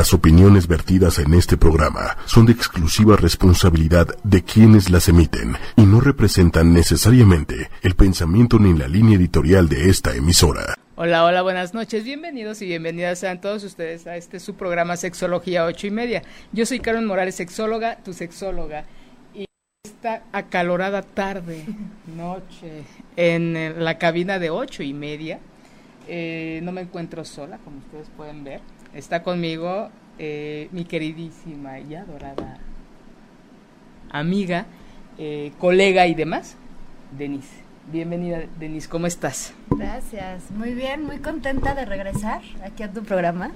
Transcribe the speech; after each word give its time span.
Las 0.00 0.14
opiniones 0.14 0.66
vertidas 0.66 1.18
en 1.18 1.34
este 1.34 1.58
programa 1.58 2.16
son 2.24 2.46
de 2.46 2.52
exclusiva 2.52 3.16
responsabilidad 3.16 4.06
de 4.24 4.42
quienes 4.42 4.88
las 4.88 5.10
emiten 5.10 5.56
y 5.76 5.82
no 5.82 6.00
representan 6.00 6.72
necesariamente 6.72 7.68
el 7.82 7.94
pensamiento 7.96 8.58
ni 8.58 8.72
la 8.72 8.88
línea 8.88 9.18
editorial 9.18 9.68
de 9.68 9.90
esta 9.90 10.16
emisora. 10.16 10.74
Hola, 10.96 11.26
hola, 11.26 11.42
buenas 11.42 11.74
noches. 11.74 12.02
Bienvenidos 12.04 12.62
y 12.62 12.66
bienvenidas 12.66 13.18
sean 13.18 13.42
todos 13.42 13.62
ustedes 13.62 14.06
a 14.06 14.16
este 14.16 14.40
su 14.40 14.54
programa 14.54 14.96
Sexología 14.96 15.66
8 15.66 15.88
y 15.88 15.90
media. 15.90 16.22
Yo 16.50 16.64
soy 16.64 16.80
Carmen 16.80 17.04
Morales, 17.04 17.34
sexóloga, 17.34 17.96
tu 17.96 18.14
sexóloga. 18.14 18.86
Y 19.34 19.44
esta 19.84 20.22
acalorada 20.32 21.02
tarde, 21.02 21.66
noche, 22.16 22.84
en 23.16 23.84
la 23.84 23.98
cabina 23.98 24.38
de 24.38 24.48
8 24.48 24.82
y 24.82 24.94
media, 24.94 25.40
eh, 26.08 26.60
no 26.62 26.72
me 26.72 26.80
encuentro 26.80 27.22
sola, 27.26 27.58
como 27.58 27.80
ustedes 27.80 28.08
pueden 28.16 28.44
ver 28.44 28.62
está 28.94 29.22
conmigo 29.22 29.90
eh, 30.18 30.68
mi 30.72 30.84
queridísima 30.84 31.80
y 31.80 31.94
adorada 31.94 32.58
amiga, 34.10 34.66
eh, 35.18 35.52
colega 35.58 36.06
y 36.06 36.14
demás, 36.14 36.56
Denise. 37.16 37.70
Bienvenida, 37.90 38.42
Denise, 38.58 38.88
¿cómo 38.88 39.06
estás? 39.06 39.52
Gracias, 39.70 40.50
muy 40.50 40.74
bien, 40.74 41.04
muy 41.04 41.18
contenta 41.18 41.74
de 41.74 41.84
regresar 41.84 42.42
aquí 42.64 42.82
a 42.82 42.92
tu 42.92 43.02
programa. 43.02 43.50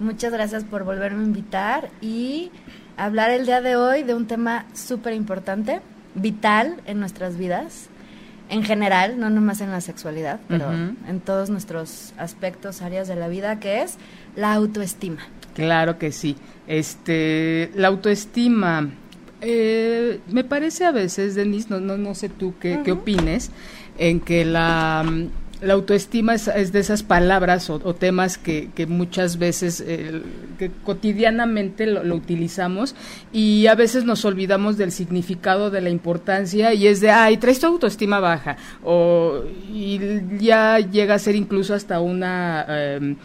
Muchas 0.00 0.32
gracias 0.32 0.64
por 0.64 0.84
volverme 0.84 1.22
a 1.22 1.26
invitar 1.26 1.90
y 2.02 2.50
hablar 2.96 3.30
el 3.30 3.46
día 3.46 3.62
de 3.62 3.76
hoy 3.76 4.02
de 4.02 4.14
un 4.14 4.26
tema 4.26 4.66
súper 4.74 5.14
importante, 5.14 5.80
vital 6.14 6.82
en 6.86 7.00
nuestras 7.00 7.38
vidas, 7.38 7.88
en 8.48 8.62
general, 8.62 9.18
no 9.18 9.30
nomás 9.30 9.60
en 9.60 9.70
la 9.70 9.80
sexualidad, 9.80 10.38
pero 10.48 10.70
en 10.70 11.20
todos 11.20 11.50
nuestros 11.50 12.12
aspectos, 12.16 12.80
áreas 12.80 13.08
de 13.08 13.16
la 13.16 13.26
vida, 13.26 13.58
que 13.58 13.82
es 13.82 13.96
la 14.36 14.52
autoestima. 14.54 15.18
Claro 15.54 15.98
que 15.98 16.12
sí. 16.12 16.36
Este, 16.66 17.70
la 17.74 17.88
autoestima, 17.88 18.90
eh, 19.40 20.20
me 20.30 20.44
parece 20.44 20.84
a 20.84 20.92
veces, 20.92 21.34
Denise, 21.34 21.68
no, 21.70 21.80
no, 21.80 21.96
no 21.96 22.14
sé 22.14 22.28
tú 22.28 22.54
qué, 22.60 22.80
qué 22.84 22.92
opines, 22.92 23.50
en 23.98 24.20
que 24.20 24.44
la 24.44 25.04
la 25.60 25.74
autoestima 25.74 26.34
es, 26.34 26.72
de 26.72 26.78
esas 26.78 27.02
palabras 27.02 27.70
o, 27.70 27.94
temas 27.94 28.38
que, 28.38 28.70
muchas 28.88 29.38
veces 29.38 29.82
eh, 29.86 30.22
que 30.58 30.70
cotidianamente 30.84 31.86
lo, 31.86 32.14
utilizamos 32.14 32.94
y 33.32 33.66
a 33.66 33.74
veces 33.74 34.04
nos 34.04 34.24
olvidamos 34.24 34.76
del 34.76 34.92
significado 34.92 35.70
de 35.70 35.80
la 35.80 35.90
importancia 35.90 36.74
y 36.74 36.86
es 36.86 37.00
de 37.00 37.10
ay 37.10 37.38
traes 37.38 37.60
tu 37.60 37.66
autoestima 37.66 38.20
baja 38.20 38.56
o 38.84 39.42
y 39.72 40.00
ya 40.38 40.78
llega 40.78 41.14
a 41.14 41.18
ser 41.18 41.34
incluso 41.34 41.74
hasta 41.74 42.00
una 42.00 42.66
em, 42.68 43.16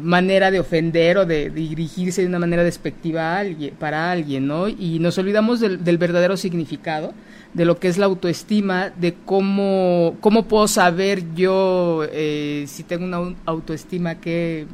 manera 0.00 0.50
de 0.50 0.60
ofender 0.60 1.18
o 1.18 1.26
de, 1.26 1.50
dirigirse 1.50 2.22
de 2.22 2.28
una 2.28 2.38
manera 2.38 2.64
despectiva 2.64 3.34
a 3.34 3.38
alguien, 3.38 3.74
para 3.74 4.10
alguien, 4.10 4.46
¿no? 4.46 4.68
Y 4.68 4.98
nos 4.98 5.18
olvidamos 5.18 5.60
del, 5.60 5.98
verdadero 5.98 6.36
significado, 6.36 7.12
de 7.52 7.64
lo 7.64 7.78
que 7.78 7.88
es 7.88 7.98
la 7.98 8.06
autoestima, 8.06 8.90
de 8.90 9.14
cómo, 9.14 10.16
cómo 10.20 10.46
puedo 10.46 10.68
saber 10.68 11.34
yo 11.34 12.04
eh, 12.10 12.64
si 12.66 12.82
tengo 12.82 13.04
una 13.04 13.36
autoestima 13.46 14.16
que 14.16 14.66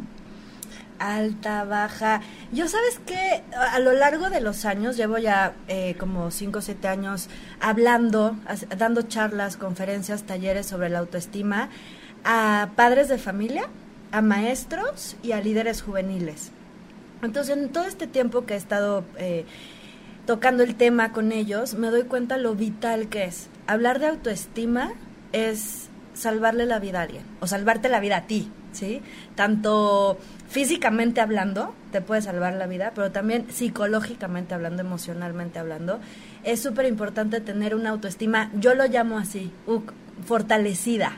alta, 1.00 1.64
baja. 1.64 2.20
Yo 2.52 2.68
sabes 2.68 3.00
que 3.04 3.42
a 3.56 3.78
lo 3.80 3.92
largo 3.92 4.30
de 4.30 4.40
los 4.40 4.64
años, 4.64 4.96
llevo 4.96 5.18
ya 5.18 5.54
eh, 5.66 5.96
como 5.98 6.30
5 6.30 6.58
o 6.58 6.62
7 6.62 6.86
años 6.86 7.28
hablando, 7.60 8.36
dando 8.76 9.02
charlas, 9.02 9.56
conferencias, 9.56 10.22
talleres 10.24 10.66
sobre 10.66 10.90
la 10.90 11.00
autoestima 11.00 11.70
a 12.22 12.68
padres 12.76 13.08
de 13.08 13.18
familia, 13.18 13.66
a 14.12 14.22
maestros 14.22 15.16
y 15.22 15.32
a 15.32 15.40
líderes 15.40 15.82
juveniles. 15.82 16.50
Entonces, 17.22 17.56
en 17.56 17.68
todo 17.68 17.84
este 17.84 18.06
tiempo 18.06 18.46
que 18.46 18.54
he 18.54 18.56
estado 18.56 19.04
eh, 19.18 19.44
tocando 20.26 20.62
el 20.62 20.74
tema 20.74 21.12
con 21.12 21.32
ellos, 21.32 21.74
me 21.74 21.88
doy 21.88 22.04
cuenta 22.04 22.38
lo 22.38 22.54
vital 22.54 23.08
que 23.08 23.24
es. 23.24 23.48
Hablar 23.66 23.98
de 23.98 24.06
autoestima 24.06 24.92
es 25.32 25.88
salvarle 26.14 26.66
la 26.66 26.78
vida 26.78 27.00
a 27.00 27.02
alguien, 27.02 27.24
o 27.40 27.46
salvarte 27.46 27.88
la 27.88 28.00
vida 28.00 28.18
a 28.18 28.26
ti, 28.26 28.50
¿sí? 28.72 29.00
Tanto 29.36 30.18
físicamente 30.48 31.20
hablando, 31.20 31.74
te 31.92 32.00
puede 32.00 32.22
salvar 32.22 32.54
la 32.54 32.66
vida, 32.66 32.92
pero 32.94 33.10
también 33.10 33.46
psicológicamente 33.50 34.54
hablando, 34.54 34.82
emocionalmente 34.82 35.58
hablando, 35.58 36.00
es 36.42 36.60
súper 36.60 36.86
importante 36.86 37.40
tener 37.40 37.74
una 37.74 37.90
autoestima, 37.90 38.50
yo 38.54 38.74
lo 38.74 38.86
llamo 38.86 39.18
así, 39.18 39.52
fortalecida. 40.24 41.16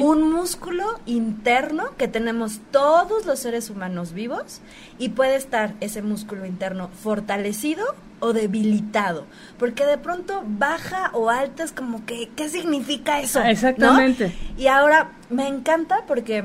Un 0.00 0.32
músculo 0.32 1.00
interno 1.06 1.96
que 1.96 2.08
tenemos 2.08 2.60
todos 2.70 3.26
los 3.26 3.38
seres 3.38 3.70
humanos 3.70 4.12
vivos 4.12 4.60
y 4.98 5.10
puede 5.10 5.36
estar 5.36 5.74
ese 5.80 6.02
músculo 6.02 6.46
interno 6.46 6.88
fortalecido 6.88 7.84
o 8.20 8.32
debilitado, 8.32 9.26
porque 9.58 9.84
de 9.84 9.98
pronto 9.98 10.44
baja 10.46 11.10
o 11.12 11.28
alta 11.28 11.64
es 11.64 11.72
como 11.72 12.06
que, 12.06 12.30
¿qué 12.36 12.48
significa 12.48 13.20
eso? 13.20 13.40
Ah, 13.40 13.50
exactamente. 13.50 14.32
Y 14.56 14.68
ahora 14.68 15.10
me 15.28 15.48
encanta 15.48 16.04
porque 16.06 16.44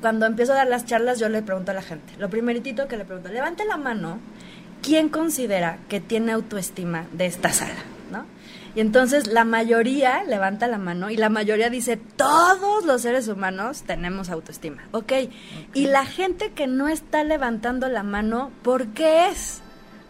cuando 0.00 0.26
empiezo 0.26 0.52
a 0.52 0.56
dar 0.56 0.68
las 0.68 0.84
charlas 0.84 1.18
yo 1.18 1.28
le 1.28 1.42
pregunto 1.42 1.70
a 1.70 1.74
la 1.74 1.82
gente, 1.82 2.12
lo 2.18 2.28
primeritito 2.28 2.86
que 2.86 2.98
le 2.98 3.06
pregunto, 3.06 3.30
levante 3.30 3.64
la 3.64 3.78
mano, 3.78 4.18
¿quién 4.82 5.08
considera 5.08 5.78
que 5.88 6.00
tiene 6.00 6.32
autoestima 6.32 7.06
de 7.12 7.26
esta 7.26 7.50
sala? 7.50 7.74
Y 8.74 8.80
entonces 8.80 9.26
la 9.26 9.44
mayoría 9.44 10.22
levanta 10.24 10.66
la 10.68 10.78
mano 10.78 11.10
y 11.10 11.16
la 11.16 11.28
mayoría 11.28 11.70
dice, 11.70 11.96
todos 11.96 12.84
los 12.84 13.02
seres 13.02 13.28
humanos 13.28 13.82
tenemos 13.82 14.30
autoestima, 14.30 14.84
¿ok? 14.92 15.12
Y 15.74 15.86
la 15.86 16.04
gente 16.06 16.52
que 16.52 16.66
no 16.66 16.88
está 16.88 17.24
levantando 17.24 17.88
la 17.88 18.02
mano, 18.02 18.52
¿por 18.62 18.88
qué 18.88 19.28
es? 19.28 19.62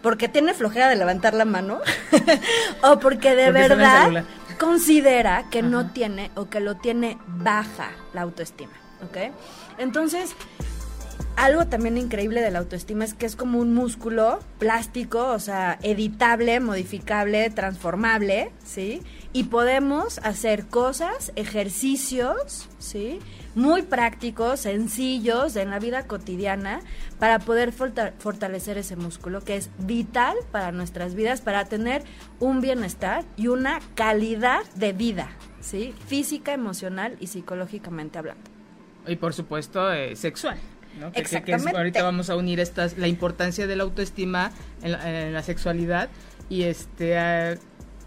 ¿Porque 0.02 0.28
tiene 0.28 0.54
flojera 0.54 0.88
de 0.88 0.96
levantar 0.96 1.34
la 1.34 1.44
mano? 1.44 1.80
¿O 2.82 2.98
porque 2.98 3.34
de 3.34 3.50
verdad 3.50 4.24
considera 4.58 5.46
que 5.50 5.62
no 5.62 5.90
tiene 5.90 6.30
o 6.34 6.50
que 6.50 6.60
lo 6.60 6.76
tiene 6.76 7.16
baja 7.26 7.90
la 8.12 8.22
autoestima, 8.22 8.72
¿ok? 9.02 9.32
Entonces, 9.78 10.36
algo 11.36 11.66
también 11.66 11.96
increíble 11.96 12.40
de 12.40 12.50
la 12.50 12.58
autoestima 12.58 13.04
es 13.04 13.14
que 13.14 13.26
es 13.26 13.36
como 13.36 13.58
un 13.58 13.74
músculo 13.74 14.40
plástico, 14.58 15.28
o 15.28 15.38
sea, 15.38 15.78
editable, 15.82 16.60
modificable, 16.60 17.48
transformable, 17.50 18.50
¿sí? 18.64 19.02
Y 19.32 19.44
podemos 19.44 20.18
hacer 20.18 20.66
cosas, 20.66 21.32
ejercicios, 21.36 22.68
¿sí? 22.78 23.20
Muy 23.54 23.82
prácticos, 23.82 24.60
sencillos 24.60 25.56
en 25.56 25.70
la 25.70 25.78
vida 25.78 26.06
cotidiana 26.06 26.80
para 27.18 27.38
poder 27.38 27.72
fortalecer 27.72 28.78
ese 28.78 28.96
músculo 28.96 29.42
que 29.42 29.56
es 29.56 29.70
vital 29.78 30.36
para 30.52 30.72
nuestras 30.72 31.14
vidas, 31.14 31.40
para 31.40 31.64
tener 31.64 32.02
un 32.38 32.60
bienestar 32.60 33.24
y 33.36 33.48
una 33.48 33.80
calidad 33.94 34.62
de 34.74 34.92
vida, 34.92 35.30
¿sí? 35.60 35.94
Física, 36.06 36.52
emocional 36.52 37.16
y 37.18 37.28
psicológicamente 37.28 38.18
hablando. 38.18 38.42
Y 39.06 39.16
por 39.16 39.32
supuesto, 39.32 39.92
eh, 39.92 40.14
sexual. 40.16 40.58
Exactamente. 41.14 41.76
ahorita 41.76 42.02
vamos 42.02 42.30
a 42.30 42.36
unir 42.36 42.60
estas, 42.60 42.98
la 42.98 43.08
importancia 43.08 43.66
de 43.66 43.76
la 43.76 43.84
autoestima 43.84 44.52
en 44.82 44.92
la, 45.32 45.42
sexualidad 45.42 46.08
y 46.48 46.62
este 46.62 47.58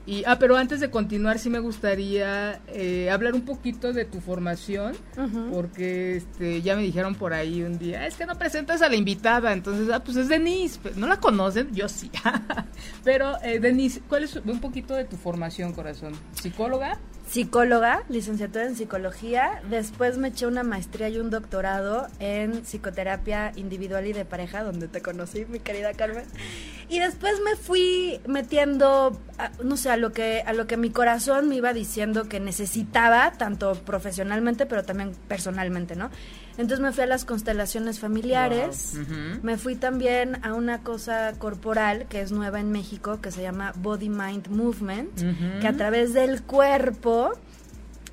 y 0.05 0.23
ah 0.25 0.37
pero 0.37 0.57
antes 0.57 0.81
de 0.81 0.89
continuar 0.89 1.39
sí 1.39 1.49
me 1.49 1.59
gustaría 1.59 2.61
eh, 2.67 3.09
hablar 3.09 3.33
un 3.33 3.43
poquito 3.43 3.93
de 3.93 4.03
tu 4.03 4.19
formación 4.19 4.95
porque 5.51 6.17
este 6.17 6.61
ya 6.61 6.75
me 6.75 6.81
dijeron 6.81 7.15
por 7.15 7.33
ahí 7.33 7.63
un 7.63 7.79
día 7.79 8.05
es 8.05 8.15
que 8.15 8.25
no 8.25 8.37
presentas 8.37 8.81
a 8.81 8.89
la 8.89 8.95
invitada 8.95 9.53
entonces 9.53 9.89
ah 9.93 10.03
pues 10.03 10.17
es 10.17 10.27
Denise 10.27 10.79
no 10.97 11.07
la 11.07 11.19
conocen 11.19 11.73
yo 11.73 11.87
sí. 11.87 12.11
Pero 13.05 13.41
eh, 13.43 13.59
Denise 13.59 14.01
cuál 14.07 14.23
es 14.25 14.35
un 14.35 14.59
poquito 14.59 14.93
de 14.93 15.05
tu 15.05 15.15
formación 15.15 15.73
corazón 15.73 16.13
psicóloga 16.33 16.99
psicóloga, 17.33 18.03
licenciatura 18.09 18.67
en 18.67 18.75
psicología. 18.75 19.63
Después 19.67 20.19
me 20.19 20.27
eché 20.27 20.45
una 20.45 20.61
maestría 20.61 21.09
y 21.09 21.17
un 21.17 21.31
doctorado 21.31 22.07
en 22.19 22.61
psicoterapia 22.61 23.51
individual 23.55 24.05
y 24.05 24.13
de 24.13 24.23
pareja, 24.23 24.61
donde 24.61 24.87
te 24.87 25.01
conocí, 25.01 25.43
mi 25.45 25.59
querida 25.59 25.93
Carmen. 25.93 26.25
Y 26.89 26.99
después 26.99 27.33
me 27.43 27.55
fui 27.55 28.21
metiendo, 28.27 29.19
no 29.63 29.77
sé, 29.77 29.89
a 29.89 29.97
lo 29.97 30.11
que 30.11 30.43
a 30.45 30.53
lo 30.53 30.67
que 30.67 30.77
mi 30.77 30.91
corazón 30.91 31.49
me 31.49 31.55
iba 31.55 31.73
diciendo 31.73 32.29
que 32.29 32.39
necesitaba, 32.39 33.31
tanto 33.31 33.73
profesionalmente, 33.83 34.67
pero 34.67 34.83
también 34.83 35.13
personalmente, 35.27 35.95
¿no? 35.95 36.11
Entonces 36.57 36.79
me 36.81 36.91
fui 36.91 37.03
a 37.03 37.07
las 37.07 37.25
constelaciones 37.25 37.99
familiares, 37.99 38.95
me 39.41 39.57
fui 39.57 39.75
también 39.75 40.43
a 40.45 40.53
una 40.53 40.81
cosa 40.81 41.33
corporal 41.39 42.05
que 42.07 42.21
es 42.21 42.31
nueva 42.31 42.59
en 42.59 42.71
México, 42.71 43.19
que 43.21 43.31
se 43.31 43.41
llama 43.41 43.73
Body 43.77 44.09
Mind 44.09 44.49
Movement, 44.49 45.59
que 45.61 45.67
a 45.67 45.73
través 45.73 46.13
del 46.13 46.43
cuerpo 46.43 47.31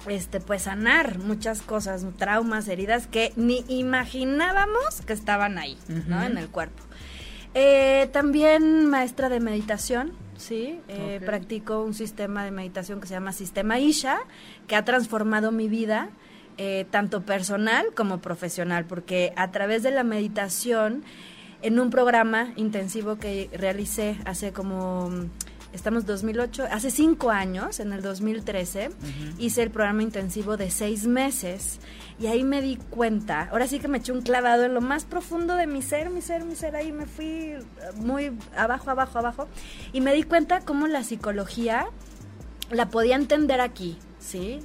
este 0.09 0.41
pues 0.41 0.63
sanar 0.63 1.19
muchas 1.19 1.61
cosas, 1.61 2.07
traumas, 2.17 2.69
heridas 2.69 3.07
que 3.07 3.35
ni 3.37 3.65
imaginábamos 3.69 5.03
que 5.07 5.13
estaban 5.13 5.59
ahí, 5.59 5.77
¿no? 6.07 6.23
En 6.23 6.39
el 6.39 6.49
cuerpo. 6.49 6.83
Eh, 7.53 8.09
también 8.13 8.87
maestra 8.87 9.29
de 9.29 9.41
meditación, 9.41 10.13
sí, 10.39 10.81
eh, 10.89 11.21
practico 11.27 11.83
un 11.83 11.95
sistema 11.95 12.45
de 12.45 12.53
meditación 12.53 13.01
que 13.01 13.09
se 13.09 13.15
llama 13.15 13.33
Sistema 13.33 13.79
Isha, 13.79 14.19
que 14.67 14.77
ha 14.77 14.85
transformado 14.85 15.53
mi 15.53 15.69
vida 15.69 16.11
eh, 16.59 16.87
tanto 16.91 17.23
personal 17.23 17.87
como 17.95 18.19
profesional, 18.19 18.85
porque 18.85 19.33
a 19.37 19.51
través 19.51 19.83
de 19.83 19.91
la 19.91 20.05
meditación 20.05 21.05
en 21.63 21.79
un 21.79 21.91
programa 21.91 22.53
intensivo 22.57 23.17
que 23.17 23.51
realicé 23.53 24.17
hace 24.25 24.53
como 24.53 25.11
estamos 25.73 26.05
2008, 26.05 26.65
hace 26.71 26.91
cinco 26.91 27.31
años, 27.31 27.81
en 27.81 27.93
el 27.93 28.03
2013, 28.03 28.91
hice 29.39 29.63
el 29.63 29.71
programa 29.71 30.03
intensivo 30.03 30.57
de 30.57 30.71
seis 30.71 31.07
meses 31.07 31.79
y 32.19 32.27
ahí 32.27 32.45
me 32.45 32.61
di 32.61 32.77
cuenta, 32.77 33.49
ahora 33.51 33.67
sí 33.67 33.79
que 33.79 33.89
me 33.89 33.99
eché 33.99 34.13
un 34.13 34.23
clavado 34.23 34.65
en 34.65 34.75
lo 34.75 34.81
más 34.81 35.05
profundo 35.05 35.55
de 35.55 35.67
mi 35.67 35.83
ser, 35.83 36.11
mi 36.11 36.23
ser, 36.23 36.45
mi 36.45 36.57
ser, 36.57 36.75
ahí 36.77 36.93
me 36.93 37.07
fui 37.07 37.55
muy 37.97 38.33
abajo, 38.57 38.91
abajo, 38.91 39.19
abajo 39.19 39.49
y 39.93 40.01
me 40.01 40.13
di 40.13 40.25
cuenta 40.25 40.61
cómo 40.61 40.87
la 40.87 41.05
psicología 41.05 41.87
la 42.71 42.89
podía 42.89 43.17
entender 43.17 43.61
aquí, 43.61 43.99
¿sí? 44.19 44.61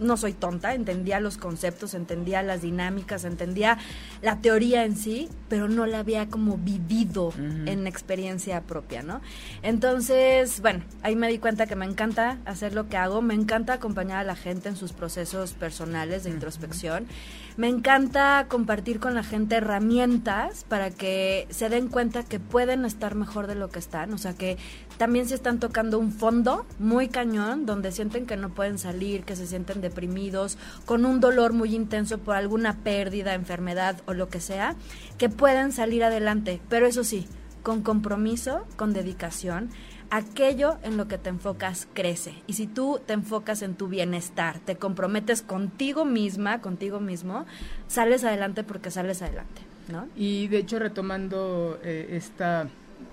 No 0.00 0.16
soy 0.16 0.32
tonta, 0.32 0.74
entendía 0.74 1.20
los 1.20 1.36
conceptos, 1.36 1.94
entendía 1.94 2.42
las 2.42 2.62
dinámicas, 2.62 3.24
entendía 3.24 3.78
la 4.22 4.40
teoría 4.40 4.84
en 4.84 4.96
sí, 4.96 5.28
pero 5.48 5.68
no 5.68 5.86
la 5.86 6.00
había 6.00 6.28
como 6.28 6.56
vivido 6.56 7.32
en 7.38 7.86
experiencia 7.86 8.62
propia, 8.62 9.02
¿no? 9.02 9.20
Entonces, 9.62 10.60
bueno, 10.60 10.82
ahí 11.02 11.16
me 11.16 11.28
di 11.28 11.38
cuenta 11.38 11.66
que 11.66 11.76
me 11.76 11.84
encanta 11.84 12.38
hacer 12.44 12.74
lo 12.74 12.88
que 12.88 12.96
hago, 12.96 13.22
me 13.22 13.34
encanta 13.34 13.74
acompañar 13.74 14.18
a 14.18 14.24
la 14.24 14.36
gente 14.36 14.68
en 14.68 14.76
sus 14.76 14.92
procesos 14.92 15.52
personales 15.52 16.24
de 16.24 16.30
introspección, 16.30 17.06
me 17.56 17.68
encanta 17.68 18.46
compartir 18.48 19.00
con 19.00 19.14
la 19.14 19.22
gente 19.22 19.56
herramientas 19.56 20.64
para 20.68 20.90
que 20.90 21.46
se 21.50 21.68
den 21.68 21.88
cuenta 21.88 22.22
que 22.22 22.40
pueden 22.40 22.84
estar 22.84 23.14
mejor 23.14 23.46
de 23.46 23.54
lo 23.54 23.70
que 23.70 23.78
están, 23.78 24.12
o 24.12 24.18
sea 24.18 24.34
que 24.34 24.56
también 24.98 25.26
se 25.28 25.34
están 25.34 25.58
tocando 25.58 25.98
un 25.98 26.12
fondo 26.12 26.66
muy 26.78 27.08
cañón 27.08 27.66
donde 27.66 27.92
sienten 27.92 28.26
que 28.26 28.36
no 28.36 28.50
pueden 28.50 28.78
salir, 28.78 29.24
que 29.24 29.36
se 29.36 29.46
sienten 29.46 29.80
deprimidos, 29.80 30.58
con 30.84 31.04
un 31.04 31.20
dolor 31.20 31.52
muy 31.52 31.74
intenso 31.74 32.18
por 32.18 32.36
alguna 32.36 32.78
pérdida, 32.78 33.34
enfermedad 33.34 34.02
o 34.06 34.14
lo 34.14 34.28
que 34.28 34.40
sea, 34.40 34.76
que 35.18 35.28
pueden 35.28 35.72
salir 35.72 36.04
adelante, 36.04 36.60
pero 36.68 36.86
eso 36.86 37.04
sí, 37.04 37.26
con 37.62 37.82
compromiso, 37.82 38.66
con 38.76 38.92
dedicación, 38.92 39.70
aquello 40.10 40.78
en 40.82 40.96
lo 40.96 41.08
que 41.08 41.18
te 41.18 41.30
enfocas 41.30 41.88
crece. 41.94 42.34
Y 42.46 42.54
si 42.54 42.66
tú 42.66 43.00
te 43.06 43.12
enfocas 43.12 43.62
en 43.62 43.74
tu 43.74 43.88
bienestar, 43.88 44.58
te 44.58 44.76
comprometes 44.76 45.42
contigo 45.42 46.04
misma, 46.04 46.60
contigo 46.60 47.00
mismo, 47.00 47.46
sales 47.86 48.24
adelante 48.24 48.64
porque 48.64 48.90
sales 48.90 49.22
adelante, 49.22 49.62
¿no? 49.90 50.08
Y 50.16 50.48
de 50.48 50.58
hecho 50.58 50.78
retomando 50.78 51.78
eh, 51.82 52.08
esta 52.12 52.68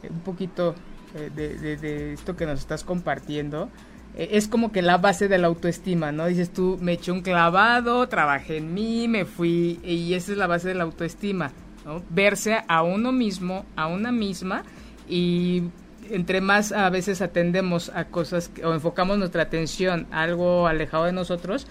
un 0.09 0.19
poquito 0.19 0.75
eh, 1.15 1.31
de, 1.33 2.13
esto 2.13 2.35
que 2.35 2.45
nos 2.45 2.59
estás 2.59 2.83
compartiendo, 2.83 3.69
eh, 4.15 4.29
es 4.31 4.47
como 4.47 4.71
que 4.71 4.81
la 4.81 4.97
base 4.97 5.27
de 5.27 5.37
la 5.37 5.47
autoestima, 5.47 6.11
¿no? 6.11 6.25
Dices 6.25 6.51
tú, 6.51 6.77
me 6.81 6.93
eché 6.93 7.11
un 7.11 7.21
clavado, 7.21 8.07
trabajé 8.07 8.57
en 8.57 8.73
mí, 8.73 9.07
me 9.07 9.25
fui, 9.25 9.79
y 9.83 10.13
esa 10.13 10.31
es 10.31 10.37
la 10.37 10.47
base 10.47 10.69
de 10.69 10.75
la 10.75 10.83
autoestima, 10.83 11.51
¿no? 11.85 12.03
Verse 12.09 12.63
a 12.67 12.83
uno 12.83 13.11
mismo, 13.11 13.65
a 13.75 13.87
una 13.87 14.11
misma, 14.11 14.63
y 15.07 15.63
entre 16.11 16.41
más 16.41 16.71
a 16.71 16.89
veces 16.89 17.21
atendemos 17.21 17.89
a 17.93 18.05
cosas 18.05 18.51
o 18.63 18.73
enfocamos 18.73 19.17
nuestra 19.17 19.43
atención 19.43 20.07
a 20.11 20.23
algo 20.23 20.67
alejado 20.67 21.05
de 21.05 21.11
nosotros, 21.11 21.67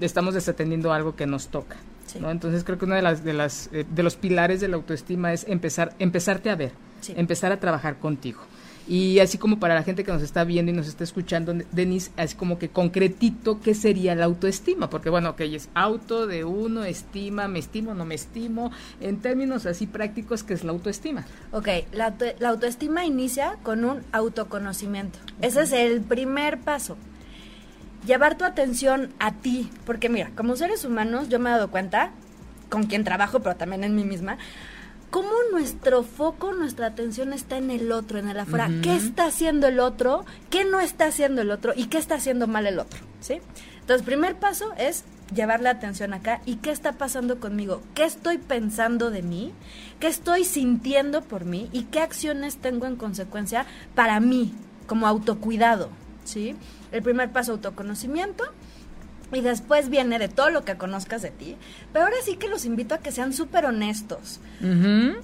estamos 0.00 0.34
desatendiendo 0.34 0.92
algo 0.92 1.16
que 1.16 1.26
nos 1.26 1.48
toca. 1.48 1.76
¿no? 2.20 2.30
Entonces 2.30 2.64
creo 2.64 2.78
que 2.78 2.86
uno 2.86 2.94
de 2.94 3.02
las 3.02 3.22
de 3.22 3.32
las 3.32 3.70
eh, 3.72 3.84
de 3.88 4.02
los 4.02 4.16
pilares 4.16 4.60
de 4.60 4.68
la 4.68 4.76
autoestima 4.76 5.32
es 5.32 5.46
empezar 5.46 5.94
empezarte 5.98 6.50
a 6.50 6.56
ver, 6.56 6.72
empezar 7.14 7.52
a 7.52 7.60
trabajar 7.60 7.98
contigo. 7.98 8.40
Y 8.90 9.20
así 9.20 9.38
como 9.38 9.60
para 9.60 9.76
la 9.76 9.84
gente 9.84 10.02
que 10.02 10.10
nos 10.10 10.20
está 10.20 10.42
viendo 10.42 10.72
y 10.72 10.74
nos 10.74 10.88
está 10.88 11.04
escuchando, 11.04 11.54
Denis, 11.70 12.10
así 12.16 12.34
como 12.34 12.58
que 12.58 12.70
concretito, 12.70 13.60
¿qué 13.60 13.72
sería 13.72 14.16
la 14.16 14.24
autoestima? 14.24 14.90
Porque 14.90 15.10
bueno, 15.10 15.36
que 15.36 15.54
es 15.54 15.68
auto 15.74 16.26
de 16.26 16.44
uno, 16.44 16.82
estima, 16.82 17.46
me 17.46 17.60
estimo, 17.60 17.94
no 17.94 18.04
me 18.04 18.16
estimo, 18.16 18.72
en 19.00 19.20
términos 19.20 19.64
así 19.64 19.86
prácticos, 19.86 20.42
¿qué 20.42 20.54
es 20.54 20.64
la 20.64 20.72
autoestima? 20.72 21.24
Ok, 21.52 21.68
la, 21.92 22.16
autoestima 22.48 23.04
inicia 23.04 23.58
con 23.62 23.84
un 23.84 24.02
autoconocimiento. 24.10 25.20
Ese 25.40 25.62
es 25.62 25.70
el 25.70 26.00
primer 26.00 26.58
paso. 26.58 26.96
Llevar 28.04 28.36
tu 28.36 28.44
atención 28.44 29.12
a 29.20 29.34
ti, 29.34 29.70
porque 29.86 30.08
mira, 30.08 30.32
como 30.34 30.56
seres 30.56 30.84
humanos 30.84 31.28
yo 31.28 31.38
me 31.38 31.50
he 31.50 31.52
dado 31.52 31.70
cuenta, 31.70 32.10
con 32.68 32.86
quien 32.86 33.04
trabajo, 33.04 33.38
pero 33.38 33.54
también 33.54 33.84
en 33.84 33.94
mí 33.94 34.02
misma, 34.02 34.36
cómo 35.10 35.30
nuestro 35.52 36.02
foco, 36.02 36.52
nuestra 36.52 36.86
atención 36.86 37.32
está 37.32 37.56
en 37.56 37.70
el 37.70 37.92
otro, 37.92 38.18
en 38.18 38.28
el 38.28 38.38
afuera. 38.38 38.70
¿Qué 38.82 38.94
está 38.96 39.26
haciendo 39.26 39.66
el 39.66 39.80
otro? 39.80 40.24
¿Qué 40.48 40.64
no 40.64 40.80
está 40.80 41.06
haciendo 41.06 41.42
el 41.42 41.50
otro? 41.50 41.72
¿Y 41.76 41.86
qué 41.86 41.98
está 41.98 42.14
haciendo 42.16 42.46
mal 42.46 42.66
el 42.66 42.78
otro? 42.78 43.00
¿Sí? 43.20 43.40
Entonces, 43.80 44.06
primer 44.06 44.36
paso 44.36 44.72
es 44.78 45.04
llevar 45.34 45.60
la 45.60 45.70
atención 45.70 46.12
acá 46.12 46.40
y 46.46 46.56
qué 46.56 46.70
está 46.70 46.92
pasando 46.92 47.38
conmigo, 47.40 47.82
qué 47.94 48.04
estoy 48.04 48.38
pensando 48.38 49.10
de 49.10 49.22
mí, 49.22 49.52
qué 49.98 50.08
estoy 50.08 50.44
sintiendo 50.44 51.22
por 51.22 51.44
mí 51.44 51.68
y 51.72 51.84
qué 51.84 52.00
acciones 52.00 52.56
tengo 52.58 52.86
en 52.86 52.96
consecuencia 52.96 53.66
para 53.94 54.20
mí, 54.20 54.52
como 54.86 55.06
autocuidado, 55.06 55.90
¿sí? 56.24 56.56
El 56.92 57.02
primer 57.02 57.30
paso, 57.30 57.52
autoconocimiento. 57.52 58.44
Y 59.32 59.40
después 59.42 59.88
viene 59.90 60.18
de 60.18 60.28
todo 60.28 60.50
lo 60.50 60.64
que 60.64 60.76
conozcas 60.76 61.22
de 61.22 61.30
ti. 61.30 61.56
Pero 61.92 62.04
ahora 62.04 62.16
sí 62.24 62.36
que 62.36 62.48
los 62.48 62.64
invito 62.64 62.94
a 62.94 62.98
que 62.98 63.12
sean 63.12 63.32
súper 63.32 63.64
honestos. 63.64 64.40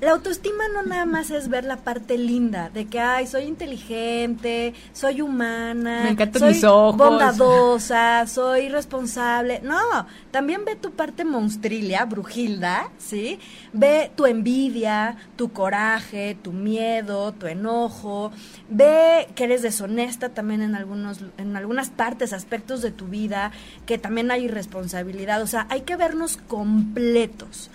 La 0.00 0.12
autoestima 0.12 0.64
no 0.72 0.82
nada 0.82 1.04
más 1.04 1.30
es 1.30 1.48
ver 1.48 1.64
la 1.64 1.76
parte 1.78 2.16
linda 2.16 2.70
de 2.72 2.86
que, 2.86 3.00
ay, 3.00 3.26
soy 3.26 3.44
inteligente, 3.44 4.72
soy 4.92 5.20
humana, 5.20 6.02
Me 6.04 6.10
encantan 6.10 6.40
soy 6.40 6.54
mis 6.54 6.64
ojos. 6.64 6.96
bondadosa, 6.96 8.26
soy 8.26 8.68
responsable. 8.68 9.60
No, 9.62 10.06
también 10.30 10.64
ve 10.64 10.76
tu 10.76 10.92
parte 10.92 11.24
monstrilia, 11.24 12.04
brujilda, 12.04 12.90
¿sí? 12.98 13.38
Ve 13.72 14.10
tu 14.14 14.26
envidia, 14.26 15.16
tu 15.36 15.52
coraje, 15.52 16.36
tu 16.42 16.52
miedo, 16.52 17.32
tu 17.32 17.46
enojo. 17.46 18.32
Ve 18.70 19.28
que 19.34 19.44
eres 19.44 19.62
deshonesta 19.62 20.30
también 20.30 20.62
en, 20.62 20.74
algunos, 20.74 21.20
en 21.38 21.56
algunas 21.56 21.90
partes, 21.90 22.32
aspectos 22.32 22.82
de 22.82 22.90
tu 22.90 23.06
vida, 23.06 23.52
que 23.84 23.95
también 23.98 24.30
hay 24.30 24.44
irresponsabilidad. 24.44 25.42
O 25.42 25.46
sea, 25.46 25.66
hay 25.70 25.82
que 25.82 25.96
vernos 25.96 26.36
completos. 26.36 27.70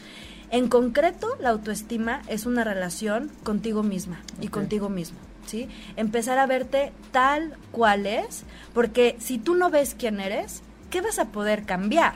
En 0.51 0.67
concreto, 0.67 1.29
la 1.39 1.49
autoestima 1.49 2.21
es 2.27 2.45
una 2.45 2.65
relación 2.65 3.31
contigo 3.43 3.83
misma 3.83 4.19
y 4.41 4.49
contigo 4.49 4.89
mismo. 4.89 5.17
¿Sí? 5.45 5.69
Empezar 5.95 6.37
a 6.37 6.45
verte 6.45 6.91
tal 7.11 7.57
cual 7.71 8.05
es, 8.05 8.43
porque 8.73 9.15
si 9.19 9.39
tú 9.39 9.55
no 9.55 9.69
ves 9.69 9.95
quién 9.97 10.19
eres, 10.19 10.61
¿qué 10.89 11.01
vas 11.01 11.19
a 11.19 11.29
poder 11.29 11.63
cambiar? 11.63 12.13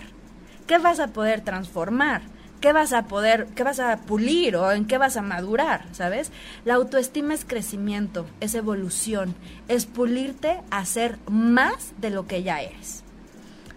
¿Qué 0.67 0.77
vas 0.77 0.99
a 0.99 1.07
poder 1.07 1.41
transformar? 1.41 2.21
¿Qué 2.61 2.73
vas 2.73 2.93
a 2.93 3.03
poder, 3.03 3.47
qué 3.55 3.63
vas 3.63 3.79
a 3.79 3.97
pulir 3.97 4.55
o 4.55 4.71
en 4.71 4.85
qué 4.85 4.97
vas 4.97 5.17
a 5.17 5.21
madurar, 5.21 5.85
¿sabes? 5.91 6.31
La 6.65 6.75
autoestima 6.75 7.33
es 7.33 7.45
crecimiento, 7.45 8.25
es 8.39 8.53
evolución, 8.55 9.35
es 9.67 9.85
pulirte 9.85 10.61
a 10.71 10.85
ser 10.85 11.17
más 11.29 11.93
de 11.97 12.09
lo 12.09 12.27
que 12.27 12.43
ya 12.43 12.61
eres. 12.61 13.04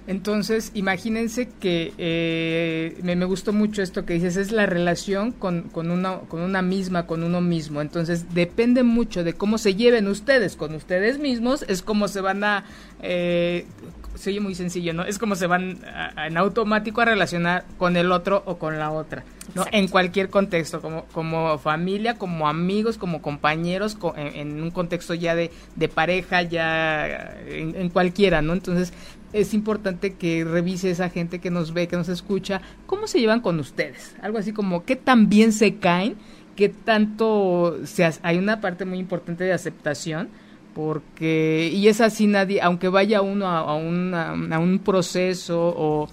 Entonces, 0.08 0.70
imagínense 0.72 1.50
que 1.60 1.92
eh, 1.98 2.98
me, 3.02 3.22
gustó 3.26 3.52
mucho 3.52 3.82
esto 3.82 4.06
que 4.06 4.14
dices, 4.14 4.38
es 4.38 4.52
la 4.52 4.64
relación 4.64 5.32
con, 5.32 5.64
con, 5.64 5.90
una, 5.90 6.20
con 6.20 6.40
una 6.40 6.62
misma, 6.62 7.06
con 7.06 7.22
uno 7.22 7.42
mismo. 7.42 7.82
Entonces, 7.82 8.32
depende 8.32 8.82
mucho 8.82 9.22
de 9.22 9.34
cómo 9.34 9.58
se 9.58 9.74
lleven 9.74 10.08
ustedes 10.08 10.56
con 10.56 10.74
ustedes 10.74 11.18
mismos, 11.18 11.62
es 11.68 11.82
como 11.82 12.08
se 12.08 12.22
van 12.22 12.42
a... 12.42 12.64
Eh, 13.02 13.66
se 14.14 14.30
oye 14.30 14.40
muy 14.40 14.54
sencillo, 14.54 14.94
¿no? 14.94 15.04
Es 15.04 15.18
como 15.18 15.36
se 15.36 15.46
van 15.46 15.78
en 16.16 16.36
automático 16.36 17.00
a 17.00 17.04
relacionar 17.04 17.64
con 17.78 17.96
el 17.96 18.10
otro 18.10 18.42
o 18.46 18.58
con 18.58 18.76
la 18.76 18.90
otra, 18.90 19.24
¿no? 19.54 19.64
En 19.70 19.86
cualquier 19.86 20.28
contexto, 20.28 20.80
como, 20.80 21.04
como 21.12 21.56
familia, 21.58 22.14
como 22.14 22.48
amigos, 22.48 22.98
como 22.98 23.22
compañeros, 23.22 23.96
en, 24.16 24.60
un 24.60 24.72
contexto 24.72 25.14
ya 25.14 25.36
de, 25.36 25.52
de 25.76 25.88
pareja, 25.88 26.42
ya 26.42 27.36
en, 27.46 27.76
en, 27.76 27.90
cualquiera, 27.90 28.42
¿no? 28.42 28.54
Entonces, 28.54 28.92
es 29.32 29.54
importante 29.54 30.14
que 30.14 30.44
revise 30.44 30.90
esa 30.90 31.10
gente 31.10 31.38
que 31.38 31.50
nos 31.50 31.72
ve, 31.72 31.88
que 31.88 31.96
nos 31.96 32.08
escucha, 32.08 32.60
cómo 32.86 33.06
se 33.06 33.20
llevan 33.20 33.40
con 33.40 33.58
ustedes. 33.58 34.14
Algo 34.22 34.38
así 34.38 34.52
como 34.52 34.84
qué 34.84 34.96
tan 34.96 35.28
bien 35.28 35.52
se 35.52 35.76
caen, 35.76 36.16
qué 36.56 36.68
tanto 36.68 37.78
se 37.84 38.08
hay 38.22 38.38
una 38.38 38.60
parte 38.60 38.84
muy 38.84 38.98
importante 38.98 39.44
de 39.44 39.52
aceptación, 39.52 40.28
porque 40.74 41.70
y 41.72 41.88
es 41.88 42.00
así 42.00 42.26
nadie, 42.26 42.60
aunque 42.62 42.88
vaya 42.88 43.20
uno 43.20 43.46
a, 43.46 43.60
a 43.60 43.74
un 43.74 44.80
proceso 44.84 45.74
o 45.76 46.08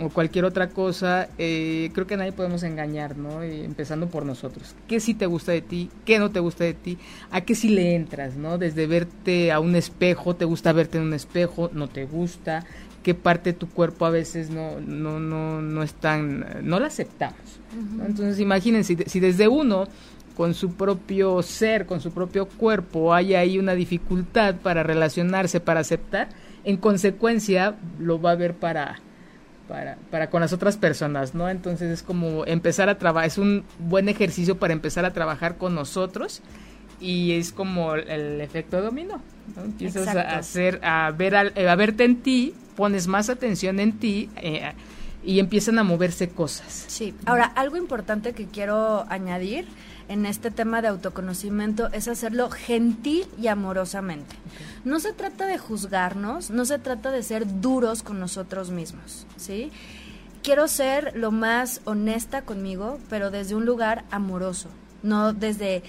o 0.00 0.08
cualquier 0.10 0.44
otra 0.44 0.68
cosa, 0.68 1.28
eh, 1.38 1.90
creo 1.92 2.06
que 2.06 2.16
nadie 2.16 2.32
podemos 2.32 2.62
engañar, 2.62 3.16
¿no? 3.16 3.42
empezando 3.42 4.06
por 4.08 4.24
nosotros. 4.24 4.74
¿Qué 4.86 5.00
sí 5.00 5.14
te 5.14 5.26
gusta 5.26 5.52
de 5.52 5.60
ti? 5.60 5.90
¿Qué 6.04 6.18
no 6.18 6.30
te 6.30 6.40
gusta 6.40 6.64
de 6.64 6.74
ti? 6.74 6.98
¿A 7.30 7.40
qué 7.40 7.54
sí 7.54 7.68
le 7.68 7.94
entras, 7.94 8.36
¿no? 8.36 8.58
Desde 8.58 8.86
verte 8.86 9.50
a 9.50 9.60
un 9.60 9.74
espejo, 9.74 10.36
¿te 10.36 10.44
gusta 10.44 10.72
verte 10.72 10.98
en 10.98 11.04
un 11.04 11.14
espejo? 11.14 11.70
¿No 11.72 11.88
te 11.88 12.04
gusta? 12.04 12.64
¿Qué 13.02 13.14
parte 13.14 13.52
de 13.52 13.58
tu 13.58 13.68
cuerpo 13.68 14.06
a 14.06 14.10
veces 14.10 14.50
no, 14.50 14.80
no, 14.80 15.18
no, 15.18 15.62
no 15.62 15.82
es 15.82 15.94
tan, 15.94 16.46
no 16.62 16.78
la 16.78 16.88
aceptamos? 16.88 17.60
Entonces 18.06 18.38
imagínense, 18.40 18.96
si 19.06 19.20
desde 19.20 19.48
uno 19.48 19.86
con 20.36 20.54
su 20.54 20.74
propio 20.74 21.42
ser, 21.42 21.86
con 21.86 22.00
su 22.00 22.12
propio 22.12 22.46
cuerpo, 22.46 23.12
hay 23.12 23.34
ahí 23.34 23.58
una 23.58 23.74
dificultad 23.74 24.54
para 24.56 24.84
relacionarse, 24.84 25.58
para 25.58 25.80
aceptar, 25.80 26.28
en 26.62 26.76
consecuencia 26.76 27.76
lo 27.98 28.20
va 28.20 28.32
a 28.32 28.36
ver 28.36 28.54
para 28.54 29.00
para, 29.68 29.96
para 30.10 30.30
con 30.30 30.40
las 30.40 30.52
otras 30.52 30.76
personas, 30.76 31.34
¿no? 31.34 31.48
Entonces 31.48 31.90
es 31.90 32.02
como 32.02 32.46
empezar 32.46 32.88
a 32.88 32.98
trabajar, 32.98 33.28
es 33.28 33.38
un 33.38 33.64
buen 33.78 34.08
ejercicio 34.08 34.58
para 34.58 34.72
empezar 34.72 35.04
a 35.04 35.12
trabajar 35.12 35.56
con 35.56 35.74
nosotros 35.74 36.42
y 37.00 37.32
es 37.32 37.52
como 37.52 37.94
el 37.94 38.40
efecto 38.40 38.80
dominó, 38.82 39.22
¿no? 39.54 39.64
Empiezas 39.64 40.08
a 40.08 40.36
hacer, 40.36 40.80
a 40.82 41.10
ver, 41.12 41.36
a, 41.36 41.74
verte 41.76 42.04
en 42.04 42.16
ti, 42.16 42.54
pones 42.76 43.06
más 43.06 43.28
atención 43.28 43.78
en 43.78 43.98
ti 43.98 44.30
eh, 44.36 44.72
y 45.24 45.38
empiezan 45.38 45.78
a 45.78 45.84
moverse 45.84 46.30
cosas. 46.30 46.84
Sí, 46.88 47.14
ahora 47.26 47.44
algo 47.44 47.76
importante 47.76 48.32
que 48.32 48.46
quiero 48.46 49.04
añadir 49.08 49.66
en 50.08 50.26
este 50.26 50.50
tema 50.50 50.82
de 50.82 50.88
autoconocimiento 50.88 51.88
es 51.92 52.08
hacerlo 52.08 52.50
gentil 52.50 53.26
y 53.40 53.46
amorosamente. 53.46 54.36
No 54.84 55.00
se 55.00 55.12
trata 55.12 55.46
de 55.46 55.58
juzgarnos, 55.58 56.50
no 56.50 56.64
se 56.64 56.78
trata 56.78 57.10
de 57.10 57.22
ser 57.22 57.60
duros 57.60 58.02
con 58.02 58.18
nosotros 58.18 58.70
mismos, 58.70 59.26
¿sí? 59.36 59.70
Quiero 60.42 60.66
ser 60.68 61.12
lo 61.16 61.30
más 61.30 61.80
honesta 61.84 62.42
conmigo, 62.42 62.98
pero 63.10 63.30
desde 63.30 63.54
un 63.54 63.66
lugar 63.66 64.04
amoroso, 64.10 64.68
no 65.02 65.32
desde 65.32 65.82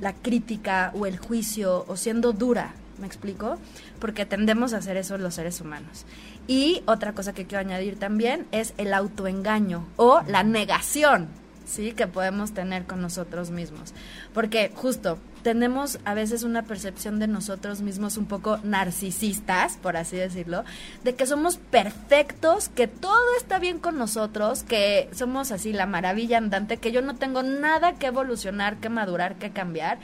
la 0.00 0.14
crítica 0.14 0.92
o 0.94 1.06
el 1.06 1.18
juicio 1.18 1.84
o 1.88 1.96
siendo 1.96 2.32
dura, 2.32 2.74
¿me 2.98 3.06
explico? 3.06 3.58
Porque 3.98 4.26
tendemos 4.26 4.72
a 4.72 4.78
hacer 4.78 4.96
eso 4.96 5.18
los 5.18 5.34
seres 5.34 5.60
humanos. 5.60 6.04
Y 6.46 6.82
otra 6.86 7.12
cosa 7.14 7.32
que 7.32 7.46
quiero 7.46 7.60
añadir 7.60 7.98
también 7.98 8.46
es 8.52 8.74
el 8.76 8.92
autoengaño 8.92 9.86
o 9.96 10.20
la 10.28 10.44
negación 10.44 11.28
¿sí? 11.64 11.92
Que 11.92 12.06
podemos 12.06 12.52
tener 12.52 12.84
con 12.84 13.00
nosotros 13.00 13.50
mismos. 13.50 13.94
Porque 14.32 14.70
justo 14.74 15.18
tenemos 15.42 15.98
a 16.06 16.14
veces 16.14 16.42
una 16.42 16.62
percepción 16.62 17.18
de 17.18 17.28
nosotros 17.28 17.82
mismos 17.82 18.16
un 18.16 18.24
poco 18.24 18.58
narcisistas, 18.62 19.76
por 19.76 19.96
así 19.96 20.16
decirlo, 20.16 20.64
de 21.04 21.14
que 21.14 21.26
somos 21.26 21.58
perfectos, 21.58 22.70
que 22.70 22.88
todo 22.88 23.36
está 23.36 23.58
bien 23.58 23.78
con 23.78 23.98
nosotros, 23.98 24.62
que 24.62 25.10
somos 25.12 25.52
así 25.52 25.72
la 25.72 25.86
maravilla 25.86 26.38
andante, 26.38 26.78
que 26.78 26.92
yo 26.92 27.02
no 27.02 27.16
tengo 27.16 27.42
nada 27.42 27.92
que 27.92 28.06
evolucionar, 28.06 28.78
que 28.78 28.88
madurar, 28.88 29.36
que 29.36 29.50
cambiar. 29.50 29.98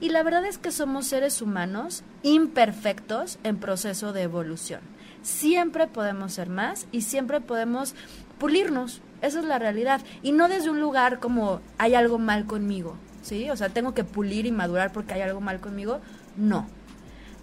Y 0.00 0.08
la 0.08 0.22
verdad 0.22 0.46
es 0.46 0.56
que 0.56 0.72
somos 0.72 1.06
seres 1.06 1.42
humanos 1.42 2.02
imperfectos 2.22 3.38
en 3.44 3.58
proceso 3.58 4.14
de 4.14 4.22
evolución. 4.22 4.80
Siempre 5.22 5.88
podemos 5.88 6.32
ser 6.32 6.48
más 6.48 6.86
y 6.90 7.02
siempre 7.02 7.40
podemos 7.40 7.94
pulirnos, 8.38 9.02
esa 9.26 9.40
es 9.40 9.44
la 9.44 9.58
realidad. 9.58 10.00
Y 10.22 10.32
no 10.32 10.48
desde 10.48 10.70
un 10.70 10.80
lugar 10.80 11.18
como 11.18 11.60
hay 11.78 11.94
algo 11.94 12.18
mal 12.18 12.46
conmigo, 12.46 12.96
¿sí? 13.22 13.50
O 13.50 13.56
sea, 13.56 13.68
tengo 13.68 13.94
que 13.94 14.04
pulir 14.04 14.46
y 14.46 14.52
madurar 14.52 14.92
porque 14.92 15.14
hay 15.14 15.22
algo 15.22 15.40
mal 15.40 15.60
conmigo. 15.60 16.00
No. 16.36 16.66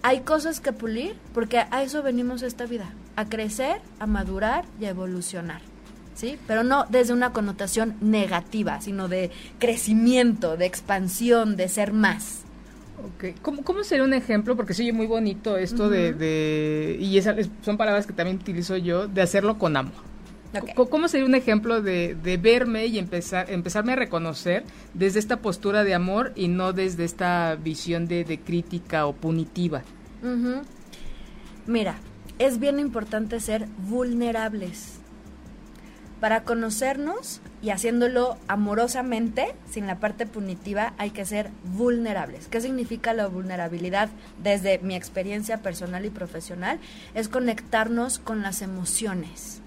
Hay 0.02 0.20
cosas 0.20 0.60
que 0.60 0.72
pulir 0.72 1.16
porque 1.32 1.58
a 1.70 1.82
eso 1.82 2.02
venimos 2.02 2.42
esta 2.42 2.66
vida, 2.66 2.92
a 3.16 3.26
crecer, 3.26 3.80
a 3.98 4.06
madurar 4.06 4.64
y 4.80 4.84
a 4.86 4.90
evolucionar. 4.90 5.60
¿Sí? 6.14 6.38
Pero 6.46 6.62
no 6.62 6.86
desde 6.88 7.12
una 7.12 7.32
connotación 7.32 7.96
negativa, 8.00 8.80
sino 8.80 9.08
de 9.08 9.32
crecimiento, 9.58 10.56
de 10.56 10.66
expansión, 10.66 11.56
de 11.56 11.68
ser 11.68 11.92
más. 11.92 12.44
Okay. 13.16 13.34
¿Cómo, 13.42 13.62
¿Cómo, 13.64 13.82
sería 13.82 14.04
un 14.04 14.14
ejemplo? 14.14 14.54
Porque 14.54 14.74
se 14.74 14.82
oye 14.82 14.92
muy 14.92 15.06
bonito 15.06 15.56
esto 15.56 15.90
de, 15.90 16.12
de, 16.12 16.96
y 17.00 17.18
esas 17.18 17.48
son 17.62 17.76
palabras 17.76 18.06
que 18.06 18.12
también 18.12 18.36
utilizo 18.36 18.76
yo, 18.76 19.08
de 19.08 19.22
hacerlo 19.22 19.58
con 19.58 19.76
amor. 19.76 20.13
¿Cómo 20.90 21.08
sería 21.08 21.26
un 21.26 21.34
ejemplo 21.34 21.82
de, 21.82 22.38
verme 22.40 22.86
y 22.86 22.98
empezar, 22.98 23.50
empezarme 23.50 23.92
a 23.92 23.96
reconocer 23.96 24.64
desde 24.92 25.18
esta 25.18 25.38
postura 25.38 25.84
de 25.84 25.94
amor 25.94 26.32
y 26.36 26.48
no 26.48 26.72
desde 26.72 27.04
esta 27.04 27.56
visión 27.56 28.06
de, 28.06 28.40
crítica 28.44 29.06
o 29.06 29.14
punitiva? 29.14 29.82
Mira, 31.66 31.96
es 32.38 32.58
bien 32.58 32.78
importante 32.78 33.40
ser 33.40 33.66
vulnerables. 33.88 35.00
Para 36.20 36.44
conocernos 36.44 37.42
y 37.60 37.68
haciéndolo 37.68 38.38
amorosamente, 38.48 39.54
sin 39.68 39.86
la 39.86 39.98
parte 39.98 40.24
punitiva, 40.24 40.94
hay 40.96 41.10
que 41.10 41.26
ser 41.26 41.50
vulnerables. 41.64 42.48
¿Qué 42.48 42.62
significa 42.62 43.12
la 43.12 43.26
vulnerabilidad 43.26 44.08
desde 44.42 44.78
mi 44.78 44.94
experiencia 44.94 45.58
personal 45.58 46.06
y 46.06 46.10
profesional? 46.10 46.78
Es 47.14 47.28
conectarnos 47.28 48.20
con 48.20 48.40
las 48.40 48.62
emociones 48.62 49.63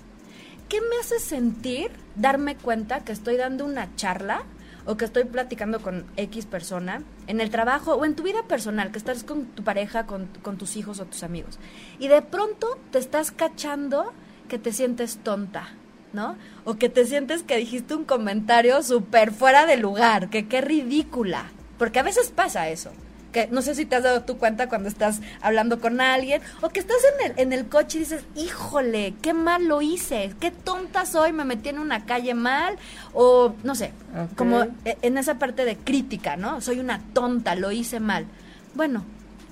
¿qué 0.70 0.82
me 0.82 0.98
hace 1.00 1.20
sentir 1.20 1.92
darme 2.16 2.56
cuenta 2.56 3.04
que 3.04 3.12
estoy 3.12 3.38
dando 3.38 3.66
una 3.66 3.96
charla 3.96 4.44
o 4.86 4.96
que 4.96 5.06
estoy 5.06 5.26
platicando 5.26 5.82
con 5.82 6.06
X 6.16 6.46
persona 6.46 7.04
en 7.28 7.42
el 7.42 7.50
trabajo 7.50 7.96
o 7.96 8.06
en 8.06 8.16
tu 8.16 8.24
vida 8.24 8.44
personal, 8.44 8.92
que 8.92 8.98
estás 8.98 9.24
con 9.24 9.46
tu 9.46 9.64
pareja, 9.64 10.06
con, 10.06 10.28
con 10.42 10.58
tus 10.58 10.78
hijos 10.78 11.00
o 11.00 11.06
tus 11.06 11.24
amigos, 11.24 11.60
y 12.00 12.08
de 12.08 12.22
pronto 12.22 12.80
te 12.92 13.00
estás 13.00 13.32
cachando 13.32 14.14
que 14.48 14.58
te 14.58 14.72
sientes 14.72 15.18
tonta, 15.18 15.70
¿no? 16.14 16.38
O 16.64 16.76
que 16.76 16.88
te 16.88 17.06
sientes 17.06 17.44
que 17.44 17.58
dijiste 17.58 17.96
un 17.96 18.06
comentario 18.06 18.82
súper 18.82 19.32
fuera 19.32 19.66
de 19.66 19.76
lugar, 19.76 20.30
que 20.30 20.48
qué 20.48 20.62
ridícula, 20.62 21.52
porque 21.78 22.00
a 22.00 22.04
veces 22.04 22.32
pasa 22.32 22.70
eso 22.70 22.92
que 23.32 23.48
no 23.48 23.62
sé 23.62 23.76
si 23.76 23.86
te 23.86 23.96
has 23.96 24.04
dado 24.04 24.24
tu 24.24 24.38
cuenta 24.38 24.70
cuando 24.70 24.90
estás 24.90 25.22
hablando 25.42 25.80
con 25.80 26.02
alguien 26.02 26.42
o 26.62 26.70
que 26.70 26.80
estás 26.80 26.98
en 27.14 27.32
el, 27.32 27.40
en 27.40 27.54
el 27.54 27.68
coche 27.68 27.98
y 27.98 28.02
dices, 28.02 28.24
híjole, 28.36 29.14
qué 29.22 29.34
mal 29.34 29.66
lo 29.66 29.82
hice, 29.82 30.34
qué 30.40 30.52
tonta 30.52 31.06
soy, 31.06 31.34
me 31.34 31.46
metí 31.46 31.70
en 31.70 31.80
una 31.80 32.06
calle 32.06 32.34
mal 32.34 32.78
o 33.14 33.54
no 33.64 33.76
sé, 33.76 33.92
como 34.36 34.64
e, 34.86 34.98
en 35.02 35.18
esa 35.18 35.40
parte 35.40 35.66
de 35.66 35.78
crítica, 35.78 36.38
¿no? 36.38 36.62
Soy 36.62 36.80
una 36.80 37.02
tonta, 37.14 37.56
lo 37.56 37.72
hice 37.72 38.00
mal. 38.00 38.26
Bueno, 38.74 39.04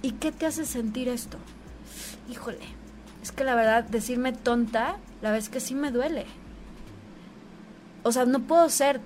¿y 0.01 0.11
qué 0.11 0.31
te 0.31 0.45
hace 0.45 0.65
sentir 0.65 1.07
esto? 1.07 1.37
Híjole, 2.29 2.65
es 3.21 3.31
que 3.31 3.43
la 3.43 3.55
verdad, 3.55 3.83
decirme 3.83 4.33
tonta, 4.33 4.97
la 5.21 5.31
vez 5.31 5.49
que 5.49 5.59
sí 5.59 5.75
me 5.75 5.91
duele. 5.91 6.25
O 8.03 8.11
sea, 8.11 8.25
no 8.25 8.41
puedo 8.41 8.69
ser 8.69 9.01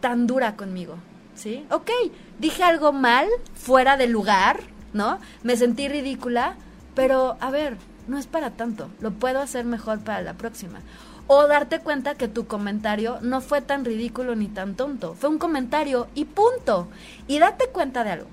tan 0.00 0.26
dura 0.26 0.56
conmigo. 0.56 0.96
¿Sí? 1.36 1.64
Ok, 1.70 1.90
dije 2.38 2.62
algo 2.62 2.92
mal, 2.92 3.28
fuera 3.54 3.96
de 3.96 4.08
lugar, 4.08 4.60
¿no? 4.92 5.18
Me 5.42 5.56
sentí 5.56 5.88
ridícula, 5.88 6.56
pero 6.94 7.36
a 7.40 7.50
ver, 7.50 7.76
no 8.08 8.18
es 8.18 8.26
para 8.26 8.50
tanto, 8.50 8.90
lo 9.00 9.12
puedo 9.12 9.40
hacer 9.40 9.64
mejor 9.64 10.00
para 10.00 10.22
la 10.22 10.34
próxima. 10.34 10.80
O 11.28 11.46
darte 11.48 11.80
cuenta 11.80 12.14
que 12.14 12.28
tu 12.28 12.46
comentario 12.46 13.18
no 13.20 13.40
fue 13.40 13.60
tan 13.60 13.84
ridículo 13.84 14.36
ni 14.36 14.48
tan 14.48 14.74
tonto, 14.74 15.14
fue 15.14 15.28
un 15.28 15.38
comentario 15.38 16.08
y 16.14 16.24
punto. 16.24 16.88
Y 17.26 17.38
date 17.38 17.68
cuenta 17.68 18.04
de 18.04 18.10
algo, 18.10 18.28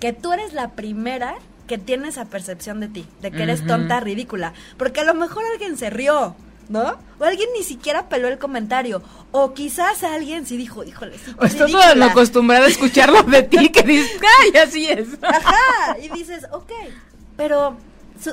que 0.00 0.12
tú 0.12 0.32
eres 0.32 0.52
la 0.52 0.72
primera 0.72 1.36
que 1.66 1.78
tiene 1.78 2.08
esa 2.08 2.26
percepción 2.26 2.78
de 2.78 2.88
ti, 2.88 3.06
de 3.20 3.32
que 3.32 3.42
eres 3.42 3.66
tonta, 3.66 3.98
ridícula, 3.98 4.52
porque 4.78 5.00
a 5.00 5.04
lo 5.04 5.14
mejor 5.14 5.42
alguien 5.52 5.76
se 5.76 5.90
rió, 5.90 6.36
¿no? 6.68 6.98
O 7.18 7.24
alguien 7.24 7.48
ni 7.56 7.62
siquiera 7.62 8.08
peló 8.08 8.28
el 8.28 8.38
comentario. 8.38 9.02
O 9.32 9.54
quizás 9.54 10.02
alguien 10.04 10.46
sí 10.46 10.56
dijo, 10.56 10.84
híjole, 10.84 11.18
sí. 11.18 11.34
O 11.38 11.44
estás 11.44 11.70
todo 11.70 11.94
lo 11.94 12.04
acostumbrado 12.04 12.64
a 12.64 12.68
escucharlo 12.68 13.22
de 13.22 13.42
ti 13.42 13.70
que 13.70 13.82
dices, 13.82 14.20
¡ay, 14.42 14.60
así 14.60 14.88
es! 14.88 15.08
Ajá, 15.22 15.98
y 16.02 16.08
dices, 16.10 16.46
ok, 16.52 16.72
pero 17.36 17.76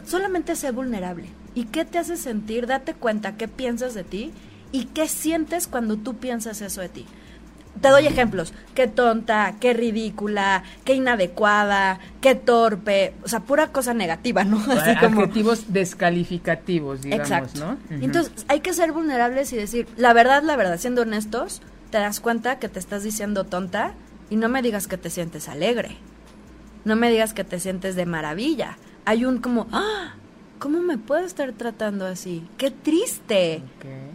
solamente 0.06 0.56
sé 0.56 0.72
vulnerable. 0.72 1.28
¿Y 1.56 1.66
qué 1.66 1.86
te 1.86 2.00
hace 2.00 2.18
sentir? 2.18 2.68
Date 2.68 2.94
cuenta 2.94 3.38
qué 3.38 3.48
piensas 3.48 3.94
de 3.94 4.04
ti 4.04 4.32
y 4.72 4.86
qué 4.86 5.08
sientes 5.08 5.68
cuando 5.68 5.98
tú 5.98 6.16
piensas 6.16 6.62
eso 6.62 6.82
de 6.82 6.90
ti 6.90 7.06
te 7.82 7.90
doy 7.90 8.08
ejemplos. 8.08 8.54
Qué 8.76 8.88
tonta, 8.88 9.56
qué 9.60 9.74
ridícula, 9.74 10.64
qué 10.84 10.94
inadecuada, 10.94 12.00
qué 12.22 12.36
torpe. 12.36 13.14
O 13.24 13.28
sea, 13.28 13.42
pura 13.42 13.68
cosa 13.68 13.94
negativa, 13.94 14.44
¿no? 14.44 14.58
Así 14.72 14.96
como... 14.98 15.22
Adjetivos 15.22 15.74
descalificativos, 15.74 17.02
digamos, 17.02 17.28
Exacto. 17.28 17.60
¿no? 17.60 17.78
Entonces, 18.02 18.46
hay 18.48 18.62
que 18.62 18.74
ser 18.74 18.92
vulnerables 18.92 19.52
y 19.54 19.58
decir, 19.58 19.88
la 19.98 20.14
verdad, 20.14 20.44
la 20.44 20.56
verdad, 20.56 20.78
siendo 20.78 21.02
honestos, 21.02 21.62
te 21.90 21.98
das 21.98 22.20
cuenta 22.20 22.60
que 22.60 22.70
te 22.70 22.80
estás 22.80 23.04
diciendo 23.04 23.44
tonta 23.44 23.94
y 24.30 24.36
no 24.36 24.50
me 24.50 24.62
digas 24.62 24.88
que 24.88 24.98
te 24.98 25.10
sientes 25.10 25.50
alegre. 25.50 25.98
No 26.86 26.96
me 26.96 27.10
digas 27.10 27.34
que 27.34 27.44
te 27.44 27.60
sientes 27.60 27.96
de 27.96 28.06
maravilla. 28.06 28.78
Hay 29.06 29.26
un 29.26 29.40
como, 29.40 29.68
¡ah! 29.72 30.16
¿Cómo 30.60 30.80
me 30.82 30.98
puedo 30.98 31.26
estar 31.26 31.52
tratando 31.54 32.06
así? 32.06 32.48
¡Qué 32.58 32.72
triste! 32.72 33.62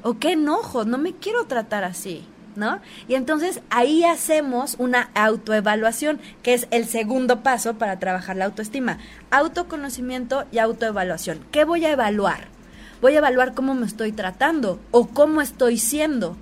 O 0.02 0.18
qué 0.18 0.32
enojo, 0.32 0.84
no 0.84 0.96
me 0.96 1.12
quiero 1.12 1.44
tratar 1.44 1.84
así. 1.84 2.24
¿No? 2.58 2.80
Y 3.06 3.14
entonces 3.14 3.60
ahí 3.70 4.04
hacemos 4.04 4.74
una 4.78 5.10
autoevaluación, 5.14 6.20
que 6.42 6.54
es 6.54 6.66
el 6.70 6.86
segundo 6.86 7.42
paso 7.42 7.74
para 7.74 7.98
trabajar 7.98 8.36
la 8.36 8.46
autoestima. 8.46 8.98
Autoconocimiento 9.30 10.44
y 10.50 10.58
autoevaluación. 10.58 11.40
¿Qué 11.52 11.64
voy 11.64 11.86
a 11.86 11.92
evaluar? 11.92 12.48
Voy 13.00 13.14
a 13.14 13.18
evaluar 13.18 13.54
cómo 13.54 13.74
me 13.74 13.86
estoy 13.86 14.12
tratando 14.12 14.80
o 14.90 15.06
cómo 15.06 15.40
estoy 15.40 15.78
siendo. 15.78 16.36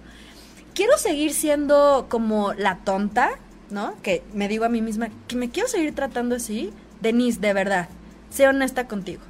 Quiero 0.75 0.97
seguir 0.97 1.35
siendo 1.35 2.07
como 2.09 2.55
la 2.55 2.79
tonta, 2.79 3.33
¿no? 3.71 3.95
Que 4.03 4.25
me 4.33 4.49
digo 4.49 4.65
a 4.65 4.71
mí 4.71 4.81
misma 4.81 5.09
que 5.29 5.37
me 5.37 5.51
quiero 5.51 5.69
seguir 5.69 5.95
tratando 5.95 6.37
así. 6.37 6.73
Denise, 7.01 7.41
de 7.41 7.53
verdad, 7.53 7.89
sé 8.31 8.49
honesta 8.49 8.89
contigo. 8.89 9.23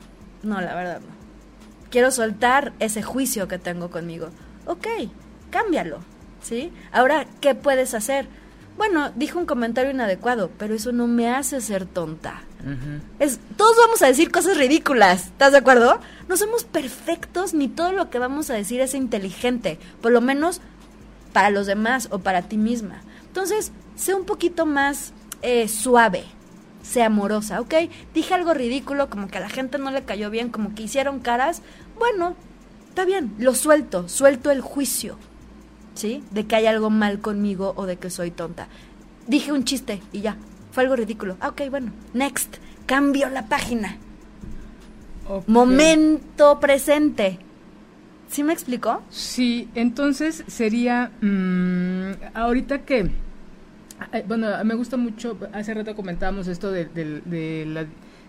No, 0.45 0.61
la 0.61 0.75
verdad 0.75 1.01
no. 1.01 1.17
Quiero 1.91 2.13
soltar 2.13 2.73
ese 2.79 3.03
juicio 3.03 3.49
que 3.49 3.59
tengo 3.59 3.91
conmigo. 3.91 4.29
Ok, 4.67 4.87
cámbialo 5.51 6.16
¿sí? 6.47 6.73
Ahora, 6.93 7.27
¿qué 7.41 7.55
puedes 7.55 7.95
hacer? 7.95 8.27
bueno, 8.77 9.11
dije 9.15 9.39
un 9.39 9.47
comentario 9.47 9.91
inadecuado, 9.91 10.51
pero 10.59 10.75
eso 10.75 10.93
no 10.93 11.07
me 11.07 11.31
hace 11.31 11.61
ser 11.61 11.87
tonta. 11.87 12.43
es, 13.19 13.39
todos 13.57 13.77
vamos 13.77 14.03
a 14.03 14.07
decir 14.07 14.31
cosas 14.31 14.57
ridículas, 14.59 15.27
¿estás 15.27 15.53
de 15.53 15.59
acuerdo? 15.59 15.99
No 16.29 16.37
somos 16.37 16.65
perfectos 16.65 17.55
ni 17.55 17.69
todo 17.69 17.93
lo 17.93 18.11
que 18.11 18.19
vamos 18.19 18.51
a 18.51 18.55
decir 18.55 18.81
es 18.81 18.95
inteligente, 18.95 19.79
por 20.03 20.13
lo 20.13 20.21
menos 20.21 20.61
para 21.33 21.51
los 21.51 21.67
demás 21.67 22.09
o 22.11 22.19
para 22.19 22.43
ti 22.43 22.59
misma. 22.59 23.03
Entonces, 23.27 23.73
sé 23.95 24.15
un 24.15 24.25
poquito 24.25 24.67
más 24.67 25.13
eh, 25.43 25.69
suave, 25.69 26.25
sé 26.83 27.03
amorosa, 27.03 27.61
¿ok? 27.61 27.75
Dije 28.15 28.35
algo 28.35 28.53
ridículo, 28.53 29.09
como 29.09 29.29
que 29.29 29.39
a 29.39 29.43
la 29.43 29.49
gente 29.49 29.79
no 29.79 29.91
le 29.91 30.05
cayó 30.05 30.29
bien, 30.29 30.51
como 30.51 30.75
que 30.75 30.83
hicieron 30.83 31.21
caras. 31.21 31.63
Bueno, 31.99 32.35
está 32.89 33.05
bien, 33.07 33.35
lo 33.39 33.55
suelto, 33.55 34.09
suelto 34.09 34.51
el 34.51 34.61
juicio, 34.61 35.19
¿sí? 35.97 36.23
De 36.31 36.47
que 36.47 36.57
hay 36.57 36.67
algo 36.67 36.91
mal 36.91 37.21
conmigo 37.21 37.73
o 37.77 37.87
de 37.87 37.97
que 37.97 38.11
soy 38.11 38.31
tonta. 38.31 38.69
Dije 39.27 39.53
un 39.53 39.65
chiste 39.65 40.01
y 40.13 40.21
ya, 40.21 40.37
fue 40.71 40.85
algo 40.85 40.97
ridículo. 40.97 41.37
Ah, 41.41 41.49
ok, 41.49 41.63
bueno, 41.71 41.93
next, 42.15 42.57
cambio 42.87 43.29
la 43.29 43.47
página. 43.49 43.97
Momento 45.47 46.61
presente. 46.61 47.41
¿Sí 48.29 48.43
me 48.43 48.53
explicó? 48.53 49.03
Sí, 49.11 49.69
entonces 49.75 50.45
sería, 50.47 51.13
mm, 51.21 52.11
ahorita 52.35 52.85
que, 52.85 53.11
bueno, 54.27 54.49
me 54.65 54.75
gusta 54.75 54.97
mucho, 54.97 55.39
hace 55.53 55.75
rato 55.75 55.95
comentábamos 55.95 56.49
esto 56.49 56.71
de, 56.71 56.87
de, 56.87 57.87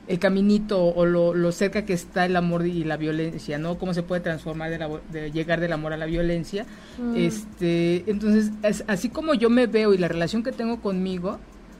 el 0.08 0.20
caminito 0.20 0.84
o 0.84 1.06
lo, 1.06 1.52
cerca 1.52 1.86
que 1.86 1.94
está 1.94 2.26
el 2.26 2.36
amor 2.36 2.66
y 2.66 2.84
la 2.84 2.98
violencia, 2.98 3.58
¿no? 3.58 3.78
Cómo 3.78 3.94
se 3.94 4.04
puede 4.04 4.22
transformar 4.22 4.72
de, 5.12 5.32
llegar 5.32 5.60
del 5.60 5.74
amor 5.74 5.94
a 5.94 5.98
la 5.98 6.06
violencia. 6.06 6.66
Mm. 6.98 7.16
Este, 7.16 8.04
entonces, 8.10 8.52
así 8.88 9.10
como 9.10 9.34
yo 9.34 9.50
me 9.50 9.68
veo 9.68 9.94
y 9.94 9.98
la 9.98 10.08
relación 10.08 10.44
que 10.44 10.52
tengo 10.52 10.82
conmigo, 10.82 11.40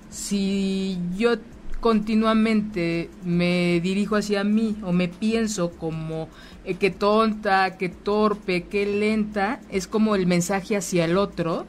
si 0.10 0.98
yo 1.16 1.36
continuamente 1.80 3.10
me 3.24 3.80
dirijo 3.82 4.16
hacia 4.16 4.44
mí 4.44 4.76
o 4.84 4.92
me 4.92 5.08
pienso 5.08 5.72
como 5.72 6.28
eh, 6.66 6.76
que 6.76 6.90
tonta, 6.90 7.78
que 7.78 7.88
torpe, 7.90 8.64
que 8.64 8.86
lenta, 8.86 9.62
es 9.70 9.88
como 9.88 10.16
el 10.16 10.28
mensaje 10.28 10.76
hacia 10.76 11.06
el 11.06 11.18
otro 11.18 11.66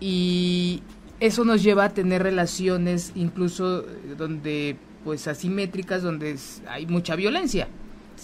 y 0.00 0.82
eso 1.20 1.44
nos 1.44 1.62
lleva 1.62 1.84
a 1.84 1.88
tener 1.90 2.22
relaciones 2.22 3.12
incluso 3.14 3.84
donde 4.18 4.76
pues 5.04 5.28
asimétricas 5.28 6.02
donde 6.02 6.36
hay 6.68 6.86
mucha 6.86 7.16
violencia. 7.16 7.68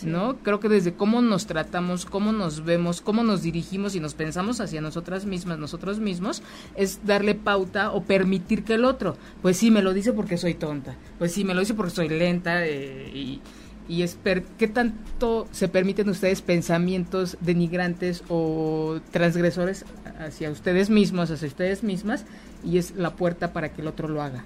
¿no? 0.05 0.37
Creo 0.39 0.61
que 0.61 0.69
desde 0.69 0.95
cómo 0.95 1.21
nos 1.21 1.47
tratamos, 1.47 2.07
cómo 2.07 2.33
nos 2.33 2.65
vemos, 2.65 3.01
cómo 3.01 3.23
nos 3.23 3.43
dirigimos 3.43 3.95
y 3.95 4.01
nos 4.01 4.15
pensamos 4.15 4.61
hacia 4.61 4.81
nosotras 4.81 5.27
mismas, 5.27 5.59
nosotros 5.59 5.99
mismos, 5.99 6.43
es 6.77 7.01
darle 7.05 7.35
pauta 7.35 7.91
o 7.91 8.03
permitir 8.05 8.65
que 8.65 8.75
el 8.75 8.85
otro, 8.85 9.17
pues 9.43 9.57
sí, 9.57 9.71
me 9.71 9.83
lo 9.83 9.93
dice 9.93 10.13
porque 10.13 10.39
soy 10.39 10.55
tonta, 10.55 10.97
pues 11.19 11.33
sí, 11.33 11.45
me 11.45 11.55
lo 11.55 11.61
dice 11.61 11.75
porque 11.75 11.91
soy 11.93 12.09
lenta 12.09 12.67
eh, 12.67 13.11
y, 13.15 13.41
y 13.89 14.03
es 14.03 14.17
qué 14.59 14.69
tanto 14.69 15.49
se 15.51 15.69
permiten 15.69 16.09
ustedes 16.09 16.43
pensamientos 16.43 17.37
denigrantes 17.41 18.23
o 18.29 19.01
transgresores 19.11 19.85
hacia 20.19 20.51
ustedes 20.51 20.91
mismos, 20.91 21.31
hacia 21.31 21.49
ustedes 21.49 21.83
mismas, 21.83 22.25
y 22.65 22.79
es 22.79 22.95
la 22.95 23.17
puerta 23.17 23.53
para 23.53 23.71
que 23.73 23.83
el 23.83 23.89
otro 23.89 24.09
lo 24.09 24.23
haga. 24.23 24.45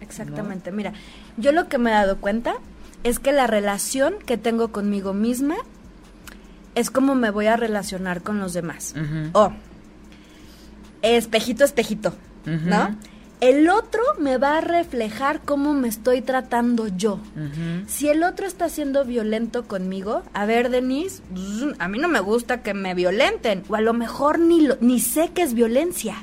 Exactamente, 0.00 0.72
mira, 0.72 0.92
yo 1.36 1.52
lo 1.52 1.68
que 1.68 1.78
me 1.78 1.90
he 1.90 1.94
dado 1.94 2.18
cuenta 2.18 2.54
es 3.04 3.18
que 3.18 3.32
la 3.32 3.46
relación 3.46 4.14
que 4.24 4.36
tengo 4.36 4.68
conmigo 4.68 5.12
misma 5.12 5.56
es 6.74 6.90
como 6.90 7.14
me 7.14 7.30
voy 7.30 7.46
a 7.46 7.56
relacionar 7.56 8.22
con 8.22 8.38
los 8.38 8.52
demás. 8.52 8.94
O 9.32 9.52
espejito, 11.02 11.64
espejito, 11.64 12.14
¿no? 12.44 12.96
El 13.40 13.68
otro 13.68 14.02
me 14.18 14.36
va 14.36 14.58
a 14.58 14.60
reflejar 14.60 15.40
cómo 15.44 15.72
me 15.72 15.86
estoy 15.86 16.22
tratando 16.22 16.88
yo. 16.88 17.20
Si 17.86 18.08
el 18.08 18.24
otro 18.24 18.46
está 18.46 18.68
siendo 18.68 19.04
violento 19.04 19.68
conmigo, 19.68 20.22
a 20.32 20.44
ver, 20.44 20.70
Denise, 20.70 21.22
a 21.78 21.88
mí 21.88 21.98
no 21.98 22.08
me 22.08 22.20
gusta 22.20 22.62
que 22.62 22.74
me 22.74 22.94
violenten, 22.94 23.62
o 23.68 23.76
a 23.76 23.80
lo 23.80 23.92
mejor 23.92 24.40
ni, 24.40 24.68
ni 24.80 24.98
sé 24.98 25.30
que 25.32 25.42
es 25.42 25.54
violencia. 25.54 26.16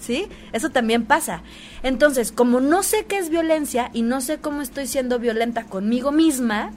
¿sí? 0.00 0.28
Eso 0.52 0.70
también 0.70 1.04
pasa. 1.04 1.42
Entonces, 1.82 2.30
como 2.30 2.60
no 2.60 2.82
sé 2.82 3.06
qué 3.06 3.18
es 3.18 3.28
violencia 3.28 3.90
y 3.92 4.02
no 4.02 4.20
sé 4.20 4.38
cómo 4.38 4.62
estoy 4.62 4.86
siendo 4.86 5.18
violenta 5.18 5.64
conmigo 5.64 6.12
misma, 6.12 6.72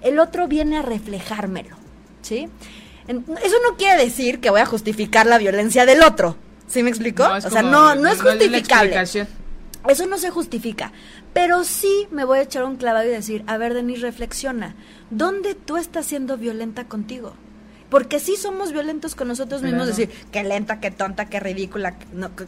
el 0.00 0.18
otro 0.18 0.48
viene 0.48 0.78
a 0.78 0.82
reflejármelo, 0.82 1.76
¿sí? 2.22 2.48
Eso 3.06 3.56
no 3.68 3.76
quiere 3.76 4.02
decir 4.02 4.40
que 4.40 4.50
voy 4.50 4.60
a 4.60 4.66
justificar 4.66 5.26
la 5.26 5.38
violencia 5.38 5.84
del 5.84 6.02
otro, 6.02 6.36
¿sí 6.70 6.82
me 6.82 6.88
explicó? 6.88 7.24
o 7.24 7.40
sea, 7.40 7.62
no, 7.62 7.94
no 7.94 8.08
es 8.08 8.22
justificable. 8.22 9.02
Eso 9.88 10.06
no 10.06 10.18
se 10.18 10.30
justifica. 10.30 10.92
Pero 11.32 11.64
sí 11.64 12.06
me 12.10 12.24
voy 12.24 12.38
a 12.38 12.42
echar 12.42 12.64
un 12.64 12.76
clavado 12.76 13.06
y 13.06 13.10
decir, 13.10 13.44
a 13.46 13.56
ver, 13.58 13.74
Denis, 13.74 14.00
reflexiona. 14.00 14.74
¿Dónde 15.10 15.54
tú 15.54 15.76
estás 15.76 16.06
siendo 16.06 16.36
violenta 16.36 16.84
contigo? 16.84 17.34
porque 17.90 18.20
sí 18.20 18.36
somos 18.36 18.72
violentos 18.72 19.14
con 19.14 19.28
nosotros 19.28 19.62
mismos, 19.62 19.88
decir, 19.88 20.10
qué 20.30 20.44
lenta, 20.44 20.80
qué 20.80 20.92
tonta, 20.92 21.26
qué 21.26 21.40
ridícula, 21.40 21.96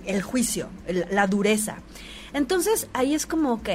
el 0.06 0.22
juicio, 0.22 0.68
la 1.10 1.26
dureza. 1.26 1.78
Entonces 2.32 2.86
ahí 2.92 3.14
es 3.14 3.26
como, 3.26 3.52
ok, 3.54 3.70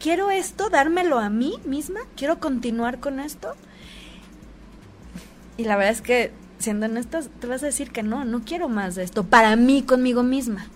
quiero 0.00 0.30
esto, 0.30 0.68
dármelo 0.68 1.18
a 1.18 1.30
mí 1.30 1.54
misma, 1.64 2.00
quiero 2.16 2.40
continuar 2.40 2.98
con 2.98 3.20
esto. 3.20 3.54
Y 5.56 5.64
la 5.64 5.76
verdad 5.76 5.92
es 5.92 6.02
que, 6.02 6.32
siendo 6.58 6.86
honestas, 6.86 7.28
te 7.40 7.46
vas 7.46 7.62
a 7.62 7.66
decir 7.66 7.90
que 7.90 8.02
no, 8.02 8.24
no 8.24 8.42
quiero 8.44 8.68
más 8.68 8.94
de 8.94 9.04
esto, 9.04 9.24
para 9.24 9.56
mí 9.56 9.82
conmigo 9.82 10.22
misma. 10.22 10.66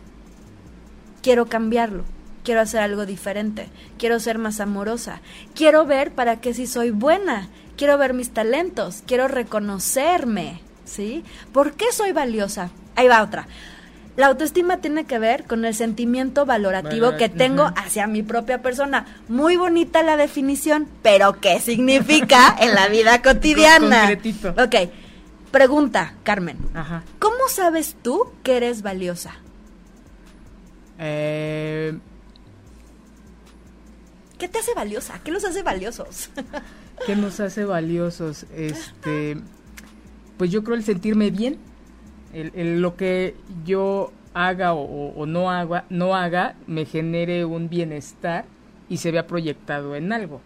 Quiero 1.22 1.46
cambiarlo 1.46 2.04
quiero 2.42 2.60
hacer 2.60 2.80
algo 2.80 3.06
diferente, 3.06 3.68
quiero 3.98 4.20
ser 4.20 4.38
más 4.38 4.60
amorosa, 4.60 5.20
quiero 5.54 5.86
ver 5.86 6.10
para 6.12 6.40
qué 6.40 6.54
sí 6.54 6.66
soy 6.66 6.90
buena, 6.90 7.48
quiero 7.76 7.98
ver 7.98 8.14
mis 8.14 8.30
talentos, 8.30 9.02
quiero 9.06 9.28
reconocerme, 9.28 10.60
¿sí? 10.84 11.24
¿Por 11.52 11.74
qué 11.74 11.86
soy 11.92 12.12
valiosa? 12.12 12.70
Ahí 12.96 13.08
va 13.08 13.22
otra. 13.22 13.46
La 14.16 14.26
autoestima 14.26 14.78
tiene 14.78 15.04
que 15.04 15.18
ver 15.18 15.44
con 15.44 15.64
el 15.64 15.74
sentimiento 15.74 16.44
valorativo 16.44 17.16
que 17.16 17.28
tengo 17.28 17.70
hacia 17.76 18.06
mi 18.06 18.22
propia 18.22 18.60
persona. 18.60 19.06
Muy 19.28 19.56
bonita 19.56 20.02
la 20.02 20.16
definición, 20.16 20.88
pero 21.02 21.40
¿qué 21.40 21.60
significa 21.60 22.54
en 22.60 22.74
la 22.74 22.88
vida 22.88 23.22
cotidiana? 23.22 24.00
Concretito. 24.00 24.54
Ok. 24.62 24.90
Pregunta, 25.50 26.14
Carmen. 26.22 26.58
Ajá. 26.74 27.02
¿Cómo 27.18 27.48
sabes 27.48 27.96
tú 28.02 28.26
que 28.42 28.56
eres 28.56 28.82
valiosa? 28.82 29.34
Eh... 30.98 31.98
¿Qué 34.38 34.48
te 34.48 34.58
hace 34.58 34.72
valiosa? 34.74 35.20
¿Qué 35.22 35.32
los 35.32 35.44
hace 35.44 35.62
valiosos? 35.62 36.30
¿Qué 37.06 37.14
nos 37.14 37.40
hace 37.40 37.64
valiosos? 37.64 38.46
Este, 38.56 39.36
pues 40.38 40.50
yo 40.50 40.64
creo 40.64 40.76
el 40.76 40.84
sentirme 40.84 41.30
bien, 41.30 41.58
el, 42.32 42.80
lo 42.80 42.96
que 42.96 43.36
yo 43.66 44.12
haga 44.32 44.72
o, 44.72 45.26
no 45.26 45.50
haga, 45.50 45.84
no 45.90 46.14
haga 46.14 46.54
me 46.66 46.86
genere 46.86 47.44
un 47.44 47.68
bienestar 47.68 48.46
y 48.88 48.98
se 48.98 49.10
vea 49.10 49.26
proyectado 49.26 49.94
en 49.94 50.12
algo. 50.12 50.40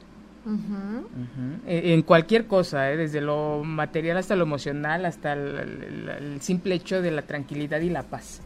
E, 1.67 1.95
en, 1.95 2.03
cualquier 2.03 2.47
cosa, 2.47 2.91
¿eh? 2.91 2.97
desde 2.97 3.21
lo 3.21 3.63
material 3.65 4.19
hasta 4.19 4.37
lo 4.37 4.45
emocional, 4.45 5.07
hasta 5.07 5.33
el, 5.33 6.39
simple 6.41 6.75
hecho 6.75 7.01
de 7.01 7.11
la 7.11 7.23
tranquilidad 7.23 7.81
y 7.81 7.91
la 7.91 8.03
paz. 8.03 8.41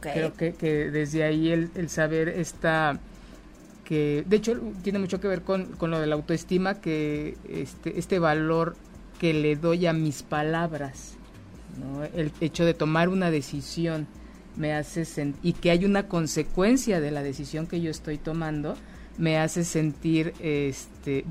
Creo 0.00 0.34
que, 0.34 0.52
que 0.54 0.90
desde 0.90 1.24
ahí 1.24 1.50
el, 1.50 1.70
el 1.74 1.88
saber 1.88 2.28
esta 2.28 2.98
que 3.88 4.22
de 4.26 4.36
hecho 4.36 4.60
tiene 4.82 4.98
mucho 4.98 5.18
que 5.18 5.28
ver 5.28 5.40
con, 5.40 5.72
con 5.72 5.90
lo 5.90 5.98
de 5.98 6.06
la 6.06 6.14
autoestima, 6.14 6.74
que 6.74 7.38
este, 7.48 7.98
este 7.98 8.18
valor 8.18 8.76
que 9.18 9.32
le 9.32 9.56
doy 9.56 9.86
a 9.86 9.94
mis 9.94 10.22
palabras, 10.22 11.16
el 12.14 12.30
hecho 12.42 12.66
de 12.66 12.74
tomar 12.74 13.08
una 13.08 13.30
decisión 13.30 14.06
me 14.56 14.74
hace 14.74 15.32
y 15.42 15.54
que 15.54 15.70
hay 15.70 15.86
una 15.86 16.06
consecuencia 16.06 17.00
de 17.00 17.10
la 17.10 17.22
decisión 17.22 17.66
que 17.66 17.80
yo 17.80 17.90
estoy 17.90 18.18
tomando 18.18 18.76
me 19.18 19.36
hace 19.36 19.64
sentir 19.64 20.32
este 20.40 21.24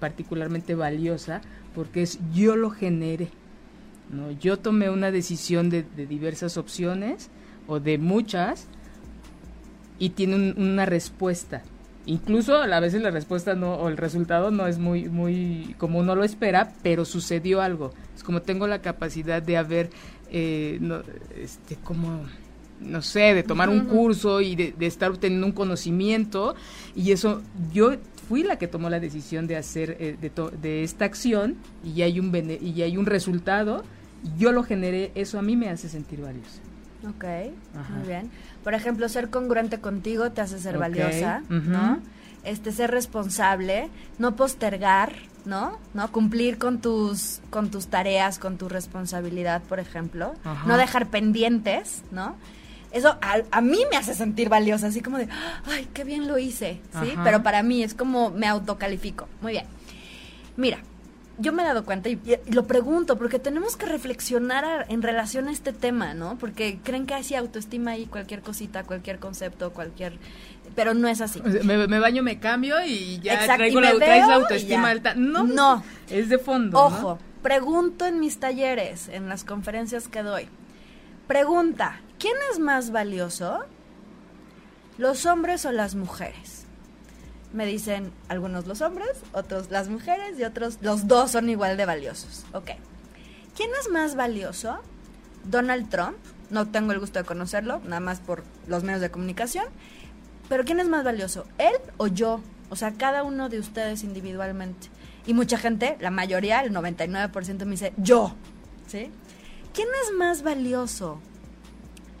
particularmente 0.00 0.74
valiosa 0.74 1.42
porque 1.74 2.02
es 2.02 2.18
yo 2.34 2.56
lo 2.56 2.70
generé 2.70 3.28
no 4.10 4.30
yo 4.32 4.58
tomé 4.58 4.90
una 4.90 5.10
decisión 5.10 5.70
de, 5.70 5.82
diversas 5.82 6.56
opciones 6.56 7.30
o 7.66 7.78
de 7.78 7.98
muchas 7.98 8.66
y 9.98 10.10
tiene 10.10 10.54
una 10.56 10.86
respuesta. 10.86 11.62
Incluso 12.06 12.56
a 12.56 12.80
veces 12.80 13.02
la 13.02 13.10
respuesta 13.10 13.54
no, 13.54 13.74
o 13.74 13.88
el 13.88 13.98
resultado 13.98 14.50
no 14.50 14.66
es 14.66 14.78
muy, 14.78 15.08
muy 15.08 15.74
como 15.76 15.98
uno 15.98 16.14
lo 16.14 16.24
espera, 16.24 16.72
pero 16.82 17.04
sucedió 17.04 17.60
algo. 17.60 17.92
Es 18.16 18.22
como 18.22 18.40
tengo 18.40 18.66
la 18.66 18.80
capacidad 18.80 19.42
de 19.42 19.58
haber, 19.58 19.90
eh, 20.30 20.78
no, 20.80 21.02
este, 21.36 21.76
como, 21.76 22.22
no 22.80 23.02
sé, 23.02 23.34
de 23.34 23.42
tomar 23.42 23.68
un 23.68 23.86
curso 23.86 24.40
y 24.40 24.56
de, 24.56 24.74
estar 24.86 25.10
obteniendo 25.10 25.46
un 25.46 25.52
conocimiento 25.52 26.54
y 26.94 27.12
eso, 27.12 27.42
yo 27.72 27.96
fui 28.28 28.42
la 28.42 28.56
que 28.56 28.68
tomó 28.68 28.90
la 28.90 29.00
decisión 29.00 29.46
de 29.46 29.56
hacer, 29.56 29.96
eh, 30.00 30.16
de, 30.20 30.30
de, 30.60 30.84
esta 30.84 31.04
acción 31.04 31.56
y 31.84 32.02
hay 32.02 32.20
un, 32.20 32.34
y 32.60 32.82
hay 32.82 32.96
un 32.96 33.06
resultado, 33.06 33.84
yo 34.36 34.52
lo 34.52 34.62
generé, 34.62 35.12
eso 35.14 35.38
a 35.38 35.42
mí 35.42 35.56
me 35.56 35.68
hace 35.68 35.88
sentir 35.88 36.20
valioso. 36.20 36.60
Ok, 37.08 37.24
muy 37.96 38.08
bien. 38.08 38.30
Por 38.64 38.74
ejemplo, 38.74 39.08
ser 39.08 39.30
congruente 39.30 39.78
contigo 39.78 40.32
te 40.32 40.40
hace 40.40 40.58
ser 40.58 40.78
valiosa, 40.78 41.42
¿no? 41.48 42.00
Este, 42.44 42.72
ser 42.72 42.90
responsable, 42.90 43.88
no 44.18 44.36
postergar, 44.36 45.12
¿no? 45.44 45.78
¿No? 45.94 46.10
Cumplir 46.10 46.58
con 46.58 46.80
tus, 46.80 47.40
con 47.50 47.70
tus 47.70 47.88
tareas, 47.88 48.38
con 48.38 48.58
tu 48.58 48.68
responsabilidad, 48.68 49.62
por 49.62 49.80
ejemplo. 49.80 50.34
No 50.66 50.76
dejar 50.76 51.08
pendientes, 51.08 52.02
¿no? 52.10 52.36
Eso 52.90 53.18
a, 53.20 53.60
mí 53.60 53.80
me 53.90 53.96
hace 53.96 54.14
sentir 54.14 54.48
valiosa, 54.48 54.86
así 54.86 55.00
como 55.00 55.18
de, 55.18 55.28
ay, 55.66 55.88
qué 55.92 56.04
bien 56.04 56.26
lo 56.26 56.38
hice, 56.38 56.80
¿sí? 57.02 57.12
Pero 57.22 57.42
para 57.42 57.62
mí 57.62 57.82
es 57.82 57.94
como 57.94 58.30
me 58.30 58.46
autocalifico. 58.46 59.28
Muy 59.42 59.52
bien. 59.52 59.66
Mira, 60.56 60.78
yo 61.38 61.52
me 61.52 61.62
he 61.62 61.66
dado 61.66 61.84
cuenta 61.84 62.08
y, 62.08 62.18
lo 62.50 62.66
pregunto 62.66 63.16
porque 63.16 63.38
tenemos 63.38 63.76
que 63.76 63.86
reflexionar 63.86 64.86
en 64.88 65.02
relación 65.02 65.48
a 65.48 65.52
este 65.52 65.72
tema, 65.72 66.14
¿no? 66.14 66.36
Porque 66.38 66.78
creen 66.82 67.06
que 67.06 67.14
así 67.14 67.34
autoestima 67.34 67.96
y 67.96 68.06
cualquier 68.06 68.42
cosita, 68.42 68.82
cualquier 68.82 69.18
concepto, 69.18 69.72
cualquier... 69.72 70.18
Pero 70.74 70.94
no 70.94 71.08
es 71.08 71.20
así. 71.20 71.40
Me, 71.40 71.98
baño, 71.98 72.22
me 72.22 72.38
cambio 72.38 72.76
y 72.84 73.20
ya 73.20 73.44
traigo 73.56 73.80
la, 73.80 73.94
la, 73.94 74.34
autoestima 74.34 74.90
alta. 74.90 75.14
No, 75.14 75.44
no. 75.44 75.82
Es 76.10 76.28
de 76.28 76.38
fondo. 76.38 76.78
Ojo, 76.78 77.18
pregunto 77.42 78.04
en 78.06 78.20
mis 78.20 78.38
talleres, 78.38 79.08
en 79.08 79.28
las 79.28 79.44
conferencias 79.44 80.08
que 80.08 80.22
doy. 80.22 80.48
Pregunta, 81.26 82.00
¿quién 82.18 82.34
es 82.52 82.58
más 82.58 82.90
valioso? 82.90 83.64
¿Los 84.96 85.26
hombres 85.26 85.64
o 85.64 85.72
las 85.72 85.94
mujeres? 85.94 86.58
me 87.52 87.66
dicen 87.66 88.12
algunos 88.28 88.66
los 88.66 88.80
hombres, 88.80 89.08
otros 89.32 89.70
las 89.70 89.88
mujeres 89.88 90.38
y 90.38 90.44
otros 90.44 90.78
los 90.82 91.06
dos 91.06 91.30
son 91.30 91.48
igual 91.48 91.76
de 91.76 91.86
valiosos. 91.86 92.44
Ok. 92.52 92.70
¿Quién 93.56 93.70
es 93.80 93.90
más 93.90 94.14
valioso? 94.14 94.78
Donald 95.44 95.88
Trump. 95.88 96.16
No 96.50 96.68
tengo 96.68 96.92
el 96.92 97.00
gusto 97.00 97.18
de 97.18 97.24
conocerlo, 97.24 97.80
nada 97.84 98.00
más 98.00 98.20
por 98.20 98.42
los 98.66 98.82
medios 98.82 99.00
de 99.00 99.10
comunicación. 99.10 99.66
Pero 100.48 100.64
¿quién 100.64 100.80
es 100.80 100.88
más 100.88 101.04
valioso? 101.04 101.46
¿Él 101.58 101.74
o 101.98 102.06
yo? 102.06 102.40
O 102.70 102.76
sea, 102.76 102.92
cada 102.92 103.22
uno 103.22 103.48
de 103.48 103.58
ustedes 103.58 104.02
individualmente. 104.02 104.88
Y 105.26 105.34
mucha 105.34 105.58
gente, 105.58 105.96
la 106.00 106.10
mayoría, 106.10 106.60
el 106.60 106.72
99% 106.72 107.64
me 107.64 107.72
dice, 107.72 107.92
yo. 107.98 108.34
¿Sí? 108.86 109.10
¿Quién 109.74 109.88
es 110.04 110.16
más 110.16 110.42
valioso? 110.42 111.20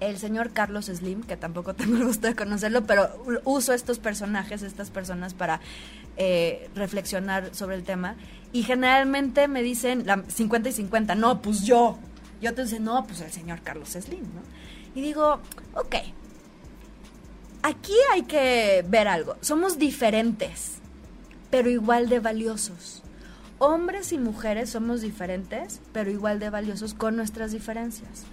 El 0.00 0.18
señor 0.18 0.52
Carlos 0.52 0.86
Slim, 0.86 1.22
que 1.22 1.36
tampoco 1.36 1.74
tengo 1.76 1.96
el 1.96 2.04
gusto 2.04 2.26
de 2.26 2.34
conocerlo, 2.34 2.84
pero 2.84 3.10
uso 3.44 3.72
estos 3.72 3.98
personajes, 3.98 4.62
estas 4.62 4.90
personas 4.90 5.34
para 5.34 5.60
eh, 6.16 6.68
reflexionar 6.74 7.54
sobre 7.54 7.76
el 7.76 7.84
tema. 7.84 8.16
Y 8.52 8.62
generalmente 8.62 9.48
me 9.48 9.62
dicen 9.62 10.06
la 10.06 10.22
50 10.26 10.70
y 10.70 10.72
50, 10.72 11.14
no, 11.14 11.42
pues 11.42 11.62
yo. 11.62 11.98
Y 12.40 12.46
otros 12.46 12.70
dicen, 12.70 12.84
no, 12.84 13.04
pues 13.04 13.20
el 13.20 13.30
señor 13.30 13.60
Carlos 13.62 13.90
Slim, 13.90 14.22
¿no? 14.22 14.42
Y 14.94 15.00
digo, 15.00 15.40
ok, 15.74 15.96
aquí 17.62 17.94
hay 18.12 18.22
que 18.22 18.84
ver 18.88 19.08
algo. 19.08 19.36
Somos 19.40 19.78
diferentes, 19.78 20.78
pero 21.50 21.68
igual 21.68 22.08
de 22.08 22.20
valiosos. 22.20 23.02
Hombres 23.58 24.12
y 24.12 24.18
mujeres 24.18 24.70
somos 24.70 25.00
diferentes, 25.00 25.80
pero 25.92 26.10
igual 26.10 26.38
de 26.38 26.50
valiosos 26.50 26.94
con 26.94 27.16
nuestras 27.16 27.52
diferencias. 27.52 28.24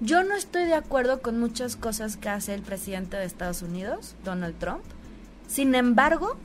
Yo 0.00 0.22
no 0.22 0.34
estoy 0.34 0.64
de 0.64 0.74
acuerdo 0.74 1.22
con 1.22 1.40
muchas 1.40 1.74
cosas 1.74 2.16
que 2.16 2.28
hace 2.28 2.54
el 2.54 2.62
presidente 2.62 3.16
de 3.16 3.24
Estados 3.24 3.62
Unidos, 3.62 4.14
Donald 4.24 4.56
Trump. 4.58 4.84
Sin 5.48 5.74
embargo, 5.74 6.36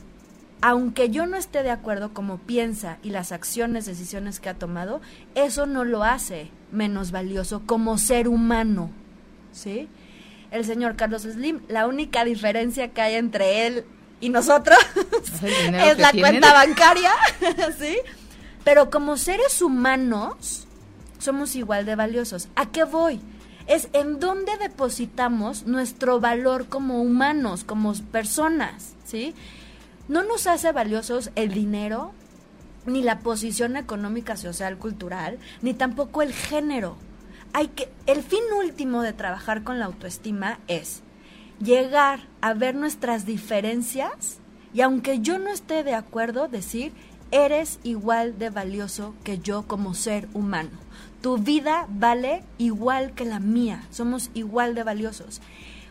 aunque 0.61 1.09
yo 1.11 1.27
no 1.27 1.37
esté 1.37 1.61
de 1.61 1.69
acuerdo 1.69 2.13
como 2.13 2.39
piensa 2.39 2.97
y 3.03 3.11
las 3.11 3.31
acciones, 3.31 3.85
decisiones 3.85 4.39
que 4.39 4.49
ha 4.49 4.55
tomado, 4.55 5.01
eso 5.35 5.67
no 5.67 5.83
lo 5.83 6.03
hace 6.03 6.49
menos 6.71 7.11
valioso 7.11 7.61
como 7.65 7.99
ser 7.99 8.27
humano. 8.27 8.89
¿Sí? 9.51 9.87
El 10.49 10.65
señor 10.65 10.95
Carlos 10.95 11.23
Slim, 11.23 11.61
la 11.67 11.85
única 11.85 12.25
diferencia 12.25 12.87
que 12.87 13.01
hay 13.01 13.15
entre 13.15 13.67
él 13.67 13.85
y 14.19 14.29
nosotros 14.29 14.77
es 15.43 15.97
la 15.99 16.11
cuenta 16.11 16.53
bancaria, 16.53 17.11
¿sí? 17.77 17.97
Pero 18.63 18.89
como 18.89 19.17
seres 19.17 19.61
humanos 19.61 20.65
somos 21.19 21.55
igual 21.55 21.85
de 21.85 21.95
valiosos. 21.95 22.47
¿A 22.55 22.67
qué 22.67 22.83
voy? 22.83 23.21
Es 23.67 23.89
en 23.93 24.19
dónde 24.19 24.57
depositamos 24.57 25.65
nuestro 25.65 26.19
valor 26.19 26.67
como 26.67 27.01
humanos, 27.01 27.63
como 27.63 27.93
personas, 28.11 28.93
¿sí? 29.05 29.33
No 30.07 30.23
nos 30.23 30.47
hace 30.47 30.71
valiosos 30.71 31.31
el 31.35 31.53
dinero, 31.53 32.11
ni 32.85 33.01
la 33.01 33.19
posición 33.19 33.77
económica, 33.77 34.35
social, 34.35 34.77
cultural, 34.77 35.39
ni 35.61 35.73
tampoco 35.73 36.21
el 36.21 36.33
género. 36.33 36.97
Hay 37.53 37.67
que, 37.69 37.89
el 38.07 38.21
fin 38.23 38.43
último 38.57 39.01
de 39.01 39.13
trabajar 39.13 39.63
con 39.63 39.79
la 39.79 39.85
autoestima 39.85 40.59
es 40.67 41.01
llegar 41.59 42.27
a 42.41 42.53
ver 42.53 42.75
nuestras 42.75 43.25
diferencias 43.25 44.39
y 44.73 44.81
aunque 44.81 45.19
yo 45.19 45.37
no 45.37 45.49
esté 45.49 45.83
de 45.83 45.93
acuerdo, 45.93 46.47
decir, 46.47 46.91
eres 47.31 47.79
igual 47.83 48.37
de 48.37 48.49
valioso 48.49 49.13
que 49.23 49.39
yo 49.39 49.67
como 49.67 49.93
ser 49.93 50.27
humano 50.33 50.71
tu 51.23 51.37
vida 51.37 51.87
vale 51.87 52.43
igual 52.57 53.13
que 53.13 53.23
la 53.23 53.39
mía, 53.39 53.87
somos 53.91 54.29
igual 54.33 54.75
de 54.75 54.83
valiosos. 54.83 55.41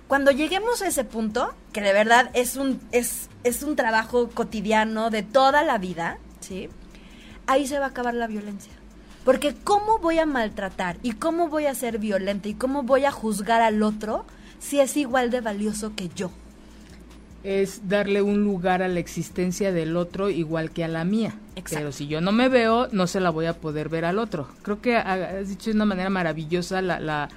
Cuando 0.06 0.30
lleguemos 0.30 0.82
a 0.82 0.88
ese 0.88 1.04
punto, 1.04 1.54
que 1.72 1.80
de 1.80 1.94
verdad 1.94 2.30
es 2.34 2.56
un, 2.56 2.82
es, 2.92 3.30
es 3.42 3.62
un 3.62 3.74
trabajo 3.74 4.28
cotidiano 4.28 5.08
de 5.08 5.22
toda 5.22 5.64
la 5.64 5.78
vida, 5.78 6.18
¿sí? 6.40 6.68
Ahí 7.46 7.66
se 7.66 7.78
va 7.78 7.86
a 7.86 7.88
acabar 7.88 8.12
la 8.12 8.26
violencia. 8.26 8.74
Porque 9.24 9.54
¿cómo 9.54 10.00
voy 10.00 10.18
a 10.18 10.26
maltratar 10.26 10.98
y 11.02 11.12
cómo 11.12 11.48
voy 11.48 11.64
a 11.64 11.74
ser 11.74 11.96
violenta 11.96 12.50
y 12.50 12.54
cómo 12.54 12.82
voy 12.82 13.06
a 13.06 13.10
juzgar 13.10 13.62
al 13.62 13.82
otro 13.82 14.26
si 14.58 14.80
es 14.80 14.98
igual 14.98 15.30
de 15.30 15.40
valioso 15.40 15.94
que 15.96 16.10
yo? 16.10 16.30
Es 17.44 17.88
darle 17.88 18.22
un 18.22 18.44
lugar 18.44 18.82
a 18.82 18.88
la 18.88 19.00
existencia 19.00 19.72
del 19.72 19.96
otro 19.96 20.30
igual 20.30 20.70
que 20.70 20.84
a 20.84 20.88
la 20.88 21.04
mía. 21.04 21.34
Pero 21.70 21.92
si 21.92 22.06
yo 22.06 22.20
no 22.20 22.32
me 22.32 22.48
veo, 22.48 22.88
no 22.92 23.06
se 23.06 23.20
la 23.20 23.30
voy 23.30 23.46
a 23.46 23.54
poder 23.54 23.88
ver 23.88 24.04
al 24.04 24.18
otro. 24.18 24.48
Creo 24.62 24.80
que 24.80 24.96
has 24.96 25.48
dicho 25.48 25.70
de 25.70 25.76
una 25.76 25.84
manera 25.84 26.10
maravillosa 26.10 26.80
la, 26.82 27.00
la 27.00 27.28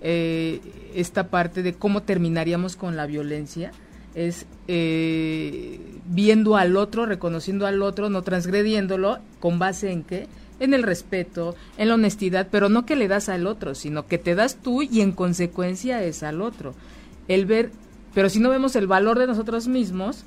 eh, 0.00 0.60
esta 0.94 1.28
parte 1.28 1.62
de 1.62 1.74
cómo 1.74 2.02
terminaríamos 2.02 2.76
con 2.76 2.96
la 2.96 3.06
violencia. 3.06 3.72
Es 4.14 4.46
eh, 4.68 5.80
viendo 6.06 6.56
al 6.56 6.76
otro, 6.76 7.06
reconociendo 7.06 7.66
al 7.66 7.82
otro, 7.82 8.10
no 8.10 8.22
transgrediéndolo, 8.22 9.18
con 9.40 9.58
base 9.58 9.90
en 9.90 10.04
qué? 10.04 10.28
En 10.60 10.72
el 10.72 10.84
respeto, 10.84 11.56
en 11.78 11.88
la 11.88 11.94
honestidad, 11.94 12.48
pero 12.50 12.68
no 12.68 12.86
que 12.86 12.96
le 12.96 13.08
das 13.08 13.28
al 13.28 13.46
otro, 13.46 13.74
sino 13.74 14.06
que 14.06 14.18
te 14.18 14.34
das 14.34 14.56
tú 14.56 14.82
y 14.82 15.00
en 15.00 15.10
consecuencia 15.10 16.02
es 16.04 16.22
al 16.22 16.42
otro. 16.42 16.74
El 17.26 17.46
ver 17.46 17.72
pero 18.14 18.28
si 18.28 18.38
no 18.38 18.50
vemos 18.50 18.76
el 18.76 18.86
valor 18.86 19.18
de 19.18 19.26
nosotros 19.26 19.68
mismos, 19.68 20.24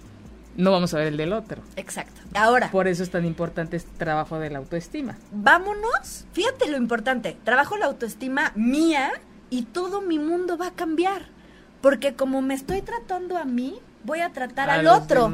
no 0.58 0.72
vamos 0.72 0.94
a 0.94 0.98
ver 0.98 1.08
el 1.08 1.18
del 1.18 1.34
otro. 1.34 1.62
Exacto. 1.76 2.20
Ahora. 2.34 2.72
Por 2.72 2.88
eso 2.88 3.04
es 3.04 3.12
tan 3.12 3.26
importante 3.26 3.78
este 3.78 3.92
trabajo 3.98 4.40
de 4.40 4.50
la 4.50 4.58
autoestima. 4.58 5.16
Vámonos. 5.32 6.26
Fíjate 6.34 6.70
lo 6.70 6.78
importante. 6.78 7.38
Trabajo 7.44 7.78
la 7.78 7.86
autoestima 7.86 8.52
mía 8.56 9.12
y 9.50 9.64
todo 9.64 10.02
mi 10.02 10.20
mundo 10.20 10.58
va 10.58 10.68
a 10.68 10.74
cambiar. 10.74 11.28
Porque 11.82 12.16
como 12.16 12.42
me 12.42 12.56
estoy 12.56 12.82
tratando 12.82 13.38
a 13.38 13.46
mí, 13.46 13.80
voy 14.04 14.22
a 14.22 14.34
tratar 14.34 14.70
al 14.70 14.88
otro. 14.88 15.32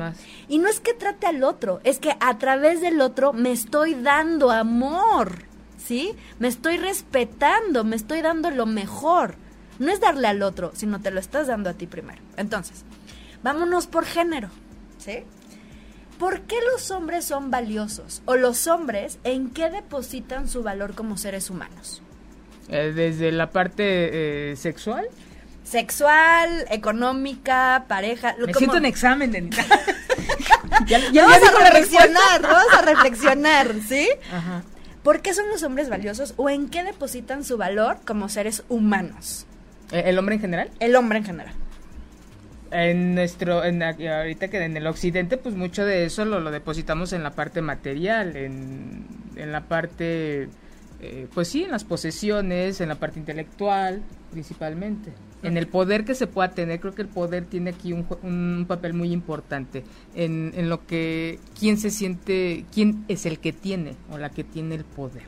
Y 0.50 0.60
no 0.60 0.68
es 0.68 0.82
que 0.82 0.94
trate 0.94 1.26
al 1.26 1.44
otro, 1.44 1.80
es 1.84 2.00
que 2.00 2.16
a 2.20 2.38
través 2.38 2.82
del 2.82 3.00
otro 3.02 3.32
me 3.32 3.52
estoy 3.52 3.96
dando 3.96 4.52
amor. 4.52 5.46
¿Sí? 5.78 6.16
Me 6.40 6.48
estoy 6.48 6.78
respetando, 6.78 7.84
me 7.84 7.96
estoy 7.96 8.22
dando 8.22 8.52
lo 8.52 8.66
mejor. 8.66 9.36
No 9.80 9.92
es 9.92 10.00
darle 10.00 10.28
al 10.28 10.44
otro, 10.44 10.72
sino 10.76 11.02
te 11.02 11.12
lo 11.12 11.20
estás 11.20 11.48
dando 11.48 11.70
a 11.70 11.74
ti 11.74 11.88
primero. 11.88 12.22
Entonces, 12.38 12.84
vámonos 13.42 13.88
por 13.88 14.06
género, 14.06 14.50
¿sí? 14.98 15.24
¿Por 16.20 16.42
qué 16.42 16.56
los 16.72 16.92
hombres 16.92 17.26
son 17.26 17.52
valiosos? 17.52 18.22
¿O 18.26 18.36
los 18.36 18.68
hombres 18.68 19.20
en 19.24 19.50
qué 19.50 19.70
depositan 19.70 20.48
su 20.48 20.64
valor 20.64 20.94
como 20.94 21.18
seres 21.18 21.50
humanos? 21.50 22.02
Eh, 22.70 22.94
desde 22.96 23.32
la 23.32 23.50
parte 23.50 24.52
eh, 24.52 24.56
sexual. 24.56 25.06
Sexual, 25.64 26.66
económica, 26.70 27.86
pareja. 27.88 28.36
Me 28.38 28.54
siento 28.54 28.78
en 28.78 28.86
examen, 28.86 29.32
de... 29.32 29.50
ya, 30.88 31.26
vamos 31.26 31.50
a 31.50 31.64
reflexionar, 31.64 32.42
vamos 32.42 32.74
a 32.74 32.82
reflexionar, 32.82 33.76
¿sí? 33.88 34.08
Ajá. 34.32 34.64
¿Por 35.04 35.22
qué 35.22 35.34
son 35.34 35.50
los 35.50 35.64
hombres 35.64 35.90
valiosos 35.90 36.34
o 36.38 36.50
en 36.50 36.70
qué 36.70 36.84
depositan 36.84 37.44
su 37.44 37.58
valor 37.58 37.98
como 38.06 38.30
seres 38.30 38.64
humanos? 38.70 39.46
¿E-, 39.92 40.10
¿El 40.10 40.18
hombre 40.18 40.36
en 40.36 40.42
general? 40.42 40.70
El 40.80 40.96
hombre 40.96 41.20
en 41.20 41.26
general. 41.26 41.54
En 42.72 43.14
nuestro, 43.14 43.64
en, 43.64 43.84
ahorita 43.84 44.48
que 44.48 44.64
en 44.64 44.76
el 44.76 44.88
occidente, 44.88 45.38
pues 45.38 45.54
mucho 45.54 45.86
de 45.86 46.06
eso 46.06 46.26
lo, 46.26 46.40
lo 46.40 46.50
depositamos 46.50 47.14
en 47.14 47.22
la 47.22 47.32
parte 47.32 47.62
material, 47.62 48.36
en, 48.36 49.06
en 49.36 49.52
la 49.52 49.68
parte, 49.68 50.50
eh, 51.00 51.28
pues 51.36 51.50
sí, 51.50 51.64
en 51.64 51.72
las 51.72 51.84
posesiones, 51.84 52.82
en 52.82 52.90
la 52.90 52.96
parte 52.96 53.20
intelectual, 53.20 54.02
principalmente. 54.32 55.14
En 55.44 55.58
el 55.58 55.68
poder 55.68 56.06
que 56.06 56.16
se 56.16 56.26
pueda 56.26 56.52
tener, 56.52 56.80
creo 56.80 56.96
que 56.96 57.02
el 57.02 57.10
poder 57.10 57.46
tiene 57.46 57.72
aquí 57.72 57.92
un, 57.92 58.08
un 58.24 58.66
papel 58.66 58.94
muy 58.94 59.12
importante 59.12 59.84
en, 60.16 60.54
en 60.56 60.70
lo 60.70 60.88
que, 60.88 61.38
quién 61.60 61.78
se 61.78 61.92
siente, 61.92 62.66
quién 62.74 63.04
es 63.10 63.26
el 63.26 63.40
que 63.40 63.52
tiene 63.52 63.98
o 64.10 64.18
la 64.18 64.30
que 64.30 64.46
tiene 64.46 64.76
el 64.76 64.86
poder. 64.86 65.24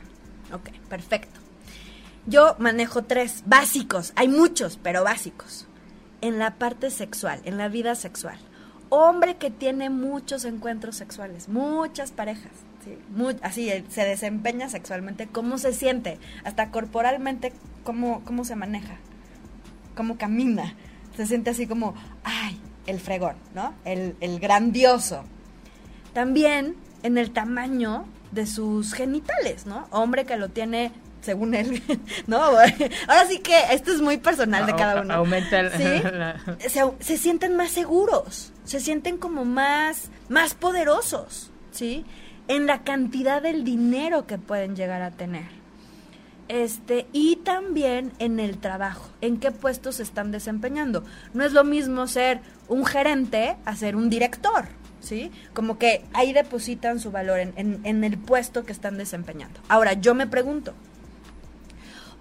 Ok, 0.52 0.70
perfecto. 0.88 1.38
Yo 2.26 2.56
manejo 2.58 3.04
tres 3.04 3.44
básicos, 3.46 4.12
hay 4.16 4.28
muchos, 4.28 4.78
pero 4.82 5.04
básicos. 5.04 5.66
En 6.20 6.38
la 6.38 6.54
parte 6.54 6.90
sexual, 6.90 7.40
en 7.44 7.56
la 7.56 7.68
vida 7.68 7.94
sexual. 7.94 8.38
Hombre 8.88 9.36
que 9.36 9.50
tiene 9.50 9.90
muchos 9.90 10.44
encuentros 10.44 10.96
sexuales, 10.96 11.48
muchas 11.48 12.12
parejas, 12.12 12.52
¿sí? 12.84 12.96
así 13.42 13.68
eh, 13.68 13.84
se 13.88 14.04
desempeña 14.04 14.68
sexualmente, 14.68 15.26
¿cómo 15.26 15.58
se 15.58 15.72
siente? 15.72 16.18
Hasta 16.44 16.70
corporalmente, 16.70 17.52
¿cómo, 17.84 18.22
cómo 18.24 18.44
se 18.44 18.56
maneja? 18.56 18.96
¿Cómo 19.96 20.18
camina? 20.18 20.74
Se 21.16 21.26
siente 21.26 21.50
así 21.50 21.66
como, 21.66 21.94
ay, 22.22 22.60
el 22.86 23.00
fregón, 23.00 23.36
¿no? 23.54 23.74
El, 23.84 24.16
el 24.20 24.38
grandioso. 24.38 25.24
También 26.12 26.76
en 27.02 27.18
el 27.18 27.32
tamaño 27.32 28.04
de 28.30 28.46
sus 28.46 28.92
genitales, 28.94 29.66
¿no? 29.66 29.86
Hombre 29.90 30.24
que 30.26 30.36
lo 30.36 30.48
tiene 30.48 30.92
según 31.26 31.54
él, 31.54 31.82
¿no? 32.26 32.38
Ahora 33.08 33.26
sí 33.28 33.40
que 33.40 33.58
esto 33.72 33.92
es 33.92 34.00
muy 34.00 34.16
personal 34.16 34.64
de 34.64 34.74
cada 34.74 35.02
uno. 35.02 35.12
Aumenta 35.12 35.60
el, 35.60 35.70
¿Sí? 35.72 36.68
se, 36.68 36.82
se, 37.00 37.18
sienten 37.18 37.56
más 37.56 37.70
seguros, 37.72 38.52
se 38.64 38.80
sienten 38.80 39.18
como 39.18 39.44
más, 39.44 40.10
más 40.30 40.54
poderosos, 40.54 41.50
¿sí? 41.72 42.06
En 42.48 42.66
la 42.66 42.84
cantidad 42.84 43.42
del 43.42 43.64
dinero 43.64 44.26
que 44.26 44.38
pueden 44.38 44.76
llegar 44.76 45.02
a 45.02 45.10
tener. 45.10 45.56
Este, 46.48 47.06
y 47.12 47.36
también 47.36 48.12
en 48.20 48.38
el 48.38 48.58
trabajo, 48.58 49.10
en 49.20 49.38
qué 49.38 49.50
puestos 49.50 49.96
se 49.96 50.04
están 50.04 50.30
desempeñando. 50.30 51.02
No 51.34 51.44
es 51.44 51.52
lo 51.52 51.64
mismo 51.64 52.06
ser 52.06 52.40
un 52.68 52.86
gerente 52.86 53.56
a 53.64 53.74
ser 53.74 53.96
un 53.96 54.08
director, 54.08 54.66
¿sí? 55.00 55.32
Como 55.54 55.76
que 55.76 56.04
ahí 56.12 56.32
depositan 56.32 57.00
su 57.00 57.10
valor 57.10 57.40
en, 57.40 57.52
en 57.56 58.04
el 58.04 58.16
puesto 58.16 58.64
que 58.64 58.70
están 58.70 58.96
desempeñando. 58.96 59.58
Ahora, 59.68 59.94
yo 59.94 60.14
me 60.14 60.28
pregunto, 60.28 60.72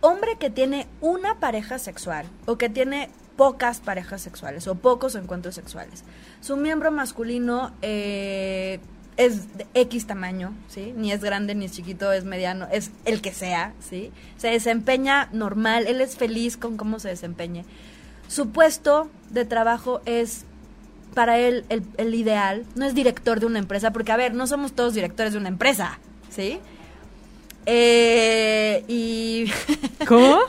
hombre 0.06 0.38
que 0.40 0.50
tiene 0.50 0.88
una 1.02 1.40
pareja 1.40 1.80
sexual 1.80 2.28
o 2.46 2.58
que 2.58 2.70
tiene 2.70 3.10
pocas 3.36 3.80
parejas 3.80 4.22
sexuales 4.22 4.68
o 4.68 4.76
pocos 4.76 5.16
encuentros 5.16 5.56
sexuales, 5.56 6.04
su 6.42 6.58
miembro 6.58 6.92
masculino 6.92 7.72
eh, 7.82 8.80
es 9.18 9.58
de 9.58 9.66
X 9.74 10.06
tamaño, 10.06 10.54
¿sí? 10.68 10.94
Ni 10.96 11.12
es 11.12 11.22
grande 11.22 11.56
ni 11.56 11.66
es 11.66 11.72
chiquito, 11.72 12.12
es 12.12 12.24
mediano, 12.24 12.68
es 12.72 12.92
el 13.06 13.22
que 13.22 13.34
sea, 13.34 13.74
¿sí? 13.80 14.12
Se 14.38 14.50
desempeña 14.50 15.28
normal, 15.32 15.88
él 15.88 16.02
es 16.02 16.16
feliz 16.16 16.56
con 16.56 16.78
cómo 16.78 17.00
se 17.00 17.10
desempeñe. 17.10 17.66
Su 18.28 18.50
puesto 18.50 19.10
de 19.32 19.46
trabajo 19.46 20.02
es 20.06 20.46
para 21.16 21.40
él 21.40 21.66
el, 21.70 21.84
el 21.98 22.14
ideal, 22.14 22.66
no 22.76 22.86
es 22.86 22.94
director 22.94 23.40
de 23.40 23.48
una 23.48 23.60
empresa, 23.60 23.92
porque 23.92 24.12
a 24.12 24.18
ver, 24.18 24.36
no 24.36 24.46
somos 24.46 24.74
todos 24.74 24.94
directores 24.94 25.34
de 25.34 25.40
una 25.40 25.50
empresa, 25.50 26.00
¿sí? 26.30 26.60
Eh, 27.66 28.84
y. 28.88 29.52
¿Cómo? 30.08 30.40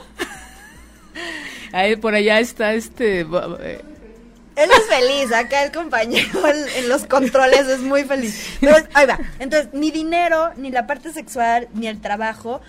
Ahí 1.71 1.95
por 1.95 2.15
allá 2.15 2.39
está 2.39 2.73
este. 2.73 3.21
Eh. 3.21 3.81
Él 4.55 4.69
es 4.71 4.87
feliz, 4.87 5.31
acá 5.33 5.63
el 5.63 5.71
compañero 5.71 6.41
en 6.75 6.89
los 6.89 7.05
controles 7.05 7.67
es 7.67 7.79
muy 7.79 8.03
feliz. 8.03 8.57
ahí 8.93 9.05
va. 9.05 9.19
Entonces, 9.37 9.71
ni 9.73 9.91
dinero, 9.91 10.51
ni 10.57 10.71
la 10.71 10.87
parte 10.87 11.13
sexual, 11.13 11.67
ni 11.73 11.87
el 11.87 12.01
trabajo. 12.01 12.59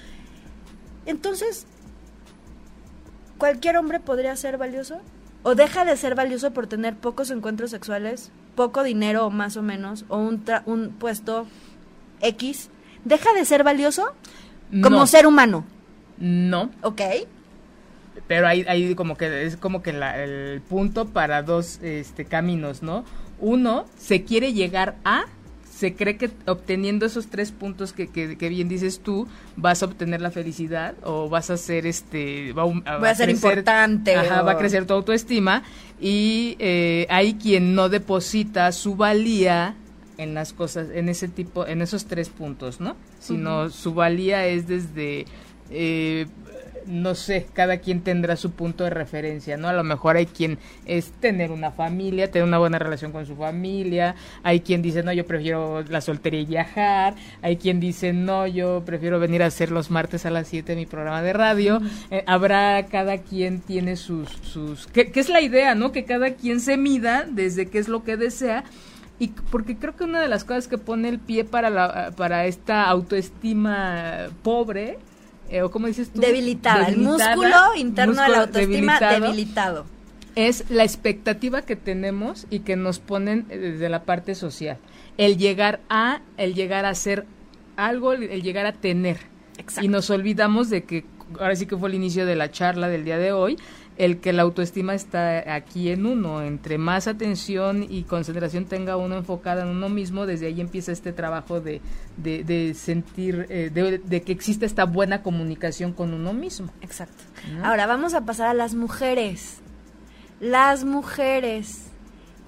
Entonces, 1.06 1.66
¿cualquier 3.38 3.78
hombre 3.78 4.00
podría 4.00 4.36
ser 4.36 4.58
valioso? 4.58 5.00
¿O 5.42 5.54
deja 5.54 5.86
de 5.86 5.96
ser 5.96 6.14
valioso 6.14 6.52
por 6.52 6.66
tener 6.66 6.94
pocos 6.94 7.30
encuentros 7.30 7.70
sexuales, 7.70 8.30
poco 8.54 8.82
dinero 8.82 9.24
o 9.24 9.30
más 9.30 9.56
o 9.56 9.62
menos, 9.62 10.04
o 10.08 10.18
un, 10.18 10.44
un 10.66 10.90
puesto 10.90 11.46
X? 12.20 12.68
¿Deja 13.04 13.32
de 13.32 13.44
ser 13.44 13.64
valioso? 13.64 14.12
Como 14.82 15.06
ser 15.06 15.26
humano. 15.26 15.64
No. 16.18 16.70
Ok. 16.82 17.00
Pero 18.26 18.46
ahí, 18.46 18.64
ahí 18.68 18.94
como 18.94 19.16
que 19.16 19.46
es 19.46 19.56
como 19.56 19.82
que 19.82 19.90
el 19.90 20.60
punto 20.62 21.06
para 21.06 21.42
dos 21.42 21.78
este, 21.82 22.24
caminos, 22.24 22.82
¿no? 22.82 23.04
Uno, 23.40 23.86
se 23.96 24.24
quiere 24.24 24.52
llegar 24.52 24.96
a, 25.04 25.24
se 25.64 25.94
cree 25.94 26.16
que 26.16 26.30
obteniendo 26.46 27.06
esos 27.06 27.28
tres 27.28 27.52
puntos 27.52 27.92
que, 27.92 28.08
que, 28.08 28.48
bien 28.48 28.68
dices 28.68 29.00
tú, 29.00 29.28
vas 29.56 29.82
a 29.82 29.86
obtener 29.86 30.20
la 30.20 30.32
felicidad 30.32 30.94
o 31.04 31.28
vas 31.28 31.50
a 31.50 31.56
ser 31.56 31.86
este... 31.86 32.52
Va, 32.52 32.64
a, 32.84 33.14
ser 33.14 33.30
importante. 33.30 34.16
Ajá, 34.16 34.42
va 34.42 34.52
a 34.52 34.58
crecer 34.58 34.86
tu 34.86 34.94
autoestima 34.94 35.62
y 36.00 36.56
eh, 36.58 37.06
hay 37.08 37.34
quien 37.34 37.76
no 37.76 37.88
deposita 37.88 38.72
su 38.72 38.96
valía 38.96 39.76
en 40.18 40.34
las 40.34 40.52
cosas, 40.52 40.88
en 40.92 41.08
ese 41.08 41.28
tipo, 41.28 41.66
en 41.66 41.80
esos 41.80 42.06
tres 42.06 42.28
puntos, 42.28 42.80
¿no? 42.80 42.96
Sino 43.20 43.70
su 43.70 43.94
valía 43.94 44.46
es 44.46 44.66
desde, 44.66 45.26
eh, 45.70 46.26
no 46.86 47.14
sé, 47.14 47.46
cada 47.52 47.78
quien 47.78 48.00
tendrá 48.00 48.34
su 48.34 48.50
punto 48.50 48.82
de 48.82 48.90
referencia, 48.90 49.56
¿no? 49.56 49.68
A 49.68 49.72
lo 49.72 49.84
mejor 49.84 50.16
hay 50.16 50.26
quien 50.26 50.58
es 50.86 51.12
tener 51.12 51.52
una 51.52 51.70
familia, 51.70 52.30
tener 52.32 52.48
una 52.48 52.58
buena 52.58 52.80
relación 52.80 53.12
con 53.12 53.26
su 53.26 53.36
familia, 53.36 54.16
hay 54.42 54.60
quien 54.60 54.82
dice, 54.82 55.04
no, 55.04 55.12
yo 55.12 55.24
prefiero 55.24 55.82
la 55.82 56.00
soltería 56.00 56.40
y 56.40 56.46
viajar, 56.46 57.14
hay 57.40 57.56
quien 57.56 57.78
dice, 57.78 58.12
no, 58.12 58.48
yo 58.48 58.82
prefiero 58.84 59.20
venir 59.20 59.44
a 59.44 59.46
hacer 59.46 59.70
los 59.70 59.90
martes 59.90 60.26
a 60.26 60.30
las 60.30 60.48
7 60.48 60.74
mi 60.74 60.86
programa 60.86 61.22
de 61.22 61.32
radio, 61.32 61.80
eh, 62.10 62.24
habrá, 62.26 62.86
cada 62.86 63.18
quien 63.18 63.60
tiene 63.60 63.94
sus, 63.94 64.30
sus, 64.42 64.88
¿qué 64.88 65.12
es 65.14 65.28
la 65.28 65.40
idea, 65.40 65.76
¿no? 65.76 65.92
Que 65.92 66.04
cada 66.04 66.34
quien 66.34 66.58
se 66.60 66.76
mida 66.76 67.24
desde 67.30 67.68
qué 67.68 67.78
es 67.78 67.86
lo 67.86 68.02
que 68.02 68.16
desea 68.16 68.64
y 69.18 69.28
porque 69.28 69.76
creo 69.76 69.96
que 69.96 70.04
una 70.04 70.20
de 70.20 70.28
las 70.28 70.44
cosas 70.44 70.68
que 70.68 70.78
pone 70.78 71.08
el 71.08 71.18
pie 71.18 71.44
para 71.44 71.70
la, 71.70 72.12
para 72.16 72.46
esta 72.46 72.84
autoestima 72.84 74.28
pobre 74.42 74.98
eh, 75.50 75.62
o 75.62 75.70
como 75.70 75.86
dices 75.86 76.10
tú 76.12 76.20
debilitada, 76.20 76.88
el 76.88 76.98
músculo 76.98 77.74
interno 77.76 78.22
de 78.22 78.28
la 78.28 78.40
autoestima 78.42 79.00
debilitado 79.00 79.86
es 80.34 80.70
la 80.70 80.84
expectativa 80.84 81.62
que 81.62 81.74
tenemos 81.74 82.46
y 82.50 82.60
que 82.60 82.76
nos 82.76 83.00
ponen 83.00 83.46
eh, 83.48 83.58
desde 83.58 83.88
la 83.88 84.04
parte 84.04 84.36
social. 84.36 84.78
El 85.16 85.36
llegar 85.36 85.80
a 85.88 86.20
el 86.36 86.54
llegar 86.54 86.84
a 86.84 86.94
ser 86.94 87.26
algo 87.76 88.12
el 88.12 88.42
llegar 88.42 88.66
a 88.66 88.72
tener. 88.72 89.18
Exacto. 89.56 89.84
y 89.84 89.88
nos 89.88 90.08
olvidamos 90.10 90.70
de 90.70 90.84
que 90.84 91.04
ahora 91.40 91.56
sí 91.56 91.66
que 91.66 91.76
fue 91.76 91.88
el 91.88 91.96
inicio 91.96 92.26
de 92.26 92.36
la 92.36 92.52
charla 92.52 92.88
del 92.88 93.04
día 93.04 93.18
de 93.18 93.32
hoy 93.32 93.58
el 93.98 94.20
que 94.20 94.32
la 94.32 94.42
autoestima 94.42 94.94
está 94.94 95.52
aquí 95.54 95.90
en 95.90 96.06
uno. 96.06 96.42
Entre 96.42 96.78
más 96.78 97.08
atención 97.08 97.84
y 97.88 98.04
concentración 98.04 98.64
tenga 98.64 98.96
uno 98.96 99.16
enfocada 99.16 99.62
en 99.62 99.68
uno 99.68 99.88
mismo, 99.88 100.24
desde 100.24 100.46
ahí 100.46 100.60
empieza 100.60 100.92
este 100.92 101.12
trabajo 101.12 101.60
de, 101.60 101.82
de, 102.16 102.74
sentir, 102.74 103.46
eh, 103.50 103.70
de, 103.70 104.22
que 104.22 104.32
existe 104.32 104.66
esta 104.66 104.84
buena 104.84 105.22
comunicación 105.22 105.92
con 105.92 106.14
uno 106.14 106.32
mismo. 106.32 106.72
Exacto. 106.80 107.24
Ahora 107.64 107.86
vamos 107.86 108.14
a 108.14 108.24
pasar 108.24 108.46
a 108.48 108.54
las 108.54 108.74
mujeres. 108.74 109.58
Las 110.40 110.84
mujeres, 110.84 111.86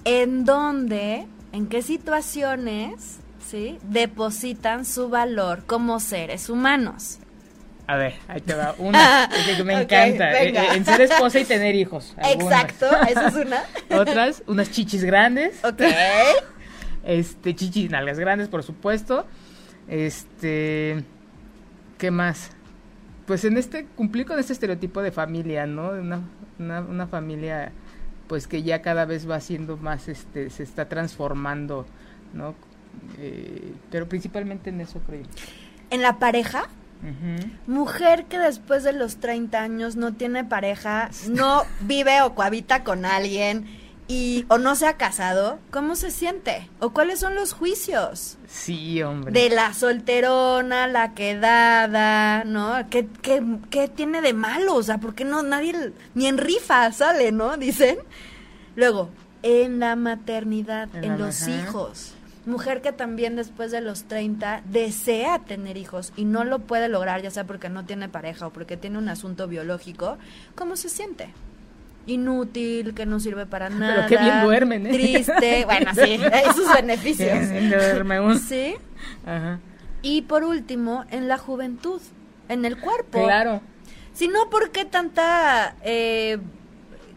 ¿en 0.05 0.45
dónde, 0.45 1.27
en 1.51 1.67
qué 1.67 1.81
situaciones, 1.81 3.19
¿sí? 3.45 3.77
depositan 3.83 4.85
su 4.85 5.09
valor 5.09 5.65
como 5.65 5.99
seres 5.99 6.49
humanos? 6.49 7.19
A 7.87 7.97
ver, 7.97 8.13
ahí 8.27 8.41
te 8.41 8.53
va. 8.53 8.75
Una, 8.79 9.29
que 9.29 9.63
me 9.63 9.81
encanta. 9.81 10.41
Eh, 10.41 10.49
eh, 10.49 10.67
en 10.75 10.85
ser 10.85 11.01
esposa 11.01 11.39
y 11.39 11.45
tener 11.45 11.75
hijos. 11.75 12.15
Exacto, 12.23 12.87
esa 13.07 13.27
es 13.27 13.35
una. 13.35 13.63
Otras, 13.99 14.43
unas 14.47 14.71
chichis 14.71 15.03
grandes. 15.03 15.63
Ok. 15.63 15.81
Este, 17.03 17.55
chichis 17.55 17.89
nalgas 17.89 18.19
grandes, 18.19 18.47
por 18.47 18.63
supuesto. 18.63 19.25
Este, 19.87 21.03
¿qué 21.97 22.11
más? 22.11 22.51
Pues 23.25 23.45
en 23.45 23.57
este, 23.57 23.85
cumplir 23.95 24.25
con 24.25 24.39
este 24.39 24.53
estereotipo 24.53 25.01
de 25.01 25.11
familia, 25.11 25.65
¿no? 25.65 25.89
Una, 25.89 26.21
una, 26.59 26.81
una 26.81 27.07
familia, 27.07 27.71
pues 28.27 28.47
que 28.47 28.63
ya 28.63 28.81
cada 28.81 29.05
vez 29.05 29.29
va 29.29 29.39
siendo 29.39 29.77
más, 29.77 30.07
este, 30.07 30.49
se 30.49 30.63
está 30.63 30.87
transformando, 30.87 31.85
¿no? 32.33 32.55
Eh, 33.19 33.73
pero 33.89 34.07
principalmente 34.07 34.69
en 34.69 34.81
eso 34.81 34.99
creo. 35.05 35.23
¿En 35.89 36.01
la 36.01 36.19
pareja? 36.19 36.69
Mujer 37.67 38.25
que 38.25 38.37
después 38.37 38.83
de 38.83 38.93
los 38.93 39.17
30 39.17 39.59
años 39.59 39.95
no 39.95 40.13
tiene 40.13 40.43
pareja, 40.43 41.09
no 41.29 41.63
vive 41.81 42.21
o 42.21 42.35
cohabita 42.35 42.83
con 42.83 43.05
alguien 43.05 43.65
y 44.07 44.45
o 44.49 44.57
no 44.57 44.75
se 44.75 44.87
ha 44.87 44.97
casado, 44.97 45.59
¿cómo 45.71 45.95
se 45.95 46.11
siente? 46.11 46.69
¿O 46.79 46.89
cuáles 46.89 47.19
son 47.19 47.33
los 47.33 47.53
juicios? 47.53 48.37
Sí, 48.47 49.01
hombre. 49.01 49.31
De 49.31 49.49
la 49.49 49.73
solterona, 49.73 50.87
la 50.87 51.13
quedada, 51.13 52.43
¿no? 52.43 52.89
¿Qué, 52.89 53.07
qué, 53.21 53.41
qué 53.69 53.87
tiene 53.87 54.21
de 54.21 54.33
malo? 54.33 54.75
O 54.75 54.83
sea, 54.83 54.97
¿por 54.97 55.15
qué 55.15 55.23
no 55.23 55.43
nadie, 55.43 55.93
ni 56.13 56.27
en 56.27 56.37
rifa 56.37 56.91
sale, 56.91 57.31
¿no? 57.31 57.55
Dicen. 57.57 57.99
Luego, 58.75 59.09
en 59.43 59.79
la 59.79 59.95
maternidad, 59.95 60.93
en, 60.95 61.17
los 61.17 61.47
hijos 61.47 62.13
mujer 62.45 62.81
que 62.81 62.91
también 62.91 63.35
después 63.35 63.71
de 63.71 63.81
los 63.81 64.05
30 64.05 64.61
desea 64.65 65.39
tener 65.39 65.77
hijos 65.77 66.11
y 66.15 66.25
no 66.25 66.43
lo 66.43 66.59
puede 66.59 66.89
lograr, 66.89 67.21
ya 67.21 67.31
sea 67.31 67.45
porque 67.45 67.69
no 67.69 67.85
tiene 67.85 68.09
pareja 68.09 68.47
o 68.47 68.49
porque 68.51 68.77
tiene 68.77 68.97
un 68.97 69.09
asunto 69.09 69.47
biológico, 69.47 70.17
¿cómo 70.55 70.75
se 70.75 70.89
siente? 70.89 71.29
Inútil, 72.07 72.95
que 72.95 73.05
no 73.05 73.19
sirve 73.19 73.45
para 73.45 73.69
nada. 73.69 74.05
Pero 74.07 74.07
qué 74.07 74.17
bien 74.17 74.43
duermen, 74.43 74.87
¿eh? 74.87 74.91
Triste, 74.91 75.65
bueno, 75.65 75.91
sí, 75.93 76.19
hay 76.33 76.53
sus 76.55 76.73
beneficios. 76.73 77.37
Sí. 78.47 78.75
Ajá. 79.25 79.59
Y 80.01 80.23
por 80.23 80.43
último, 80.43 81.05
en 81.11 81.27
la 81.27 81.37
juventud, 81.37 82.01
en 82.49 82.65
el 82.65 82.77
cuerpo. 82.79 83.23
Claro. 83.23 83.61
Si 84.13 84.27
no, 84.27 84.49
¿por 84.49 84.71
qué 84.71 84.83
tanta... 84.83 85.75
Eh, 85.83 86.10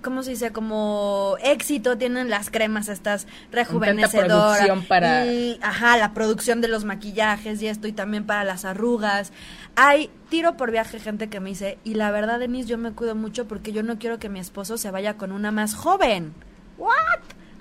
¿cómo 0.05 0.23
se 0.23 0.31
dice? 0.31 0.53
Como 0.53 1.37
éxito 1.43 1.99
tienen 1.99 2.31
las 2.31 2.51
cremas 2.51 2.89
estas 2.89 3.27
rejuvenecedoras. 3.51 4.85
para... 4.87 5.27
Y, 5.27 5.59
ajá, 5.63 5.97
la 5.97 6.13
producción 6.13 6.61
de 6.61 6.69
los 6.69 6.85
maquillajes 6.85 7.61
y 7.63 7.67
esto, 7.67 7.89
y 7.89 7.93
también 7.93 8.27
para 8.27 8.45
las 8.45 8.65
arrugas. 8.65 9.33
Hay 9.75 10.11
tiro 10.29 10.57
por 10.57 10.71
viaje 10.71 11.01
gente 11.01 11.29
que 11.29 11.41
me 11.41 11.51
dice, 11.51 11.79
y 11.83 11.95
la 11.95 12.13
verdad, 12.13 12.39
Denise, 12.39 12.69
yo 12.69 12.79
me 12.79 12.93
cuido 12.93 13.17
mucho 13.17 13.49
porque 13.49 13.73
yo 13.73 13.83
no 13.83 13.99
quiero 13.99 14.19
que 14.19 14.29
mi 14.29 14.39
esposo 14.39 14.79
se 14.79 14.91
vaya 14.91 15.17
con 15.17 15.33
una 15.33 15.51
más 15.51 15.75
joven. 15.75 16.35
¿What? 16.77 16.93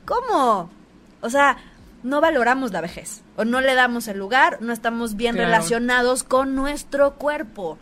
¿Cómo? 0.06 0.70
O 1.22 1.30
sea, 1.30 1.58
no 2.04 2.20
valoramos 2.20 2.72
la 2.74 2.82
vejez, 2.82 3.24
o 3.38 3.46
no 3.46 3.62
le 3.62 3.74
damos 3.74 4.08
el 4.10 4.20
lugar, 4.20 4.58
no 4.62 4.74
estamos 4.74 5.16
bien 5.16 5.38
relacionados 5.38 6.24
con 6.24 6.54
nuestro 6.54 7.16
cuerpo, 7.16 7.78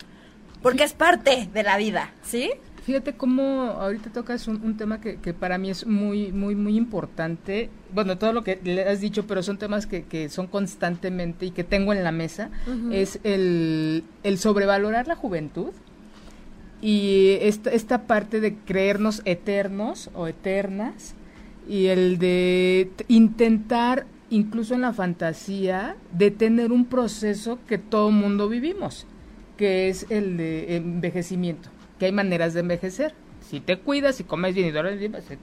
porque 0.61 0.83
es 0.83 0.93
parte 0.93 1.49
de 1.51 1.63
la 1.63 1.77
vida, 1.77 2.11
¿sí? 2.21 2.51
Fíjate 2.83 3.13
cómo 3.13 3.43
ahorita 3.79 4.09
tocas 4.09 4.47
un, 4.47 4.75
tema 4.75 4.99
que, 4.99 5.15
para 5.35 5.59
mí 5.59 5.69
es 5.69 5.85
muy, 5.85 6.31
muy, 6.31 6.55
muy 6.55 6.77
importante. 6.77 7.69
Bueno, 7.93 8.17
todo 8.17 8.33
lo 8.33 8.43
que 8.43 8.59
le 8.63 8.83
has 8.83 8.99
dicho, 8.99 9.27
pero 9.27 9.43
son 9.43 9.59
temas 9.59 9.85
que, 9.85 10.29
son 10.29 10.47
constantemente 10.47 11.45
y 11.45 11.51
que 11.51 11.63
tengo 11.63 11.93
en 11.93 12.03
la 12.03 12.11
mesa. 12.11 12.49
Es 12.91 13.19
el, 13.23 14.03
sobrevalorar 14.37 15.07
la 15.07 15.15
juventud 15.15 15.69
y 16.81 17.37
esta, 17.41 17.69
esta 17.69 18.07
parte 18.07 18.39
de 18.39 18.55
creernos 18.55 19.21
eternos 19.25 20.09
o 20.15 20.25
eternas 20.27 21.13
y 21.69 21.85
el 21.85 22.17
de 22.17 22.89
intentar, 23.07 24.07
incluso 24.31 24.73
en 24.73 24.81
la 24.81 24.91
fantasía, 24.91 25.95
detener 26.17 26.71
un 26.71 26.85
proceso 26.85 27.59
que 27.67 27.77
todo 27.77 28.09
mundo 28.09 28.49
vivimos, 28.49 29.05
que 29.55 29.89
es 29.89 30.07
el 30.09 30.37
de 30.37 30.77
envejecimiento 30.77 31.69
que 32.01 32.07
hay 32.07 32.11
maneras 32.11 32.55
de 32.55 32.61
envejecer. 32.61 33.13
Si 33.47 33.59
te 33.59 33.77
cuidas, 33.77 34.19
y 34.19 34.23
comes 34.23 34.55
bien 34.55 34.67
y 34.67 34.71
duermes 34.71 35.11
vas 35.11 35.29
a 35.29 35.35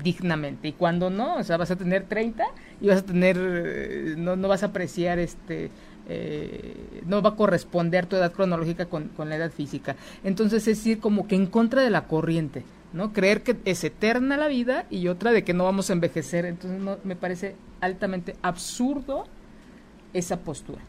dignamente. 0.00 0.68
Y 0.68 0.72
cuando 0.72 1.10
no, 1.10 1.38
o 1.38 1.42
sea, 1.42 1.56
vas 1.56 1.72
a 1.72 1.76
tener 1.76 2.04
30 2.04 2.44
y 2.80 2.86
vas 2.86 3.00
a 3.00 3.04
tener, 3.04 3.36
eh, 3.36 4.14
no, 4.16 4.36
no 4.36 4.46
vas 4.46 4.62
a 4.62 4.66
apreciar 4.66 5.18
este, 5.18 5.72
eh, 6.08 7.02
no 7.04 7.20
va 7.20 7.30
a 7.30 7.34
corresponder 7.34 8.06
tu 8.06 8.14
edad 8.14 8.30
cronológica 8.30 8.86
con, 8.86 9.08
con, 9.08 9.28
la 9.28 9.34
edad 9.34 9.50
física. 9.50 9.96
Entonces 10.22 10.68
es 10.68 10.86
ir 10.86 11.00
como 11.00 11.26
que 11.26 11.34
en 11.34 11.46
contra 11.46 11.82
de 11.82 11.90
la 11.90 12.06
corriente, 12.06 12.62
¿no? 12.92 13.12
Creer 13.12 13.42
que 13.42 13.56
es 13.64 13.82
eterna 13.82 14.36
la 14.36 14.46
vida 14.46 14.86
y 14.90 15.08
otra 15.08 15.32
de 15.32 15.42
que 15.42 15.52
no 15.52 15.64
vamos 15.64 15.90
a 15.90 15.94
envejecer. 15.94 16.44
Entonces 16.44 16.80
no, 16.80 16.98
me 17.02 17.16
parece 17.16 17.56
altamente 17.80 18.36
absurdo 18.40 19.24
esa 20.14 20.38
postura. 20.38 20.80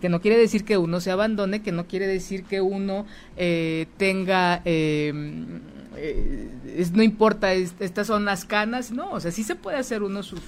Que 0.00 0.08
no 0.08 0.20
quiere 0.20 0.38
decir 0.38 0.64
que 0.64 0.78
uno 0.78 1.00
se 1.00 1.10
abandone, 1.10 1.62
que 1.62 1.72
no 1.72 1.86
quiere 1.86 2.06
decir 2.06 2.44
que 2.44 2.60
uno 2.60 3.06
eh, 3.36 3.86
tenga, 3.96 4.62
em, 4.64 5.60
eh, 5.96 6.86
no 6.92 7.02
importa, 7.02 7.52
estas 7.52 8.06
son 8.06 8.24
las 8.24 8.44
canas, 8.44 8.92
no, 8.92 9.10
o 9.12 9.20
sea, 9.20 9.32
sí 9.32 9.42
se 9.42 9.56
puede 9.56 9.78
hacer 9.78 10.02
uno 10.02 10.22
sus... 10.22 10.40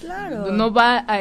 claro. 0.00 0.52
No 0.52 0.72
va 0.72 1.04
a... 1.06 1.20